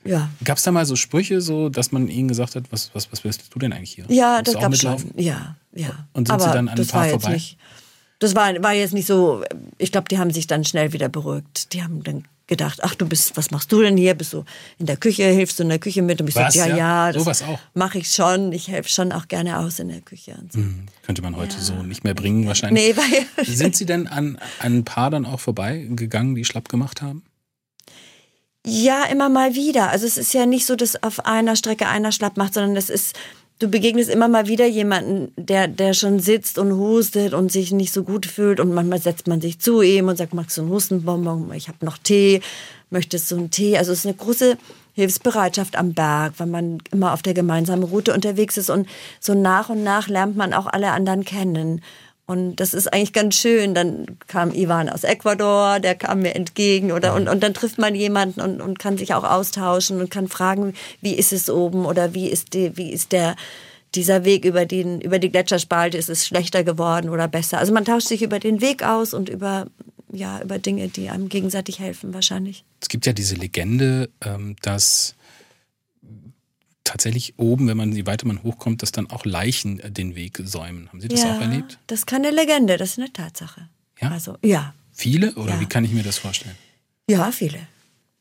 ja. 0.05 0.29
Gab 0.45 0.59
es 0.59 0.63
da 0.65 0.71
mal 0.71 0.85
so 0.85 0.97
Sprüche, 0.97 1.41
so, 1.41 1.71
dass 1.71 1.91
man 1.91 2.09
ihnen 2.09 2.29
gesagt 2.29 2.57
hat, 2.57 2.65
was, 2.71 2.91
was, 2.93 3.11
was 3.11 3.25
willst 3.25 3.43
du 3.49 3.59
denn 3.59 3.73
eigentlich 3.73 3.93
hier? 3.93 4.05
Ja, 4.09 4.43
das 4.43 4.55
gab 4.55 4.73
es 4.73 4.81
schon. 4.81 4.97
Ja, 5.17 5.57
ja. 5.73 6.07
Und 6.13 6.29
sind 6.29 6.35
Aber 6.35 6.45
sie 6.45 6.53
dann 6.53 6.69
an 6.69 6.79
ein 6.79 6.87
paar 6.87 7.09
vorbei? 7.09 7.33
Nicht, 7.33 7.57
das 8.25 8.35
war, 8.35 8.63
war 8.63 8.73
jetzt 8.73 8.95
nicht 8.95 9.07
so, 9.07 9.45
ich 9.79 9.93
glaube, 9.93 10.09
die 10.09 10.19
haben 10.19 10.31
sich 10.31 10.47
dann 10.47 10.65
schnell 10.65 10.93
wieder 10.93 11.09
beruhigt. 11.09 11.73
Die 11.73 11.83
haben 11.83 12.03
dann 12.03 12.25
gedacht, 12.47 12.81
ach 12.83 12.95
du 12.95 13.07
bist, 13.07 13.37
was 13.37 13.51
machst 13.51 13.73
du 13.73 13.81
denn 13.81 13.97
hier? 13.97 14.15
Bist 14.15 14.33
du 14.33 14.45
in 14.79 14.87
der 14.87 14.97
Küche, 14.97 15.25
hilfst 15.25 15.59
du 15.59 15.63
in 15.63 15.69
der 15.71 15.79
Küche 15.79 16.03
mit? 16.03 16.21
Und 16.21 16.29
ich 16.29 16.37
was, 16.37 16.55
ja, 16.55 16.67
ja, 16.67 16.77
ja 16.77 17.13
das 17.13 17.45
mache 17.73 17.99
ich 17.99 18.11
schon. 18.11 18.53
Ich 18.53 18.69
helfe 18.69 18.89
schon 18.89 19.13
auch 19.13 19.29
gerne 19.29 19.59
aus 19.59 19.79
in 19.79 19.89
der 19.89 20.01
Küche. 20.01 20.37
So. 20.51 20.59
Hm, 20.59 20.87
könnte 21.03 21.23
man 21.23 21.37
heute 21.37 21.57
ja. 21.57 21.63
so 21.63 21.75
nicht 21.83 22.05
mehr 22.05 22.15
bringen 22.15 22.47
wahrscheinlich. 22.47 22.97
Nee, 22.97 23.27
weil 23.37 23.45
Sind 23.47 23.77
Sie 23.77 23.87
denn 23.87 24.07
an, 24.07 24.39
an 24.59 24.79
ein 24.79 24.85
paar 24.85 25.11
dann 25.11 25.27
auch 25.27 25.41
vorbeigegangen, 25.41 26.35
die 26.35 26.45
schlapp 26.45 26.69
gemacht 26.69 27.03
haben? 27.03 27.23
Ja, 28.67 29.05
immer 29.05 29.29
mal 29.29 29.55
wieder. 29.55 29.91
Also 29.91 30.07
es 30.07 30.17
ist 30.17 30.33
ja 30.33 30.47
nicht 30.47 30.65
so, 30.65 30.75
dass 30.75 31.03
auf 31.03 31.27
einer 31.27 31.55
Strecke 31.55 31.87
einer 31.87 32.13
schlapp 32.13 32.39
macht, 32.39 32.55
sondern 32.55 32.77
es 32.77 32.89
ist, 32.89 33.15
du 33.59 33.69
begegnest 33.69 34.11
immer 34.11 34.29
mal 34.29 34.49
wieder 34.49 34.67
jemanden, 34.67 35.33
der, 35.37 35.69
der 35.69 35.95
schon 35.95 36.19
sitzt 36.19 36.59
und 36.59 36.73
hustet 36.73 37.35
und 37.35 37.53
sich 37.53 37.73
nicht 37.73 37.93
so 37.93 38.03
gut 38.03 38.27
fühlt 38.27 38.61
und 38.61 38.75
manchmal 38.75 39.01
setzt 39.01 39.27
man 39.27 39.41
sich 39.41 39.59
zu 39.61 39.83
ihm 39.83 40.09
und 40.09 40.17
sagt, 40.17 40.35
magst 40.35 40.57
du 40.57 40.63
einen 40.63 40.71
Hustenbonbon? 40.71 41.53
Ich 41.55 41.69
habe 41.69 41.85
noch 41.85 41.99
Tee. 41.99 42.41
Möchtest 42.91 43.31
du 43.31 43.37
einen 43.37 43.51
Tee? 43.51 43.77
Also 43.79 43.93
es 43.93 44.01
ist 44.01 44.07
eine 44.07 44.15
große 44.15 44.57
Hilfsbereitschaft 44.95 45.77
am 45.77 45.93
Berg, 45.93 46.35
weil 46.39 46.47
man 46.47 46.79
immer 46.93 47.13
auf 47.13 47.23
der 47.23 47.35
gemeinsamen 47.35 47.83
Route 47.83 48.15
unterwegs 48.15 48.57
ist 48.57 48.71
und 48.71 48.87
so 49.19 49.35
nach 49.35 49.69
und 49.69 49.83
nach 49.83 50.09
lernt 50.09 50.37
man 50.37 50.53
auch 50.53 50.67
alle 50.67 50.93
anderen 50.93 51.25
kennen. 51.25 51.81
Und 52.27 52.57
das 52.57 52.73
ist 52.73 52.91
eigentlich 52.93 53.13
ganz 53.13 53.35
schön. 53.35 53.75
Dann 53.75 54.07
kam 54.27 54.53
Ivan 54.55 54.89
aus 54.89 55.05
Ecuador, 55.05 55.79
der 55.79 55.95
kam 55.95 56.21
mir 56.21 56.35
entgegen 56.35 56.91
oder 56.93 57.15
und, 57.15 57.29
und 57.29 57.43
dann 57.43 57.53
trifft 57.53 57.79
man 57.79 57.95
jemanden 57.95 58.41
und, 58.41 58.63
und 58.63 58.79
kann 58.79 58.97
sich 58.97 59.13
auch 59.13 59.25
austauschen 59.25 60.01
und 60.01 60.11
kann 60.11 60.29
fragen, 60.29 60.75
wie 61.03 61.15
ist 61.15 61.33
es 61.33 61.51
oben 61.51 61.85
oder 61.85 62.15
wie 62.15 62.29
ist 62.29 62.55
die, 62.55 62.77
wie 62.77 62.93
ist 62.93 63.13
der 63.13 63.37
dieser 63.95 64.25
Weg 64.25 64.45
über 64.45 64.67
den 64.67 65.01
über 65.01 65.19
die 65.19 65.31
Gletscherspalte 65.31 65.99
ist 65.99 66.09
es 66.09 66.27
schlechter 66.27 66.65
geworden 66.65 67.11
oder 67.11 67.29
besser. 67.29 67.59
Also 67.59 67.73
man 67.73 67.85
tauscht 67.85 68.09
sich 68.09 68.23
über 68.23 68.39
den 68.41 68.61
Weg 68.61 68.83
aus 68.83 69.15
und 69.15 69.29
über 69.29 69.67
ja 70.11 70.41
über 70.43 70.59
Dinge, 70.59 70.89
die 70.89 71.11
einem 71.11 71.29
gegenseitig 71.29 71.79
helfen 71.79 72.15
wahrscheinlich. 72.15 72.65
Es 72.81 72.89
gibt 72.89 73.07
ja 73.07 73.13
diese 73.13 73.35
Legende, 73.35 74.11
ähm, 74.25 74.57
dass 74.63 75.15
tatsächlich 76.85 77.35
oben, 77.39 77.67
wenn 77.67 77.77
man 77.77 77.93
je 77.93 78.07
weiter 78.07 78.27
man 78.27 78.43
hochkommt, 78.43 78.83
dass 78.83 78.93
dann 78.93 79.11
auch 79.11 79.25
Leichen 79.25 79.81
äh, 79.81 79.91
den 79.91 80.15
Weg 80.15 80.41
säumen. 80.45 80.89
Haben 80.89 81.01
Sie 81.01 81.09
das 81.09 81.23
ja, 81.23 81.37
auch 81.37 81.41
erlebt? 81.41 81.79
Das 81.87 82.01
ist 82.01 82.07
keine 82.07 82.31
Legende, 82.31 82.77
das 82.77 82.91
ist 82.91 82.99
eine 82.99 83.13
Tatsache. 83.13 83.69
Ja? 84.01 84.11
Also, 84.11 84.37
ja. 84.43 84.75
Viele 84.93 85.35
oder 85.35 85.55
Ja. 85.55 85.61
wie 85.61 85.67
kann 85.67 85.85
ich 85.85 85.93
mir 85.93 86.03
das 86.03 86.19
vorstellen? 86.19 86.57
Ja, 87.09 87.33
viele. 87.33 87.59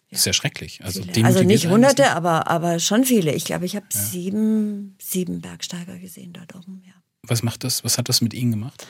Das 0.10 0.20
ist 0.22 0.26
ja 0.26 0.34
schrecklich. 0.34 0.84
Also, 0.84 1.04
also 1.24 1.44
nicht 1.44 1.68
hunderte, 1.68 2.04
das 2.04 2.12
aber, 2.12 2.48
aber 2.48 2.80
schon 2.80 3.04
viele. 3.04 3.34
Ich 3.34 3.46
glaube, 3.46 3.66
ich 3.66 3.76
habe 3.76 3.86
sieben, 3.90 4.96
sieben 5.02 5.42
Bergsteiger 5.42 5.98
gesehen 5.98 6.34
dort 6.34 6.56
oben. 6.56 6.84
Ja. 6.86 6.94
Was 7.24 7.42
macht 7.42 7.64
das? 7.64 7.84
Was 7.84 7.98
hat 7.98 8.10
das 8.10 8.22
mit 8.22 8.34
Ihnen 8.34 8.52
gemacht? 8.52 8.86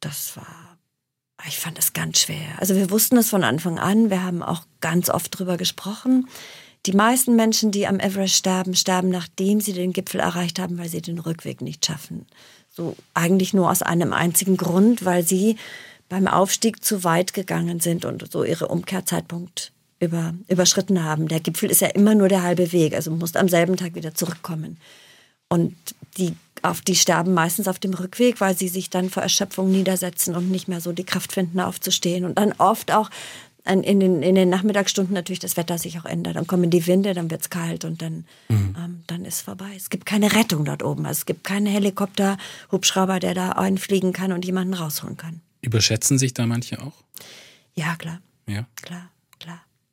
Das 0.00 0.36
war, 0.36 0.78
ich 1.48 1.58
fand 1.58 1.78
das 1.78 1.92
ganz 1.92 2.20
schwer. 2.20 2.58
Also 2.58 2.76
wir 2.76 2.90
wussten 2.90 3.16
es 3.16 3.30
von 3.30 3.42
Anfang 3.44 3.78
an. 3.78 4.10
Wir 4.10 4.22
haben 4.22 4.42
auch 4.42 4.66
ganz 4.80 5.08
oft 5.10 5.36
drüber 5.36 5.56
gesprochen. 5.56 6.28
Die 6.86 6.92
meisten 6.92 7.36
Menschen, 7.36 7.70
die 7.70 7.86
am 7.86 8.00
Everest 8.00 8.34
sterben, 8.34 8.74
sterben, 8.74 9.08
nachdem 9.08 9.60
sie 9.60 9.72
den 9.72 9.92
Gipfel 9.92 10.20
erreicht 10.20 10.58
haben, 10.58 10.78
weil 10.78 10.88
sie 10.88 11.00
den 11.00 11.18
Rückweg 11.18 11.60
nicht 11.60 11.86
schaffen. 11.86 12.26
So 12.70 12.96
eigentlich 13.14 13.54
nur 13.54 13.70
aus 13.70 13.82
einem 13.82 14.12
einzigen 14.12 14.56
Grund, 14.56 15.04
weil 15.04 15.24
sie 15.24 15.56
beim 16.08 16.26
Aufstieg 16.26 16.84
zu 16.84 17.04
weit 17.04 17.34
gegangen 17.34 17.80
sind 17.80 18.04
und 18.04 18.30
so 18.30 18.44
ihre 18.44 18.68
Umkehrzeitpunkt 18.68 19.72
über, 20.00 20.34
überschritten 20.48 21.04
haben. 21.04 21.28
Der 21.28 21.40
Gipfel 21.40 21.70
ist 21.70 21.80
ja 21.80 21.88
immer 21.88 22.14
nur 22.14 22.28
der 22.28 22.42
halbe 22.42 22.72
Weg, 22.72 22.94
also 22.94 23.10
musst 23.12 23.36
am 23.36 23.48
selben 23.48 23.76
Tag 23.76 23.94
wieder 23.94 24.14
zurückkommen. 24.14 24.78
Und 25.48 25.76
die, 26.16 26.34
auf, 26.62 26.80
die 26.80 26.96
sterben 26.96 27.34
meistens 27.34 27.68
auf 27.68 27.78
dem 27.78 27.94
Rückweg, 27.94 28.40
weil 28.40 28.56
sie 28.56 28.68
sich 28.68 28.90
dann 28.90 29.10
vor 29.10 29.22
Erschöpfung 29.22 29.70
niedersetzen 29.70 30.34
und 30.34 30.50
nicht 30.50 30.66
mehr 30.66 30.80
so 30.80 30.92
die 30.92 31.04
Kraft 31.04 31.32
finden, 31.32 31.60
aufzustehen. 31.60 32.24
Und 32.24 32.38
dann 32.38 32.52
oft 32.58 32.90
auch 32.92 33.10
in 33.64 34.00
den, 34.00 34.22
in 34.22 34.34
den 34.34 34.48
Nachmittagsstunden 34.48 35.14
natürlich 35.14 35.38
das 35.38 35.56
Wetter 35.56 35.78
sich 35.78 35.98
auch 36.00 36.04
ändert. 36.04 36.36
Dann 36.36 36.46
kommen 36.46 36.70
die 36.70 36.86
Winde, 36.86 37.14
dann 37.14 37.30
wird's 37.30 37.48
kalt 37.50 37.84
und 37.84 38.02
dann, 38.02 38.24
ähm, 38.50 39.04
dann 39.06 39.24
ist 39.24 39.40
vorbei. 39.42 39.70
Es 39.76 39.88
gibt 39.88 40.04
keine 40.06 40.32
Rettung 40.34 40.64
dort 40.64 40.82
oben. 40.82 41.06
Also 41.06 41.20
es 41.20 41.26
gibt 41.26 41.44
keinen 41.44 41.66
Helikopter, 41.66 42.38
Hubschrauber, 42.72 43.20
der 43.20 43.34
da 43.34 43.50
einfliegen 43.52 44.12
kann 44.12 44.32
und 44.32 44.44
jemanden 44.44 44.74
rausholen 44.74 45.16
kann. 45.16 45.40
Überschätzen 45.60 46.18
sich 46.18 46.34
da 46.34 46.46
manche 46.46 46.82
auch? 46.82 46.94
Ja, 47.74 47.94
klar, 47.96 48.20
Ja. 48.46 48.66
klar. 48.82 49.08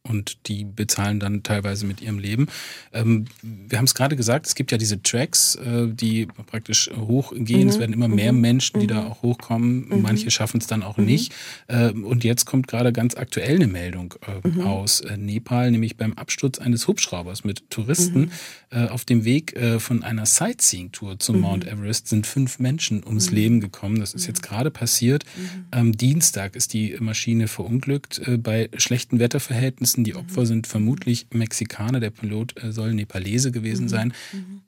Und 0.10 0.48
die 0.48 0.66
bezahlen 0.66 1.20
dann 1.22 1.44
teilweise 1.44 1.86
mit 1.86 2.02
ihrem 2.02 2.20
Leben. 2.20 2.48
Ähm, 2.92 3.26
wir 3.42 3.78
haben 3.78 3.86
es 3.86 3.96
gerade 3.96 4.16
gesagt, 4.18 4.48
es 4.48 4.56
gibt 4.56 4.72
ja 4.72 4.78
diese 4.78 5.02
Tracks, 5.02 5.56
äh, 5.56 5.88
die 5.88 6.26
praktisch 6.26 6.90
hochgehen. 6.94 7.64
Mhm. 7.64 7.70
Es 7.70 7.80
werden 7.80 7.94
immer 7.94 8.08
mehr 8.10 8.34
Menschen, 8.34 8.80
die 8.82 8.88
da 8.88 9.06
auch 9.08 9.22
hochkommen. 9.22 10.02
Manche 10.02 10.32
schaffen 10.32 10.60
es 10.60 10.68
dann 10.68 10.84
auch 10.84 10.98
nicht. 10.98 11.34
Äh, 11.68 11.92
und 11.92 12.24
jetzt 12.24 12.46
kommt 12.46 12.68
gerade 12.68 12.92
ganz 12.92 13.16
aktuell 13.16 13.56
eine 13.56 13.68
Meldung 13.68 14.16
äh, 14.28 14.48
Mhm. 14.50 14.62
aus 14.62 15.02
äh, 15.02 15.16
Nepal, 15.18 15.70
nämlich 15.72 15.96
beim 15.98 16.14
Absturz 16.14 16.60
eines 16.60 16.88
Hubschraubers 16.88 17.44
mit 17.44 17.70
Touristen 17.70 18.20
Mhm. 18.22 18.32
äh, 18.72 18.88
auf 18.88 19.06
dem 19.06 19.24
Weg 19.26 19.56
äh, 19.56 19.80
von 19.80 20.04
einer 20.04 20.26
Sightseeing-Tour 20.26 21.20
zum 21.20 21.40
Mount 21.42 21.68
Everest 21.68 22.08
sind 22.08 22.26
fünf 22.26 22.58
Menschen 22.60 22.98
Mhm. 22.98 23.08
ums 23.08 23.32
Leben 23.32 23.60
gekommen. 23.62 24.00
Das 24.00 24.14
ist 24.14 24.26
jetzt 24.28 24.42
gerade 24.42 24.72
passiert. 24.72 25.24
Am 25.72 25.92
Dienstag 25.96 26.56
ist 26.56 26.74
die 26.74 26.96
Maschine 27.00 27.48
verunglückt 27.48 28.22
bei 28.42 28.70
schlechten 28.78 29.20
Wetterverhältnissen. 29.20 29.99
Die 30.04 30.16
Opfer 30.16 30.46
sind 30.46 30.68
vermutlich 30.68 31.28
Mexikaner. 31.32 32.00
Der 32.00 32.10
Pilot 32.10 32.62
äh, 32.64 32.72
soll 32.72 32.94
Nepalese 32.94 33.52
gewesen 33.52 33.88
sein. 33.88 34.14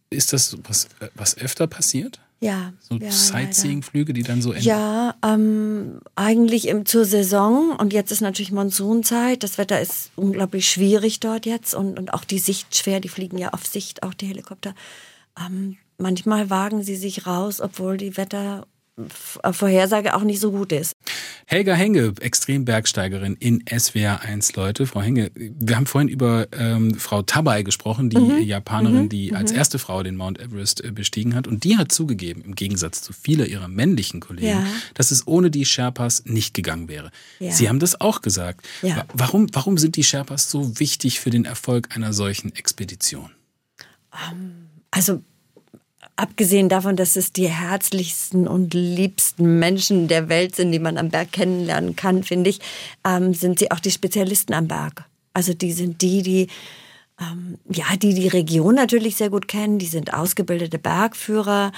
Ist 0.09 0.33
das 0.33 0.57
was, 0.63 0.85
äh, 0.99 1.09
was 1.15 1.37
öfter 1.37 1.67
passiert? 1.67 2.19
Ja. 2.41 2.73
So 2.79 2.95
ja, 2.95 3.11
Sightseeing-Flüge, 3.11 4.13
die 4.13 4.23
dann 4.23 4.41
so 4.41 4.51
enden? 4.51 4.65
Ja, 4.65 5.15
ähm, 5.23 6.01
eigentlich 6.15 6.67
im, 6.67 6.87
zur 6.87 7.05
Saison 7.05 7.75
und 7.77 7.93
jetzt 7.93 8.11
ist 8.11 8.21
natürlich 8.21 8.51
Monsunzeit. 8.51 9.43
Das 9.43 9.59
Wetter 9.59 9.79
ist 9.79 10.11
unglaublich 10.15 10.67
schwierig 10.67 11.19
dort 11.19 11.45
jetzt 11.45 11.75
und, 11.75 11.99
und 11.99 12.13
auch 12.13 12.23
die 12.23 12.39
Sicht 12.39 12.75
schwer. 12.75 12.99
Die 12.99 13.09
fliegen 13.09 13.37
ja 13.37 13.49
auf 13.49 13.67
Sicht, 13.67 14.01
auch 14.01 14.15
die 14.15 14.25
Helikopter. 14.25 14.73
Ähm, 15.39 15.77
manchmal 15.99 16.49
wagen 16.49 16.81
sie 16.81 16.95
sich 16.95 17.27
raus, 17.27 17.61
obwohl 17.61 17.97
die 17.97 18.17
Wettervorhersage 19.09 20.15
auch 20.15 20.23
nicht 20.23 20.39
so 20.39 20.51
gut 20.51 20.71
ist. 20.71 20.93
Helga 21.45 21.73
Henge, 21.73 22.13
Extrembergsteigerin 22.21 23.35
in 23.39 23.63
SWR 23.67 24.21
1 24.21 24.55
Leute. 24.55 24.85
Frau 24.87 25.01
Henge, 25.01 25.31
wir 25.35 25.75
haben 25.75 25.85
vorhin 25.85 26.07
über 26.07 26.47
ähm, 26.53 26.95
Frau 26.95 27.21
Tabai 27.21 27.63
gesprochen, 27.63 28.09
die 28.09 28.17
Mhm. 28.17 28.41
Japanerin, 28.43 29.09
die 29.09 29.33
als 29.33 29.51
erste 29.51 29.79
Frau 29.79 30.03
den 30.03 30.15
Mount 30.15 30.39
Everest 30.39 30.83
äh, 30.83 30.91
bestiegen 30.91 31.35
hat. 31.35 31.47
Und 31.47 31.63
die 31.63 31.77
hat 31.77 31.91
zugegeben, 31.91 32.41
im 32.43 32.55
Gegensatz 32.55 33.01
zu 33.01 33.13
vieler 33.13 33.45
ihrer 33.47 33.67
männlichen 33.67 34.19
Kollegen, 34.21 34.47
Ja. 34.47 34.65
dass 34.93 35.11
es 35.11 35.27
ohne 35.27 35.51
die 35.51 35.65
Sherpas 35.65 36.23
nicht 36.25 36.53
gegangen 36.53 36.87
wäre. 36.87 37.11
Ja. 37.39 37.51
Sie 37.51 37.67
haben 37.67 37.79
das 37.79 37.99
auch 37.99 38.21
gesagt. 38.21 38.67
Ja. 38.81 38.97
Wa- 38.97 39.05
Warum, 39.13 39.47
warum 39.53 39.77
sind 39.77 39.95
die 39.97 40.03
Sherpas 40.03 40.49
so 40.49 40.79
wichtig 40.79 41.19
für 41.19 41.29
den 41.29 41.45
Erfolg 41.45 41.95
einer 41.95 42.13
solchen 42.13 42.55
Expedition? 42.55 43.29
Also 44.91 45.23
abgesehen 46.21 46.69
davon, 46.69 46.95
dass 46.95 47.15
es 47.15 47.33
die 47.33 47.47
herzlichsten 47.47 48.47
und 48.47 48.73
liebsten 48.73 49.57
Menschen 49.57 50.07
der 50.07 50.29
Welt 50.29 50.55
sind, 50.55 50.71
die 50.71 50.79
man 50.79 50.97
am 50.97 51.09
Berg 51.09 51.31
kennenlernen 51.31 51.95
kann, 51.95 52.23
finde 52.23 52.51
ich, 52.51 52.59
ähm, 53.05 53.33
sind 53.33 53.57
sie 53.57 53.71
auch 53.71 53.79
die 53.79 53.91
Spezialisten 53.91 54.53
am 54.53 54.67
Berg. 54.67 55.05
Also 55.33 55.53
die 55.53 55.71
sind 55.71 56.01
die, 56.01 56.21
die 56.21 56.47
ähm, 57.19 57.57
ja, 57.69 57.85
die 57.97 58.13
die 58.13 58.27
Region 58.27 58.75
natürlich 58.75 59.15
sehr 59.15 59.29
gut 59.29 59.47
kennen. 59.47 59.79
Die 59.79 59.87
sind 59.87 60.13
ausgebildete 60.13 60.77
Bergführer, 60.77 61.71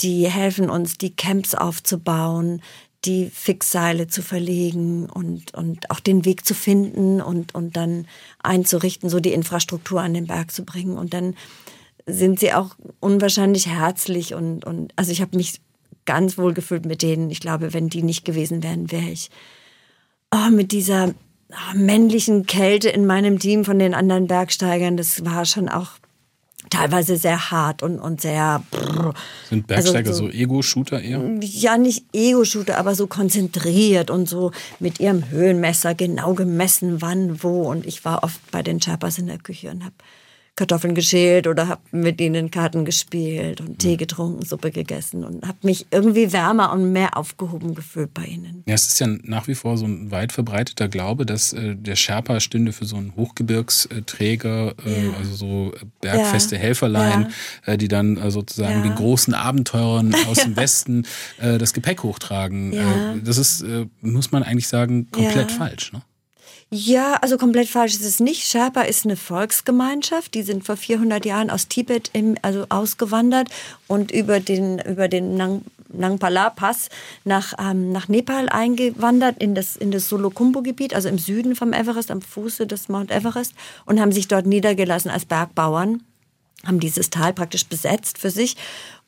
die 0.00 0.28
helfen 0.28 0.68
uns, 0.68 0.98
die 0.98 1.16
Camps 1.16 1.54
aufzubauen, 1.54 2.60
die 3.06 3.30
Fixseile 3.32 4.08
zu 4.08 4.20
verlegen 4.20 5.08
und, 5.08 5.54
und 5.54 5.90
auch 5.90 6.00
den 6.00 6.24
Weg 6.24 6.44
zu 6.44 6.54
finden 6.54 7.22
und, 7.22 7.54
und 7.54 7.76
dann 7.76 8.06
einzurichten, 8.42 9.08
so 9.08 9.20
die 9.20 9.32
Infrastruktur 9.32 10.02
an 10.02 10.12
den 10.12 10.26
Berg 10.26 10.50
zu 10.50 10.64
bringen. 10.64 10.98
Und 10.98 11.14
dann 11.14 11.34
sind 12.06 12.38
sie 12.38 12.52
auch 12.52 12.76
unwahrscheinlich 13.00 13.66
herzlich 13.66 14.34
und, 14.34 14.64
und 14.64 14.92
also 14.96 15.10
ich 15.10 15.20
habe 15.20 15.36
mich 15.36 15.60
ganz 16.04 16.38
wohl 16.38 16.54
gefühlt 16.54 16.86
mit 16.86 17.02
denen. 17.02 17.30
Ich 17.30 17.40
glaube, 17.40 17.74
wenn 17.74 17.88
die 17.88 18.02
nicht 18.02 18.24
gewesen 18.24 18.62
wären, 18.62 18.90
wäre 18.92 19.10
ich 19.10 19.30
oh, 20.32 20.50
mit 20.50 20.72
dieser 20.72 21.14
oh, 21.50 21.76
männlichen 21.76 22.46
Kälte 22.46 22.88
in 22.88 23.06
meinem 23.06 23.38
Team 23.38 23.64
von 23.64 23.78
den 23.78 23.94
anderen 23.94 24.26
Bergsteigern, 24.26 24.96
das 24.96 25.24
war 25.24 25.44
schon 25.44 25.68
auch 25.68 25.90
teilweise 26.70 27.16
sehr 27.16 27.50
hart 27.50 27.82
und, 27.82 27.98
und 27.98 28.20
sehr 28.20 28.62
brrr. 28.70 29.14
Sind 29.48 29.66
Bergsteiger 29.66 30.10
Also 30.10 30.26
so, 30.26 30.30
Ego-Shooter 30.30 31.00
eher? 31.00 31.22
ja 31.40 31.78
nicht 31.78 32.04
Ego-Shooter, 32.12 32.78
aber 32.78 32.94
so 32.94 33.06
konzentriert 33.06 34.10
und 34.10 34.28
so 34.28 34.52
mit 34.80 34.98
ihrem 34.98 35.30
Höhenmesser 35.30 35.94
genau 35.94 36.34
gemessen, 36.34 37.02
wann, 37.02 37.42
wo. 37.42 37.70
Und 37.70 37.86
ich 37.86 38.04
war 38.04 38.24
oft 38.24 38.40
bei 38.50 38.62
den 38.62 38.80
Sherpas 38.80 39.18
in 39.18 39.26
der 39.26 39.38
Küche 39.38 39.70
und 39.70 39.84
habe 39.84 39.94
Kartoffeln 40.56 40.94
geschält 40.94 41.46
oder 41.46 41.68
habe 41.68 41.82
mit 41.92 42.20
ihnen 42.20 42.50
Karten 42.50 42.84
gespielt 42.86 43.60
und 43.60 43.78
Tee 43.78 43.96
getrunken, 43.96 44.44
Suppe 44.44 44.70
gegessen 44.70 45.22
und 45.24 45.46
habe 45.46 45.58
mich 45.62 45.86
irgendwie 45.90 46.32
wärmer 46.32 46.72
und 46.72 46.92
mehr 46.92 47.16
aufgehoben 47.16 47.74
gefühlt 47.74 48.14
bei 48.14 48.24
ihnen. 48.24 48.62
Ja, 48.66 48.74
es 48.74 48.88
ist 48.88 48.98
ja 48.98 49.06
nach 49.22 49.48
wie 49.48 49.54
vor 49.54 49.76
so 49.76 49.84
ein 49.84 50.10
weit 50.10 50.32
verbreiteter 50.32 50.88
Glaube, 50.88 51.26
dass 51.26 51.52
äh, 51.52 51.76
der 51.76 51.94
Sherpa 51.94 52.40
stünde 52.40 52.72
für 52.72 52.86
so 52.86 52.96
einen 52.96 53.14
Hochgebirgsträger, 53.16 54.74
äh, 54.84 55.06
Ja. 55.06 55.12
also 55.18 55.34
so 55.34 55.72
äh, 55.74 55.84
bergfeste 56.00 56.56
Ja. 56.56 56.60
Helferlein, 56.62 57.28
äh, 57.66 57.76
die 57.76 57.88
dann 57.88 58.16
äh, 58.16 58.30
sozusagen 58.30 58.78
Ja. 58.78 58.82
den 58.82 58.94
großen 58.94 59.34
Abenteurern 59.34 60.14
aus 60.28 60.38
dem 60.38 60.56
Westen 60.56 61.06
äh, 61.38 61.58
das 61.58 61.72
Gepäck 61.74 62.02
hochtragen. 62.02 62.72
Ja. 62.72 63.12
Äh, 63.14 63.20
das 63.22 63.38
ist, 63.38 63.62
äh, 63.62 63.86
muss 64.00 64.32
man 64.32 64.42
eigentlich 64.42 64.68
sagen, 64.68 65.10
komplett 65.10 65.50
Ja. 65.50 65.56
falsch. 65.58 65.92
Ne? 65.92 66.02
Ja, 66.70 67.14
also 67.22 67.36
komplett 67.38 67.68
falsch 67.68 67.94
ist 67.94 68.04
es 68.04 68.18
nicht. 68.18 68.44
Sherpa 68.44 68.82
ist 68.82 69.04
eine 69.04 69.16
Volksgemeinschaft. 69.16 70.34
Die 70.34 70.42
sind 70.42 70.64
vor 70.64 70.76
400 70.76 71.24
Jahren 71.24 71.48
aus 71.48 71.68
Tibet 71.68 72.10
im, 72.12 72.36
also 72.42 72.66
ausgewandert 72.70 73.48
und 73.86 74.10
über 74.10 74.40
den, 74.40 74.80
über 74.80 75.06
den 75.06 75.36
Nang, 75.36 75.62
Nangpala-Pass 75.92 76.88
nach, 77.24 77.54
ähm, 77.60 77.92
nach 77.92 78.08
Nepal 78.08 78.48
eingewandert, 78.48 79.40
in 79.40 79.54
das, 79.54 79.76
in 79.76 79.92
das 79.92 80.08
Solokumbo-Gebiet, 80.08 80.92
also 80.92 81.08
im 81.08 81.18
Süden 81.18 81.54
vom 81.54 81.72
Everest, 81.72 82.10
am 82.10 82.20
Fuße 82.20 82.66
des 82.66 82.88
Mount 82.88 83.12
Everest 83.12 83.54
und 83.84 84.00
haben 84.00 84.10
sich 84.10 84.26
dort 84.26 84.46
niedergelassen 84.46 85.10
als 85.10 85.24
Bergbauern, 85.24 86.02
haben 86.64 86.80
dieses 86.80 87.10
Tal 87.10 87.32
praktisch 87.32 87.66
besetzt 87.66 88.18
für 88.18 88.30
sich 88.30 88.56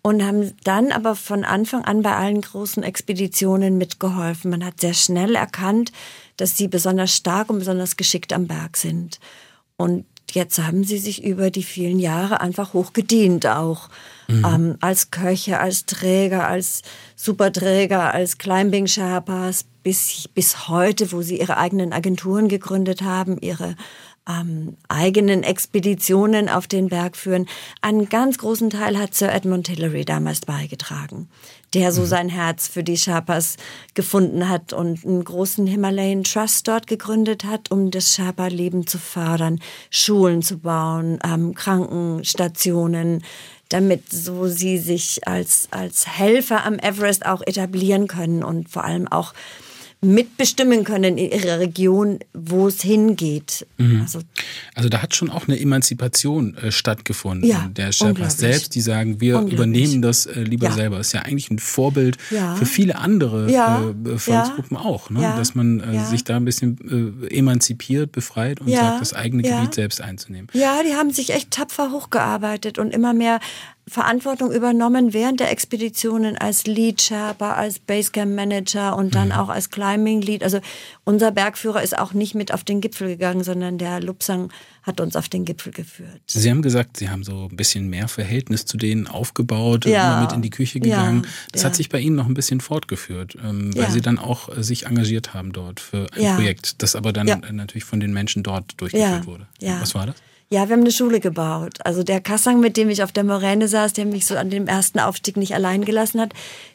und 0.02 0.24
haben 0.24 0.52
dann 0.64 0.92
aber 0.92 1.14
von 1.14 1.44
Anfang 1.44 1.84
an 1.84 2.02
bei 2.02 2.14
allen 2.14 2.40
großen 2.40 2.82
Expeditionen 2.82 3.78
mitgeholfen. 3.78 4.50
Man 4.50 4.64
hat 4.64 4.80
sehr 4.80 4.94
schnell 4.94 5.34
erkannt, 5.34 5.92
dass 6.36 6.56
sie 6.56 6.68
besonders 6.68 7.14
stark 7.14 7.50
und 7.50 7.58
besonders 7.58 7.96
geschickt 7.96 8.32
am 8.32 8.46
Berg 8.46 8.76
sind. 8.76 9.18
Und 9.76 10.04
jetzt 10.32 10.58
haben 10.58 10.84
sie 10.84 10.98
sich 10.98 11.24
über 11.24 11.50
die 11.50 11.62
vielen 11.62 11.98
Jahre 11.98 12.40
einfach 12.40 12.74
hochgedient 12.74 13.46
auch. 13.46 13.88
Mhm. 14.28 14.44
Ähm, 14.44 14.76
als 14.80 15.10
Köche, 15.10 15.58
als 15.58 15.86
Träger, 15.86 16.46
als 16.46 16.82
Superträger, 17.16 18.12
als 18.12 18.38
Climbing 18.38 18.86
Sherpas 18.86 19.64
bis, 19.82 20.28
bis 20.34 20.68
heute, 20.68 21.12
wo 21.12 21.22
sie 21.22 21.40
ihre 21.40 21.56
eigenen 21.56 21.92
Agenturen 21.92 22.48
gegründet 22.48 23.02
haben, 23.02 23.38
ihre 23.40 23.74
ähm, 24.28 24.76
eigenen 24.88 25.42
Expeditionen 25.42 26.48
auf 26.48 26.66
den 26.66 26.88
Berg 26.88 27.16
führen. 27.16 27.48
Einen 27.80 28.08
ganz 28.08 28.38
großen 28.38 28.70
Teil 28.70 28.98
hat 28.98 29.14
Sir 29.14 29.32
Edmund 29.32 29.68
Hillary 29.68 30.04
damals 30.04 30.40
beigetragen, 30.42 31.28
der 31.74 31.92
so 31.92 32.02
mhm. 32.02 32.06
sein 32.06 32.28
Herz 32.28 32.68
für 32.68 32.84
die 32.84 32.96
Sherpas 32.96 33.56
gefunden 33.94 34.48
hat 34.48 34.72
und 34.72 35.04
einen 35.04 35.24
großen 35.24 35.66
Himalayan 35.66 36.24
Trust 36.24 36.68
dort 36.68 36.86
gegründet 36.86 37.44
hat, 37.44 37.70
um 37.70 37.90
das 37.90 38.14
Sherpa-Leben 38.14 38.86
zu 38.86 38.98
fördern, 38.98 39.60
Schulen 39.90 40.42
zu 40.42 40.58
bauen, 40.58 41.18
ähm, 41.24 41.54
Krankenstationen, 41.54 43.24
damit 43.70 44.10
so 44.10 44.46
sie 44.46 44.78
sich 44.78 45.26
als, 45.26 45.68
als 45.70 46.06
Helfer 46.06 46.64
am 46.64 46.78
Everest 46.78 47.26
auch 47.26 47.42
etablieren 47.46 48.06
können 48.06 48.42
und 48.42 48.70
vor 48.70 48.84
allem 48.84 49.08
auch 49.08 49.34
mitbestimmen 50.00 50.84
können 50.84 51.18
in 51.18 51.32
ihrer 51.32 51.58
Region, 51.58 52.20
wo 52.32 52.68
es 52.68 52.82
hingeht. 52.82 53.66
Mhm. 53.78 54.02
Also, 54.02 54.20
also, 54.74 54.88
da 54.88 55.02
hat 55.02 55.14
schon 55.14 55.28
auch 55.28 55.48
eine 55.48 55.58
Emanzipation 55.58 56.56
äh, 56.56 56.70
stattgefunden. 56.70 57.48
Ja, 57.48 57.68
der 57.68 57.90
Sherpas 57.90 58.38
selbst, 58.38 58.76
die 58.76 58.80
sagen, 58.80 59.20
wir 59.20 59.40
übernehmen 59.40 60.00
das 60.00 60.26
äh, 60.26 60.40
lieber 60.40 60.68
ja. 60.68 60.72
selber. 60.72 60.98
Das 60.98 61.08
ist 61.08 61.12
ja 61.14 61.22
eigentlich 61.22 61.50
ein 61.50 61.58
Vorbild 61.58 62.16
ja. 62.30 62.54
für 62.54 62.66
viele 62.66 62.96
andere 62.96 63.50
ja. 63.50 63.82
äh, 63.82 64.18
Volksgruppen 64.18 64.76
auch, 64.76 65.10
ne? 65.10 65.34
dass 65.36 65.56
man 65.56 65.80
äh, 65.80 66.04
sich 66.04 66.22
da 66.22 66.36
ein 66.36 66.44
bisschen 66.44 67.24
äh, 67.30 67.36
emanzipiert, 67.36 68.12
befreit 68.12 68.60
und 68.60 68.70
sagt, 68.70 69.00
das 69.00 69.14
eigene 69.14 69.42
Gebiet 69.42 69.74
selbst 69.74 70.00
einzunehmen. 70.00 70.48
Ja, 70.52 70.82
die 70.84 70.94
haben 70.94 71.10
sich 71.10 71.30
echt 71.30 71.50
tapfer 71.50 71.90
hochgearbeitet 71.90 72.78
und 72.78 72.94
immer 72.94 73.14
mehr 73.14 73.40
Verantwortung 73.88 74.52
übernommen 74.52 75.12
während 75.12 75.40
der 75.40 75.50
Expeditionen 75.50 76.36
als 76.36 76.66
Lead 76.66 77.00
Sherpa, 77.00 77.54
als 77.54 77.78
Basecamp 77.78 78.34
Manager 78.34 78.96
und 78.96 79.14
dann 79.14 79.28
mhm. 79.28 79.34
auch 79.34 79.48
als 79.48 79.70
Climbing 79.70 80.20
Lead. 80.20 80.42
Also 80.42 80.60
unser 81.04 81.30
Bergführer 81.30 81.82
ist 81.82 81.98
auch 81.98 82.12
nicht 82.12 82.34
mit 82.34 82.52
auf 82.52 82.64
den 82.64 82.80
Gipfel 82.80 83.08
gegangen, 83.08 83.44
sondern 83.44 83.78
der 83.78 84.00
Lupsang 84.00 84.50
hat 84.82 85.00
uns 85.00 85.16
auf 85.16 85.28
den 85.28 85.44
Gipfel 85.44 85.72
geführt. 85.72 86.20
Sie 86.26 86.50
haben 86.50 86.62
gesagt, 86.62 86.96
Sie 86.96 87.10
haben 87.10 87.22
so 87.22 87.48
ein 87.50 87.56
bisschen 87.56 87.88
mehr 87.88 88.08
Verhältnis 88.08 88.64
zu 88.64 88.76
denen 88.76 89.06
aufgebaut, 89.06 89.84
ja. 89.84 90.12
immer 90.12 90.22
mit 90.22 90.32
in 90.32 90.42
die 90.42 90.50
Küche 90.50 90.80
gegangen. 90.80 91.22
Ja. 91.24 91.30
Das 91.52 91.62
ja. 91.62 91.66
hat 91.66 91.76
sich 91.76 91.88
bei 91.88 92.00
Ihnen 92.00 92.16
noch 92.16 92.26
ein 92.26 92.34
bisschen 92.34 92.60
fortgeführt, 92.60 93.36
ähm, 93.44 93.76
weil 93.76 93.90
Sie 93.90 94.00
dann 94.00 94.18
auch 94.18 94.48
äh, 94.48 94.62
sich 94.62 94.86
engagiert 94.86 95.34
haben 95.34 95.52
dort 95.52 95.80
für 95.80 96.06
ein 96.14 96.36
Projekt, 96.36 96.82
das 96.82 96.96
aber 96.96 97.12
dann 97.12 97.26
natürlich 97.52 97.84
von 97.84 98.00
den 98.00 98.12
Menschen 98.12 98.42
dort 98.42 98.80
durchgeführt 98.80 99.26
wurde. 99.26 99.46
Was 99.60 99.94
war 99.94 100.06
das? 100.06 100.16
Ja, 100.50 100.66
wir 100.68 100.76
haben 100.76 100.80
eine 100.80 100.92
Schule 100.92 101.20
gebaut. 101.20 101.78
Also 101.84 102.02
der 102.02 102.22
Kassang, 102.22 102.60
mit 102.60 102.78
dem 102.78 102.88
ich 102.88 103.02
auf 103.02 103.12
der 103.12 103.24
Moräne 103.24 103.68
saß, 103.68 103.92
der 103.92 104.06
mich 104.06 104.24
so 104.24 104.34
an 104.34 104.48
dem 104.48 104.66
ersten 104.66 104.98
Aufstieg 104.98 105.36
nicht 105.36 105.54
allein 105.54 105.84
gelassen 105.84 106.20
hat, 106.20 106.32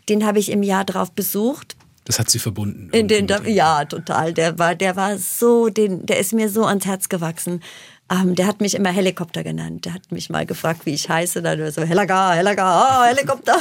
den 0.09 0.25
habe 0.25 0.37
ich 0.37 0.51
im 0.51 0.61
Jahr 0.61 0.85
drauf 0.85 1.11
besucht. 1.11 1.75
Das 2.05 2.19
hat 2.19 2.29
sie 2.29 2.37
verbunden. 2.37 2.89
In 2.91 3.07
den, 3.07 3.27
ja, 3.45 3.85
total. 3.85 4.33
Der 4.33 4.59
war, 4.59 4.75
der 4.75 4.95
war 4.95 5.17
so, 5.17 5.69
den, 5.69 6.05
der 6.05 6.19
ist 6.19 6.33
mir 6.33 6.49
so 6.49 6.65
ans 6.65 6.85
Herz 6.85 7.09
gewachsen. 7.09 7.61
Ähm, 8.13 8.35
der 8.35 8.47
hat 8.47 8.61
mich 8.61 8.75
immer 8.75 8.91
Helikopter 8.91 9.43
genannt. 9.43 9.85
Der 9.85 9.93
hat 9.93 10.11
mich 10.11 10.29
mal 10.29 10.45
gefragt, 10.45 10.85
wie 10.85 10.93
ich 10.93 11.09
heiße. 11.09 11.41
Dann 11.41 11.71
so 11.71 11.81
Helaga, 11.81 12.33
Helaga, 12.33 13.01
oh, 13.01 13.05
Helikopter. 13.05 13.57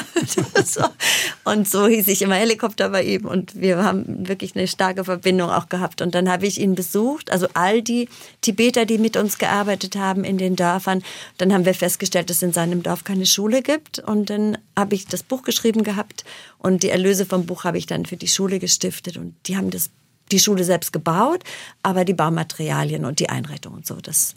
und 1.44 1.68
so 1.68 1.86
hieß 1.86 2.08
ich 2.08 2.22
immer 2.22 2.34
Helikopter 2.34 2.90
bei 2.90 3.02
ihm. 3.02 3.24
Und 3.24 3.58
wir 3.58 3.82
haben 3.82 4.28
wirklich 4.28 4.54
eine 4.54 4.66
starke 4.66 5.04
Verbindung 5.04 5.50
auch 5.50 5.68
gehabt. 5.68 6.02
Und 6.02 6.14
dann 6.14 6.30
habe 6.30 6.46
ich 6.46 6.60
ihn 6.60 6.74
besucht, 6.74 7.30
also 7.30 7.46
all 7.54 7.82
die 7.82 8.08
Tibeter, 8.40 8.84
die 8.84 8.98
mit 8.98 9.16
uns 9.16 9.38
gearbeitet 9.38 9.96
haben 9.96 10.24
in 10.24 10.38
den 10.38 10.56
Dörfern. 10.56 11.02
Dann 11.38 11.52
haben 11.52 11.64
wir 11.64 11.74
festgestellt, 11.74 12.28
dass 12.28 12.38
es 12.38 12.42
in 12.42 12.52
seinem 12.52 12.82
Dorf 12.82 13.04
keine 13.04 13.26
Schule 13.26 13.62
gibt. 13.62 14.00
Und 14.00 14.28
dann 14.28 14.58
habe 14.76 14.94
ich 14.94 15.06
das 15.06 15.22
Buch 15.22 15.42
geschrieben 15.44 15.82
gehabt. 15.82 16.24
Und 16.58 16.82
die 16.82 16.90
Erlöse 16.90 17.24
vom 17.24 17.46
Buch 17.46 17.64
habe 17.64 17.78
ich 17.78 17.86
dann 17.86 18.04
für 18.04 18.16
die 18.16 18.28
Schule 18.28 18.58
gestiftet. 18.58 19.16
Und 19.16 19.34
die 19.46 19.56
haben 19.56 19.70
das 19.70 19.90
die 20.30 20.38
Schule 20.38 20.64
selbst 20.64 20.92
gebaut, 20.92 21.42
aber 21.82 22.04
die 22.04 22.14
Baumaterialien 22.14 23.04
und 23.04 23.18
die 23.20 23.28
Einrichtung 23.28 23.74
und 23.74 23.86
so, 23.86 23.96
das, 23.96 24.34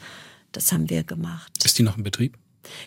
das 0.52 0.72
haben 0.72 0.90
wir 0.90 1.04
gemacht. 1.04 1.52
Ist 1.64 1.78
die 1.78 1.84
noch 1.84 1.98
in 1.98 2.04
Betrieb? 2.04 2.38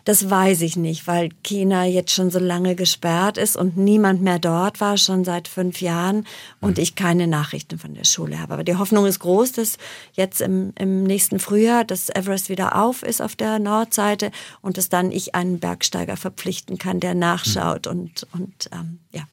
Das 0.04 0.28
weiß 0.28 0.62
ich 0.62 0.76
nicht, 0.76 1.06
weil 1.06 1.30
China 1.42 1.84
jetzt 1.84 2.12
schon 2.12 2.30
so 2.30 2.38
lange 2.38 2.74
gesperrt 2.74 3.38
ist 3.38 3.56
und 3.56 3.76
niemand 3.76 4.22
mehr 4.22 4.38
dort 4.38 4.80
war, 4.80 4.96
schon 4.96 5.24
seit 5.24 5.48
fünf 5.48 5.80
Jahren 5.80 6.26
und 6.60 6.76
mhm. 6.76 6.82
ich 6.82 6.94
keine 6.94 7.26
Nachrichten 7.26 7.78
von 7.78 7.94
der 7.94 8.04
Schule 8.04 8.38
habe. 8.40 8.54
Aber 8.54 8.64
die 8.64 8.76
Hoffnung 8.76 9.06
ist 9.06 9.20
groß, 9.20 9.52
dass 9.52 9.78
jetzt 10.12 10.40
im, 10.40 10.72
im 10.78 11.04
nächsten 11.04 11.38
Frühjahr 11.38 11.84
das 11.84 12.08
Everest 12.08 12.48
wieder 12.48 12.76
auf 12.76 13.02
ist 13.02 13.20
auf 13.20 13.36
der 13.36 13.58
Nordseite 13.58 14.30
und 14.60 14.76
dass 14.76 14.88
dann 14.88 15.10
ich 15.10 15.34
einen 15.34 15.60
Bergsteiger 15.60 16.16
verpflichten 16.16 16.78
kann, 16.78 17.00
der 17.00 17.14
nachschaut 17.14 17.86
mhm. 17.86 17.92
und, 17.92 18.26
und 18.32 18.70
ähm, 18.72 18.98
ja. 19.10 19.26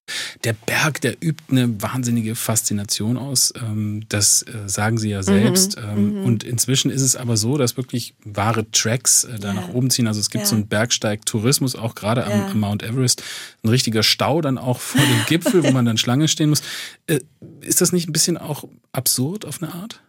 Der 0.44 0.54
Berg, 0.54 1.02
der 1.02 1.16
übt 1.22 1.44
eine 1.50 1.82
wahnsinnige 1.82 2.36
Faszination 2.36 3.18
aus. 3.18 3.54
Ähm, 3.62 4.06
das 4.08 4.44
äh, 4.44 4.68
sagen 4.68 4.98
Sie 4.98 5.10
ja 5.10 5.22
selbst. 5.22 5.78
Mhm. 5.78 6.24
Und 6.24 6.44
inzwischen 6.44 6.92
ist 6.92 7.02
es 7.02 7.16
aber 7.16 7.36
so, 7.36 7.58
dass 7.58 7.76
wirklich 7.76 8.16
wahre 8.24 8.70
Tracks 8.72 9.26
äh, 9.26 9.38
da 9.38 9.50
ja. 9.50 9.54
nach 9.54 9.70
oben 9.70 9.90
ziehen. 9.90 10.08
Also 10.08 10.20
es 10.20 10.30
gibt 10.36 10.46
ja. 10.46 10.50
so 10.50 10.56
einen 10.56 10.68
Bergsteigtourismus, 10.68 11.76
auch 11.76 11.96
gerade 11.96 12.22
ja. 12.22 12.48
am, 12.48 12.60
Mount 12.60 12.84
Everest. 12.84 13.24
Ein 13.64 13.70
richtiger 13.70 14.04
Stau 14.04 14.42
dann 14.42 14.58
auch 14.58 14.80
vor 14.80 15.02
dem 15.02 15.26
Gipfel, 15.28 15.64
wo 15.64 15.72
man 15.72 15.86
dann 15.86 15.98
Schlange 15.98 16.28
stehen 16.28 16.50
muss. 16.50 16.62
Äh, 17.08 17.20
ist 17.62 17.82
das 17.82 17.92
nicht 17.92 18.10
ein 18.10 18.14
bisschen 18.14 18.38
auch 18.38 18.66
absurd 18.92 19.46
auf 19.46 19.62
eine 19.62 19.74
Art? 19.74 20.02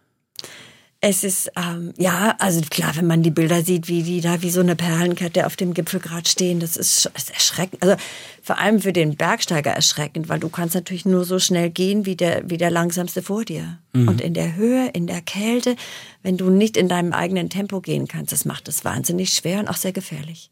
Es 0.99 1.23
ist, 1.23 1.51
ähm, 1.55 1.93
ja, 1.97 2.35
also 2.39 2.59
klar, 2.69 2.95
wenn 2.95 3.05
man 3.05 3.21
die 3.21 3.29
Bilder 3.29 3.61
sieht, 3.61 3.87
wie 3.87 4.01
die 4.01 4.19
da 4.19 4.41
wie 4.41 4.49
so 4.49 4.61
eine 4.61 4.75
Perlenkette 4.75 5.45
auf 5.45 5.55
dem 5.55 5.75
Gipfel 5.75 5.99
gerade 5.99 6.27
stehen, 6.27 6.59
das 6.59 6.75
ist, 6.75 7.11
ist, 7.15 7.29
erschreckend. 7.29 7.83
Also 7.83 7.95
vor 8.41 8.57
allem 8.57 8.81
für 8.81 8.93
den 8.93 9.15
Bergsteiger 9.15 9.71
erschreckend, 9.71 10.27
weil 10.27 10.39
du 10.39 10.49
kannst 10.49 10.73
natürlich 10.73 11.05
nur 11.05 11.23
so 11.23 11.37
schnell 11.37 11.69
gehen 11.69 12.07
wie 12.07 12.15
der, 12.15 12.49
wie 12.49 12.57
der 12.57 12.71
langsamste 12.71 13.21
vor 13.21 13.45
dir. 13.45 13.77
Mhm. 13.93 14.07
Und 14.07 14.21
in 14.21 14.33
der 14.33 14.55
Höhe, 14.55 14.89
in 14.89 15.05
der 15.05 15.21
Kälte, 15.21 15.75
wenn 16.23 16.37
du 16.37 16.49
nicht 16.49 16.75
in 16.75 16.87
deinem 16.87 17.13
eigenen 17.13 17.51
Tempo 17.51 17.79
gehen 17.79 18.07
kannst, 18.07 18.31
das 18.31 18.45
macht 18.45 18.67
es 18.67 18.83
wahnsinnig 18.83 19.29
schwer 19.29 19.59
und 19.59 19.67
auch 19.67 19.77
sehr 19.77 19.93
gefährlich. 19.93 20.49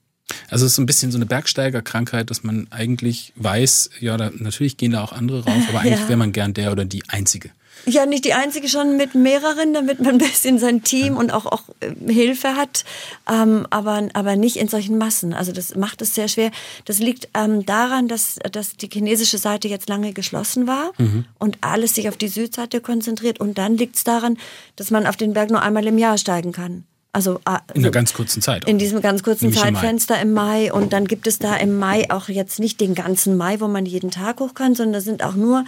Also 0.50 0.66
es 0.66 0.72
ist 0.72 0.76
so 0.76 0.82
ein 0.82 0.88
bisschen 0.88 1.12
so 1.12 1.18
eine 1.18 1.26
Bergsteigerkrankheit, 1.26 2.30
dass 2.30 2.44
man 2.44 2.68
eigentlich 2.72 3.34
weiß, 3.36 3.92
ja, 4.00 4.18
da, 4.18 4.32
natürlich 4.34 4.78
gehen 4.78 4.92
da 4.92 5.04
auch 5.04 5.12
andere 5.12 5.46
rauf, 5.46 5.64
aber 5.70 5.80
eigentlich 5.82 6.00
ja. 6.00 6.10
wäre 6.10 6.18
man 6.18 6.32
gern 6.32 6.54
der 6.54 6.72
oder 6.72 6.86
die 6.86 7.04
Einzige. 7.10 7.52
Ja, 7.86 8.06
nicht 8.06 8.26
die 8.26 8.34
einzige, 8.34 8.68
schon 8.68 8.98
mit 8.98 9.14
mehreren, 9.14 9.74
damit 9.74 10.00
man 10.00 10.10
ein 10.16 10.18
bisschen 10.18 10.58
sein 10.58 10.82
Team 10.84 11.18
und 11.18 11.32
auch, 11.32 11.46
auch 11.46 11.64
äh, 11.82 11.94
Hilfe 12.12 12.56
hat, 12.56 12.84
ähm, 13.32 13.68
aber, 13.70 14.08
aber 14.14 14.36
nicht 14.36 14.58
in 14.58 14.68
solchen 14.68 14.98
Massen. 14.98 15.34
Also 15.34 15.52
das 15.52 15.76
macht 15.76 16.02
es 16.02 16.16
sehr 16.16 16.28
schwer. 16.28 16.52
Das 16.86 17.00
liegt 17.00 17.30
ähm, 17.36 17.66
daran, 17.66 18.08
dass, 18.08 18.38
dass 18.52 18.76
die 18.78 18.90
chinesische 18.92 19.38
Seite 19.38 19.68
jetzt 19.68 19.90
lange 19.90 20.14
geschlossen 20.14 20.68
war 20.68 20.92
mhm. 20.98 21.26
und 21.38 21.58
alles 21.62 21.96
sich 21.96 22.10
auf 22.10 22.18
die 22.18 22.28
Südseite 22.28 22.82
konzentriert. 22.82 23.40
Und 23.40 23.58
dann 23.58 23.78
liegt 23.78 23.98
es 23.98 24.04
daran, 24.04 24.38
dass 24.76 24.90
man 24.90 25.06
auf 25.06 25.18
den 25.18 25.34
Berg 25.34 25.52
nur 25.52 25.62
einmal 25.62 25.86
im 25.86 25.98
Jahr 25.98 26.18
steigen 26.18 26.52
kann. 26.52 26.86
Also, 27.15 27.39
äh, 27.45 27.60
in 27.73 27.82
einer 27.82 27.91
ganz 27.91 28.12
kurzen 28.12 28.41
Zeit. 28.41 28.65
Auch. 28.65 28.67
In 28.67 28.78
diesem 28.78 29.01
ganz 29.01 29.23
kurzen 29.23 29.45
Nämlich 29.45 29.62
Zeitfenster 29.62 30.19
im 30.21 30.34
Mai. 30.34 30.65
im 30.65 30.67
Mai. 30.67 30.73
Und 30.73 30.91
dann 30.91 31.06
gibt 31.08 31.28
es 31.28 31.39
da 31.39 31.56
im 31.56 31.80
Mai 31.80 32.12
auch 32.12 32.28
jetzt 32.28 32.60
nicht 32.60 32.82
den 32.82 32.93
ganzen 32.93 33.38
Mai, 33.38 33.62
wo 33.62 33.69
man 33.69 33.86
jeden 33.86 34.12
Tag 34.12 34.41
hoch 34.41 34.54
kann, 34.54 34.75
sondern 34.75 34.93
da 34.93 34.99
sind 34.99 35.23
auch 35.23 35.36
nur 35.36 35.63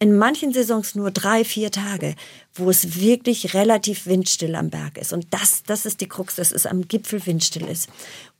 in 0.00 0.18
manchen 0.18 0.52
Saisons 0.52 0.96
nur 0.96 1.12
drei, 1.12 1.44
vier 1.44 1.70
Tage, 1.70 2.16
wo 2.52 2.68
es 2.68 2.98
wirklich 2.98 3.54
relativ 3.54 4.06
windstill 4.06 4.56
am 4.56 4.70
Berg 4.70 4.98
ist. 4.98 5.12
Und 5.12 5.28
das, 5.30 5.62
das 5.62 5.86
ist 5.86 6.00
die 6.00 6.08
Krux, 6.08 6.34
dass 6.34 6.50
es 6.50 6.66
am 6.66 6.88
Gipfel 6.88 7.24
windstill 7.24 7.68
ist. 7.68 7.88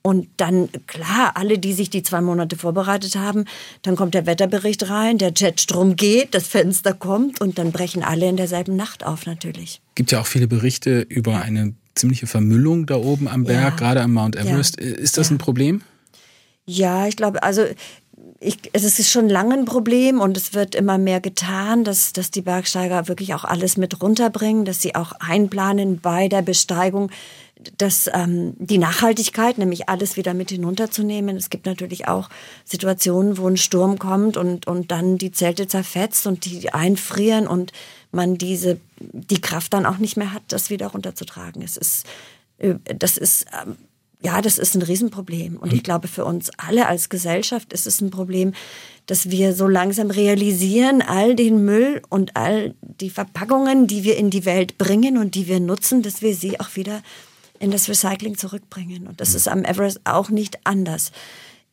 Und 0.02 0.26
dann, 0.38 0.68
klar, 0.88 1.36
alle, 1.36 1.60
die 1.60 1.72
sich 1.72 1.90
die 1.90 2.02
zwei 2.02 2.20
Monate 2.20 2.56
vorbereitet 2.56 3.14
haben, 3.14 3.44
dann 3.82 3.94
kommt 3.94 4.14
der 4.14 4.26
Wetterbericht 4.26 4.90
rein, 4.90 5.18
der 5.18 5.32
Jetstrom 5.36 5.94
geht, 5.94 6.34
das 6.34 6.48
Fenster 6.48 6.92
kommt 6.92 7.40
und 7.40 7.56
dann 7.58 7.70
brechen 7.70 8.02
alle 8.02 8.28
in 8.28 8.36
derselben 8.36 8.74
Nacht 8.74 9.06
auf 9.06 9.26
natürlich. 9.26 9.80
Gibt 9.94 10.10
ja 10.10 10.20
auch 10.20 10.26
viele 10.26 10.48
Berichte 10.48 11.02
über 11.02 11.40
eine 11.40 11.74
ziemliche 11.94 12.26
Vermüllung 12.26 12.86
da 12.86 12.96
oben 12.96 13.28
am 13.28 13.44
Berg, 13.44 13.74
ja. 13.74 13.76
gerade 13.76 14.02
am 14.02 14.12
Mount 14.12 14.36
Everest. 14.36 14.80
Ja. 14.80 14.86
Ist 14.86 15.18
das 15.18 15.28
ja. 15.28 15.34
ein 15.34 15.38
Problem? 15.38 15.82
Ja, 16.64 17.06
ich 17.06 17.16
glaube, 17.16 17.42
also 17.42 17.64
ich, 18.40 18.58
es 18.72 18.84
ist 18.84 19.10
schon 19.10 19.28
lange 19.28 19.54
ein 19.54 19.64
Problem 19.64 20.20
und 20.20 20.36
es 20.36 20.52
wird 20.54 20.74
immer 20.74 20.98
mehr 20.98 21.20
getan, 21.20 21.84
dass, 21.84 22.12
dass 22.12 22.30
die 22.30 22.42
Bergsteiger 22.42 23.08
wirklich 23.08 23.34
auch 23.34 23.44
alles 23.44 23.76
mit 23.76 24.02
runterbringen, 24.02 24.64
dass 24.64 24.82
sie 24.82 24.94
auch 24.94 25.12
einplanen 25.20 26.00
bei 26.00 26.28
der 26.28 26.42
Besteigung, 26.42 27.10
dass 27.78 28.10
ähm, 28.12 28.54
die 28.58 28.78
Nachhaltigkeit, 28.78 29.58
nämlich 29.58 29.88
alles 29.88 30.16
wieder 30.16 30.34
mit 30.34 30.50
hinunterzunehmen. 30.50 31.36
Es 31.36 31.50
gibt 31.50 31.66
natürlich 31.66 32.08
auch 32.08 32.28
Situationen, 32.64 33.38
wo 33.38 33.46
ein 33.46 33.56
Sturm 33.56 33.98
kommt 33.98 34.36
und, 34.36 34.66
und 34.66 34.90
dann 34.90 35.18
die 35.18 35.30
Zelte 35.30 35.68
zerfetzt 35.68 36.26
und 36.26 36.44
die 36.44 36.72
einfrieren 36.72 37.46
und 37.46 37.72
man 38.12 38.38
diese, 38.38 38.78
die 39.00 39.40
Kraft 39.40 39.72
dann 39.74 39.86
auch 39.86 39.98
nicht 39.98 40.16
mehr 40.16 40.32
hat, 40.32 40.42
das 40.48 40.70
wieder 40.70 40.88
runterzutragen. 40.88 41.62
Es 41.62 41.76
ist, 41.76 42.06
äh, 42.58 42.74
das 42.84 43.16
ist, 43.16 43.46
ähm, 43.64 43.76
ja, 44.22 44.40
das 44.40 44.58
ist 44.58 44.76
ein 44.76 44.82
Riesenproblem. 44.82 45.56
Und 45.56 45.72
ich 45.72 45.82
glaube, 45.82 46.06
für 46.06 46.24
uns 46.24 46.50
alle 46.56 46.86
als 46.86 47.08
Gesellschaft 47.08 47.72
ist 47.72 47.86
es 47.86 48.00
ein 48.00 48.10
Problem, 48.10 48.52
dass 49.06 49.30
wir 49.30 49.52
so 49.54 49.66
langsam 49.66 50.10
realisieren, 50.10 51.02
all 51.02 51.34
den 51.34 51.64
Müll 51.64 52.02
und 52.08 52.36
all 52.36 52.74
die 52.80 53.10
Verpackungen, 53.10 53.88
die 53.88 54.04
wir 54.04 54.16
in 54.16 54.30
die 54.30 54.44
Welt 54.44 54.78
bringen 54.78 55.18
und 55.18 55.34
die 55.34 55.48
wir 55.48 55.58
nutzen, 55.58 56.02
dass 56.02 56.22
wir 56.22 56.36
sie 56.36 56.60
auch 56.60 56.76
wieder 56.76 57.02
in 57.58 57.72
das 57.72 57.88
Recycling 57.88 58.36
zurückbringen. 58.36 59.08
Und 59.08 59.20
das 59.20 59.30
mhm. 59.30 59.36
ist 59.36 59.48
am 59.48 59.64
Everest 59.64 60.00
auch 60.04 60.30
nicht 60.30 60.58
anders. 60.64 61.10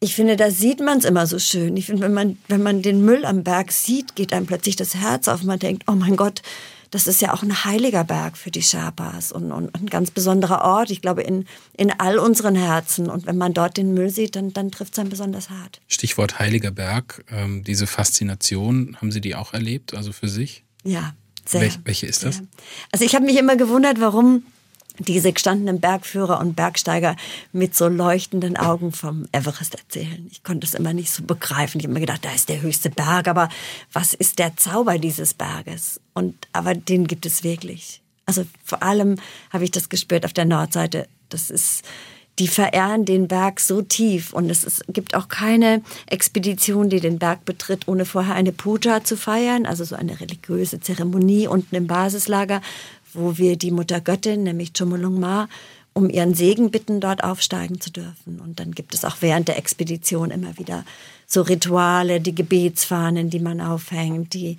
Ich 0.02 0.16
finde, 0.16 0.38
da 0.38 0.50
sieht 0.50 0.80
man 0.80 1.00
es 1.00 1.06
immer 1.06 1.28
so 1.28 1.40
schön. 1.40 1.76
Ich 1.76 1.88
finde, 1.88 2.04
wenn 2.04 2.14
man, 2.14 2.38
wenn 2.48 2.64
man 2.64 2.82
den 2.82 3.04
Müll 3.04 3.26
am 3.26 3.44
Berg 3.44 3.72
sieht, 3.74 4.16
geht 4.16 4.32
einem 4.32 4.46
plötzlich 4.46 4.78
das 4.78 4.96
Herz 4.96 5.28
auf. 5.28 5.44
Man 5.44 5.60
denkt, 5.60 5.84
oh 5.88 5.94
mein 5.94 6.16
Gott, 6.16 6.42
das 6.90 7.06
ist 7.06 7.22
ja 7.22 7.34
auch 7.34 7.44
ein 7.44 7.66
heiliger 7.66 8.06
Berg 8.06 8.38
für 8.38 8.50
die 8.50 8.62
Sherpas 8.62 9.32
und, 9.32 9.52
und 9.52 9.76
ein 9.76 9.88
ganz 9.88 10.10
besonderer 10.10 10.64
Ort, 10.64 10.90
ich 10.90 11.02
glaube, 11.02 11.22
in, 11.22 11.46
in 11.76 11.92
all 11.92 12.18
unseren 12.18 12.56
Herzen. 12.56 13.10
Und 13.10 13.26
wenn 13.26 13.38
man 13.38 13.54
dort 13.54 13.78
den 13.78 13.94
Müll 13.94 14.10
sieht, 14.10 14.36
dann, 14.36 14.54
dann 14.54 14.72
trifft 14.72 14.94
es 14.94 15.00
einen 15.00 15.10
besonders 15.10 15.50
hart. 15.50 15.82
Stichwort 15.88 16.40
heiliger 16.40 16.72
Berg, 16.72 17.26
ähm, 17.30 17.64
diese 17.64 17.86
Faszination, 17.86 18.98
haben 19.02 19.12
Sie 19.12 19.22
die 19.22 19.36
auch 19.36 19.54
erlebt, 19.54 19.94
also 19.94 20.14
für 20.14 20.30
sich? 20.30 20.64
Ja, 20.84 21.14
sehr. 21.46 21.62
Welch, 21.62 21.80
welche 21.84 22.06
ist 22.08 22.24
das? 22.24 22.38
Sehr. 22.38 22.46
Also 22.92 23.06
ich 23.06 23.16
habe 23.16 23.26
mich 23.26 23.38
immer 23.38 23.58
gewundert, 23.58 24.00
warum 24.00 24.44
diese 25.00 25.34
gestandenen 25.34 25.80
Bergführer 25.80 26.40
und 26.40 26.56
Bergsteiger 26.56 27.16
mit 27.52 27.76
so 27.76 27.88
leuchtenden 27.88 28.58
Augen 28.58 28.92
vom 28.92 29.28
Everest 29.32 29.76
erzählen. 29.76 30.28
Ich 30.32 30.44
konnte 30.44 30.68
es 30.68 30.74
immer 30.74 30.94
nicht 30.94 31.12
so 31.12 31.24
begreifen. 31.24 31.80
Ich 31.80 31.86
habe 31.86 31.94
mir 31.94 32.02
gedacht, 32.02 32.26
da 32.26 32.32
ist 32.32 32.50
der 32.50 32.62
höchste 32.62 32.90
Berg, 32.90 33.28
aber 33.28 33.50
was 33.94 34.14
ist 34.14 34.40
der 34.40 34.58
Zauber 34.58 34.98
dieses 34.98 35.34
Berges? 35.34 36.00
Und 36.14 36.36
aber 36.54 36.76
den 36.76 37.08
gibt 37.08 37.26
es 37.26 37.44
wirklich. 37.44 38.02
Also 38.26 38.46
vor 38.64 38.84
allem 38.84 39.16
habe 39.50 39.64
ich 39.64 39.72
das 39.72 39.90
gespürt 39.90 40.26
auf 40.26 40.34
der 40.34 40.46
Nordseite. 40.46 41.08
Das 41.30 41.50
ist 41.50 41.84
die 42.40 42.48
verehren 42.48 43.04
den 43.04 43.28
Berg 43.28 43.60
so 43.60 43.82
tief 43.82 44.34
und 44.34 44.50
es 44.50 44.64
ist, 44.64 44.86
gibt 44.88 45.14
auch 45.14 45.28
keine 45.28 45.82
Expedition, 46.08 46.90
die 46.90 47.02
den 47.02 47.20
Berg 47.20 47.44
betritt, 47.44 47.88
ohne 47.88 48.06
vorher 48.06 48.36
eine 48.36 48.54
Puja 48.54 49.04
zu 49.04 49.18
feiern, 49.18 49.66
also 49.66 49.84
so 49.84 49.96
eine 49.96 50.20
religiöse 50.22 50.80
Zeremonie 50.80 51.48
unten 51.48 51.76
im 51.76 51.88
Basislager, 51.88 52.62
wo 53.14 53.38
wir 53.38 53.58
die 53.58 53.72
Mutter 53.72 54.02
Göttin, 54.02 54.44
nämlich 54.44 54.74
Chomolungma, 54.74 55.48
um 55.94 56.10
ihren 56.10 56.34
Segen 56.34 56.72
bitten, 56.72 57.00
dort 57.00 57.24
aufsteigen 57.24 57.82
zu 57.82 57.92
dürfen. 57.92 58.40
Und 58.40 58.60
dann 58.60 58.74
gibt 58.74 58.94
es 58.94 59.04
auch 59.06 59.18
während 59.22 59.48
der 59.48 59.58
Expedition 59.58 60.32
immer 60.32 60.58
wieder 60.58 60.86
so 61.28 61.42
Rituale, 61.42 62.22
die 62.22 62.36
Gebetsfahnen, 62.36 63.30
die 63.30 63.40
man 63.40 63.62
aufhängt, 63.62 64.34
die, 64.34 64.58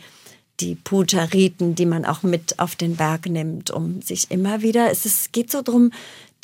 die 0.61 0.75
Puja-Riten, 0.75 1.75
die 1.75 1.87
man 1.87 2.05
auch 2.05 2.23
mit 2.23 2.59
auf 2.59 2.77
den 2.77 2.97
Berg 2.97 3.27
nimmt, 3.27 3.71
um 3.71 4.03
sich 4.03 4.31
immer 4.31 4.63
wieder, 4.63 4.91
es 4.91 5.07
ist, 5.07 5.33
geht 5.33 5.51
so 5.51 5.63
darum, 5.63 5.93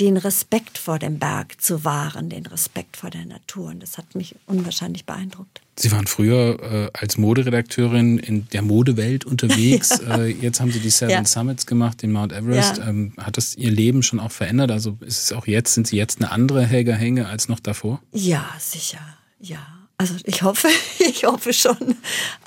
den 0.01 0.17
Respekt 0.17 0.79
vor 0.79 0.99
dem 0.99 1.19
Berg 1.19 1.61
zu 1.61 1.85
wahren, 1.85 2.29
den 2.29 2.47
Respekt 2.47 2.97
vor 2.97 3.11
der 3.11 3.25
Natur. 3.25 3.69
Und 3.69 3.83
das 3.83 3.97
hat 3.97 4.15
mich 4.15 4.35
unwahrscheinlich 4.47 5.07
beeindruckt. 5.07 5.63
Sie 5.79 5.93
waren 5.93 6.07
früher 6.07 6.59
äh, 6.63 6.91
als 6.99 7.19
Moderedakteurin 7.19 8.19
in 8.19 8.49
der 8.49 8.63
Modewelt 8.63 9.25
unterwegs. 9.25 10.01
ja. 10.07 10.19
äh, 10.23 10.29
jetzt 10.29 10.61
haben 10.61 10.73
Sie 10.73 10.81
die 10.81 10.91
Seven 10.91 11.11
ja. 11.11 11.25
Summits 11.25 11.67
gemacht, 11.67 12.03
den 12.03 12.13
Mount 12.13 12.33
Everest. 12.33 12.79
Ja. 12.79 12.89
Ähm, 12.89 13.13
hat 13.19 13.37
das 13.37 13.57
Ihr 13.57 13.71
Leben 13.71 14.03
schon 14.03 14.21
auch 14.21 14.31
verändert? 14.31 14.71
Also 14.71 14.97
ist 15.01 15.25
es 15.25 15.33
auch 15.33 15.47
jetzt, 15.47 15.75
sind 15.75 15.87
Sie 15.87 15.97
jetzt 15.97 16.21
eine 16.21 16.31
andere 16.31 16.65
Helga 16.65 16.95
Henge 16.95 17.27
als 17.27 17.49
noch 17.49 17.61
davor? 17.61 18.01
Ja, 18.13 18.47
sicher. 18.59 19.01
Ja. 19.41 19.67
Also 19.99 20.15
ich 20.25 20.43
hoffe, 20.43 20.69
ich 20.99 21.25
hoffe 21.25 21.53
schon. 21.53 21.97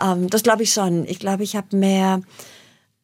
Ähm, 0.04 0.30
das 0.30 0.44
glaube 0.44 0.64
ich 0.64 0.74
schon. 0.74 1.08
Ich 1.08 1.20
glaube, 1.20 1.44
ich 1.44 1.56
habe 1.56 1.76
mehr 1.76 2.22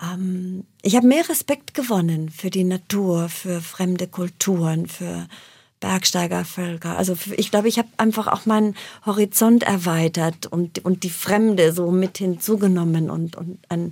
ähm, 0.01 0.65
ich 0.81 0.95
habe 0.95 1.07
mehr 1.07 1.27
Respekt 1.27 1.73
gewonnen 1.73 2.29
für 2.29 2.49
die 2.49 2.63
Natur, 2.63 3.29
für 3.29 3.61
fremde 3.61 4.07
Kulturen, 4.07 4.87
für 4.87 5.27
Bergsteigervölker. 5.79 6.97
Also 6.97 7.15
ich 7.37 7.51
glaube, 7.51 7.67
ich 7.67 7.77
habe 7.77 7.89
einfach 7.97 8.27
auch 8.27 8.45
meinen 8.45 8.75
Horizont 9.05 9.63
erweitert 9.63 10.47
und, 10.47 10.83
und 10.83 11.03
die 11.03 11.09
Fremde 11.09 11.71
so 11.73 11.91
mit 11.91 12.17
hinzugenommen 12.17 13.09
und, 13.09 13.35
und 13.35 13.59
ein, 13.69 13.91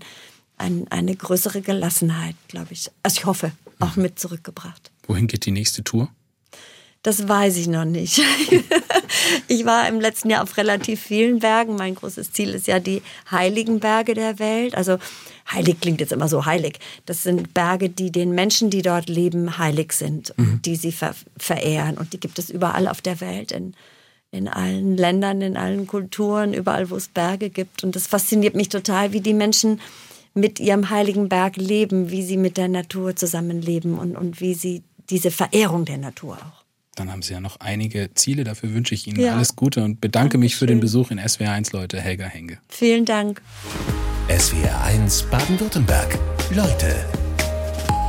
ein, 0.58 0.88
eine 0.90 1.16
größere 1.16 1.62
Gelassenheit, 1.62 2.36
glaube 2.48 2.70
ich. 2.72 2.90
Also 3.04 3.18
ich 3.20 3.26
hoffe, 3.26 3.52
auch 3.80 3.96
mit 3.96 4.18
zurückgebracht. 4.18 4.92
Wohin 5.08 5.28
geht 5.28 5.46
die 5.46 5.52
nächste 5.52 5.84
Tour? 5.84 6.10
Das 7.04 7.28
weiß 7.28 7.58
ich 7.58 7.68
noch 7.68 7.84
nicht. 7.84 8.22
ich 9.50 9.66
war 9.66 9.90
im 9.90 10.00
letzten 10.00 10.30
Jahr 10.30 10.42
auf 10.42 10.56
relativ 10.56 11.02
vielen 11.02 11.40
Bergen. 11.40 11.76
Mein 11.76 11.96
großes 11.96 12.32
Ziel 12.32 12.54
ist 12.54 12.66
ja 12.66 12.80
die 12.80 13.02
heiligen 13.30 13.82
Berge 13.82 14.14
der 14.14 14.40
Welt. 14.40 14.74
Also 14.76 14.98
heilig 15.52 15.82
klingt 15.82 16.00
jetzt 16.00 16.14
immer 16.14 16.30
so 16.30 16.46
heilig. 16.46 16.80
Das 17.06 17.22
sind 17.22 17.54
Berge, 17.54 17.90
die 17.90 18.10
den 18.10 18.32
Menschen, 18.32 18.70
die 18.70 18.82
dort 18.82 19.10
leben, 19.10 19.58
heilig 19.58 19.92
sind, 19.92 20.34
mhm. 20.38 20.62
die 20.64 20.78
sie 20.78 20.94
ver 20.94 21.14
verehren. 21.38 21.98
Und 21.98 22.14
die 22.14 22.22
gibt 22.22 22.40
es 22.40 22.50
überall 22.50 22.88
auf 22.88 23.02
der 23.02 23.20
Welt, 23.20 23.52
in, 23.52 23.74
in 24.32 24.48
allen 24.48 24.96
Ländern, 24.96 25.42
in 25.42 25.58
allen 25.58 25.88
Kulturen, 25.88 26.54
überall, 26.54 26.90
wo 26.90 26.96
es 26.96 27.10
Berge 27.10 27.50
gibt. 27.50 27.84
Und 27.84 27.98
das 27.98 28.08
fasziniert 28.08 28.56
mich 28.56 28.70
total, 28.70 29.12
wie 29.12 29.22
die 29.22 29.34
Menschen 29.34 29.82
mit 30.34 30.62
ihrem 30.62 30.90
heiligen 30.90 31.28
Berg 31.28 31.58
leben, 31.58 32.12
wie 32.12 32.24
sie 32.24 32.38
mit 32.38 32.56
der 32.56 32.70
Natur 32.70 33.14
zusammenleben 33.14 34.00
und, 34.00 34.16
und 34.16 34.40
wie 34.40 34.54
sie 34.54 34.84
diese 35.10 35.32
Verehrung 35.32 35.84
der 35.84 35.98
Natur 35.98 36.38
auch. 36.38 36.63
Dann 36.96 37.12
haben 37.12 37.22
Sie 37.22 37.34
ja 37.34 37.40
noch 37.40 37.60
einige 37.60 38.12
Ziele. 38.14 38.44
Dafür 38.44 38.74
wünsche 38.74 38.94
ich 38.94 39.08
Ihnen 39.08 39.20
ja. 39.20 39.36
alles 39.36 39.56
Gute 39.56 39.84
und 39.84 40.00
bedanke 40.02 40.34
Dankeschön. 40.34 40.40
mich 40.42 40.56
für 40.56 40.66
den 40.68 40.80
Besuch 40.80 41.12
in 41.12 41.20
SWR1, 41.20 41.74
Leute. 41.74 42.00
Helga 42.00 42.26
Henge. 42.26 42.60
Vielen 42.70 43.06
Dank. 43.06 43.42
SWR1 44.30 45.30
Baden-Württemberg. 45.30 46.18
Leute, 46.52 47.06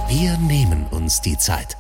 wir 0.09 0.37
nehmen 0.39 0.87
uns 0.91 1.21
die 1.21 1.37
Zeit. 1.39 1.77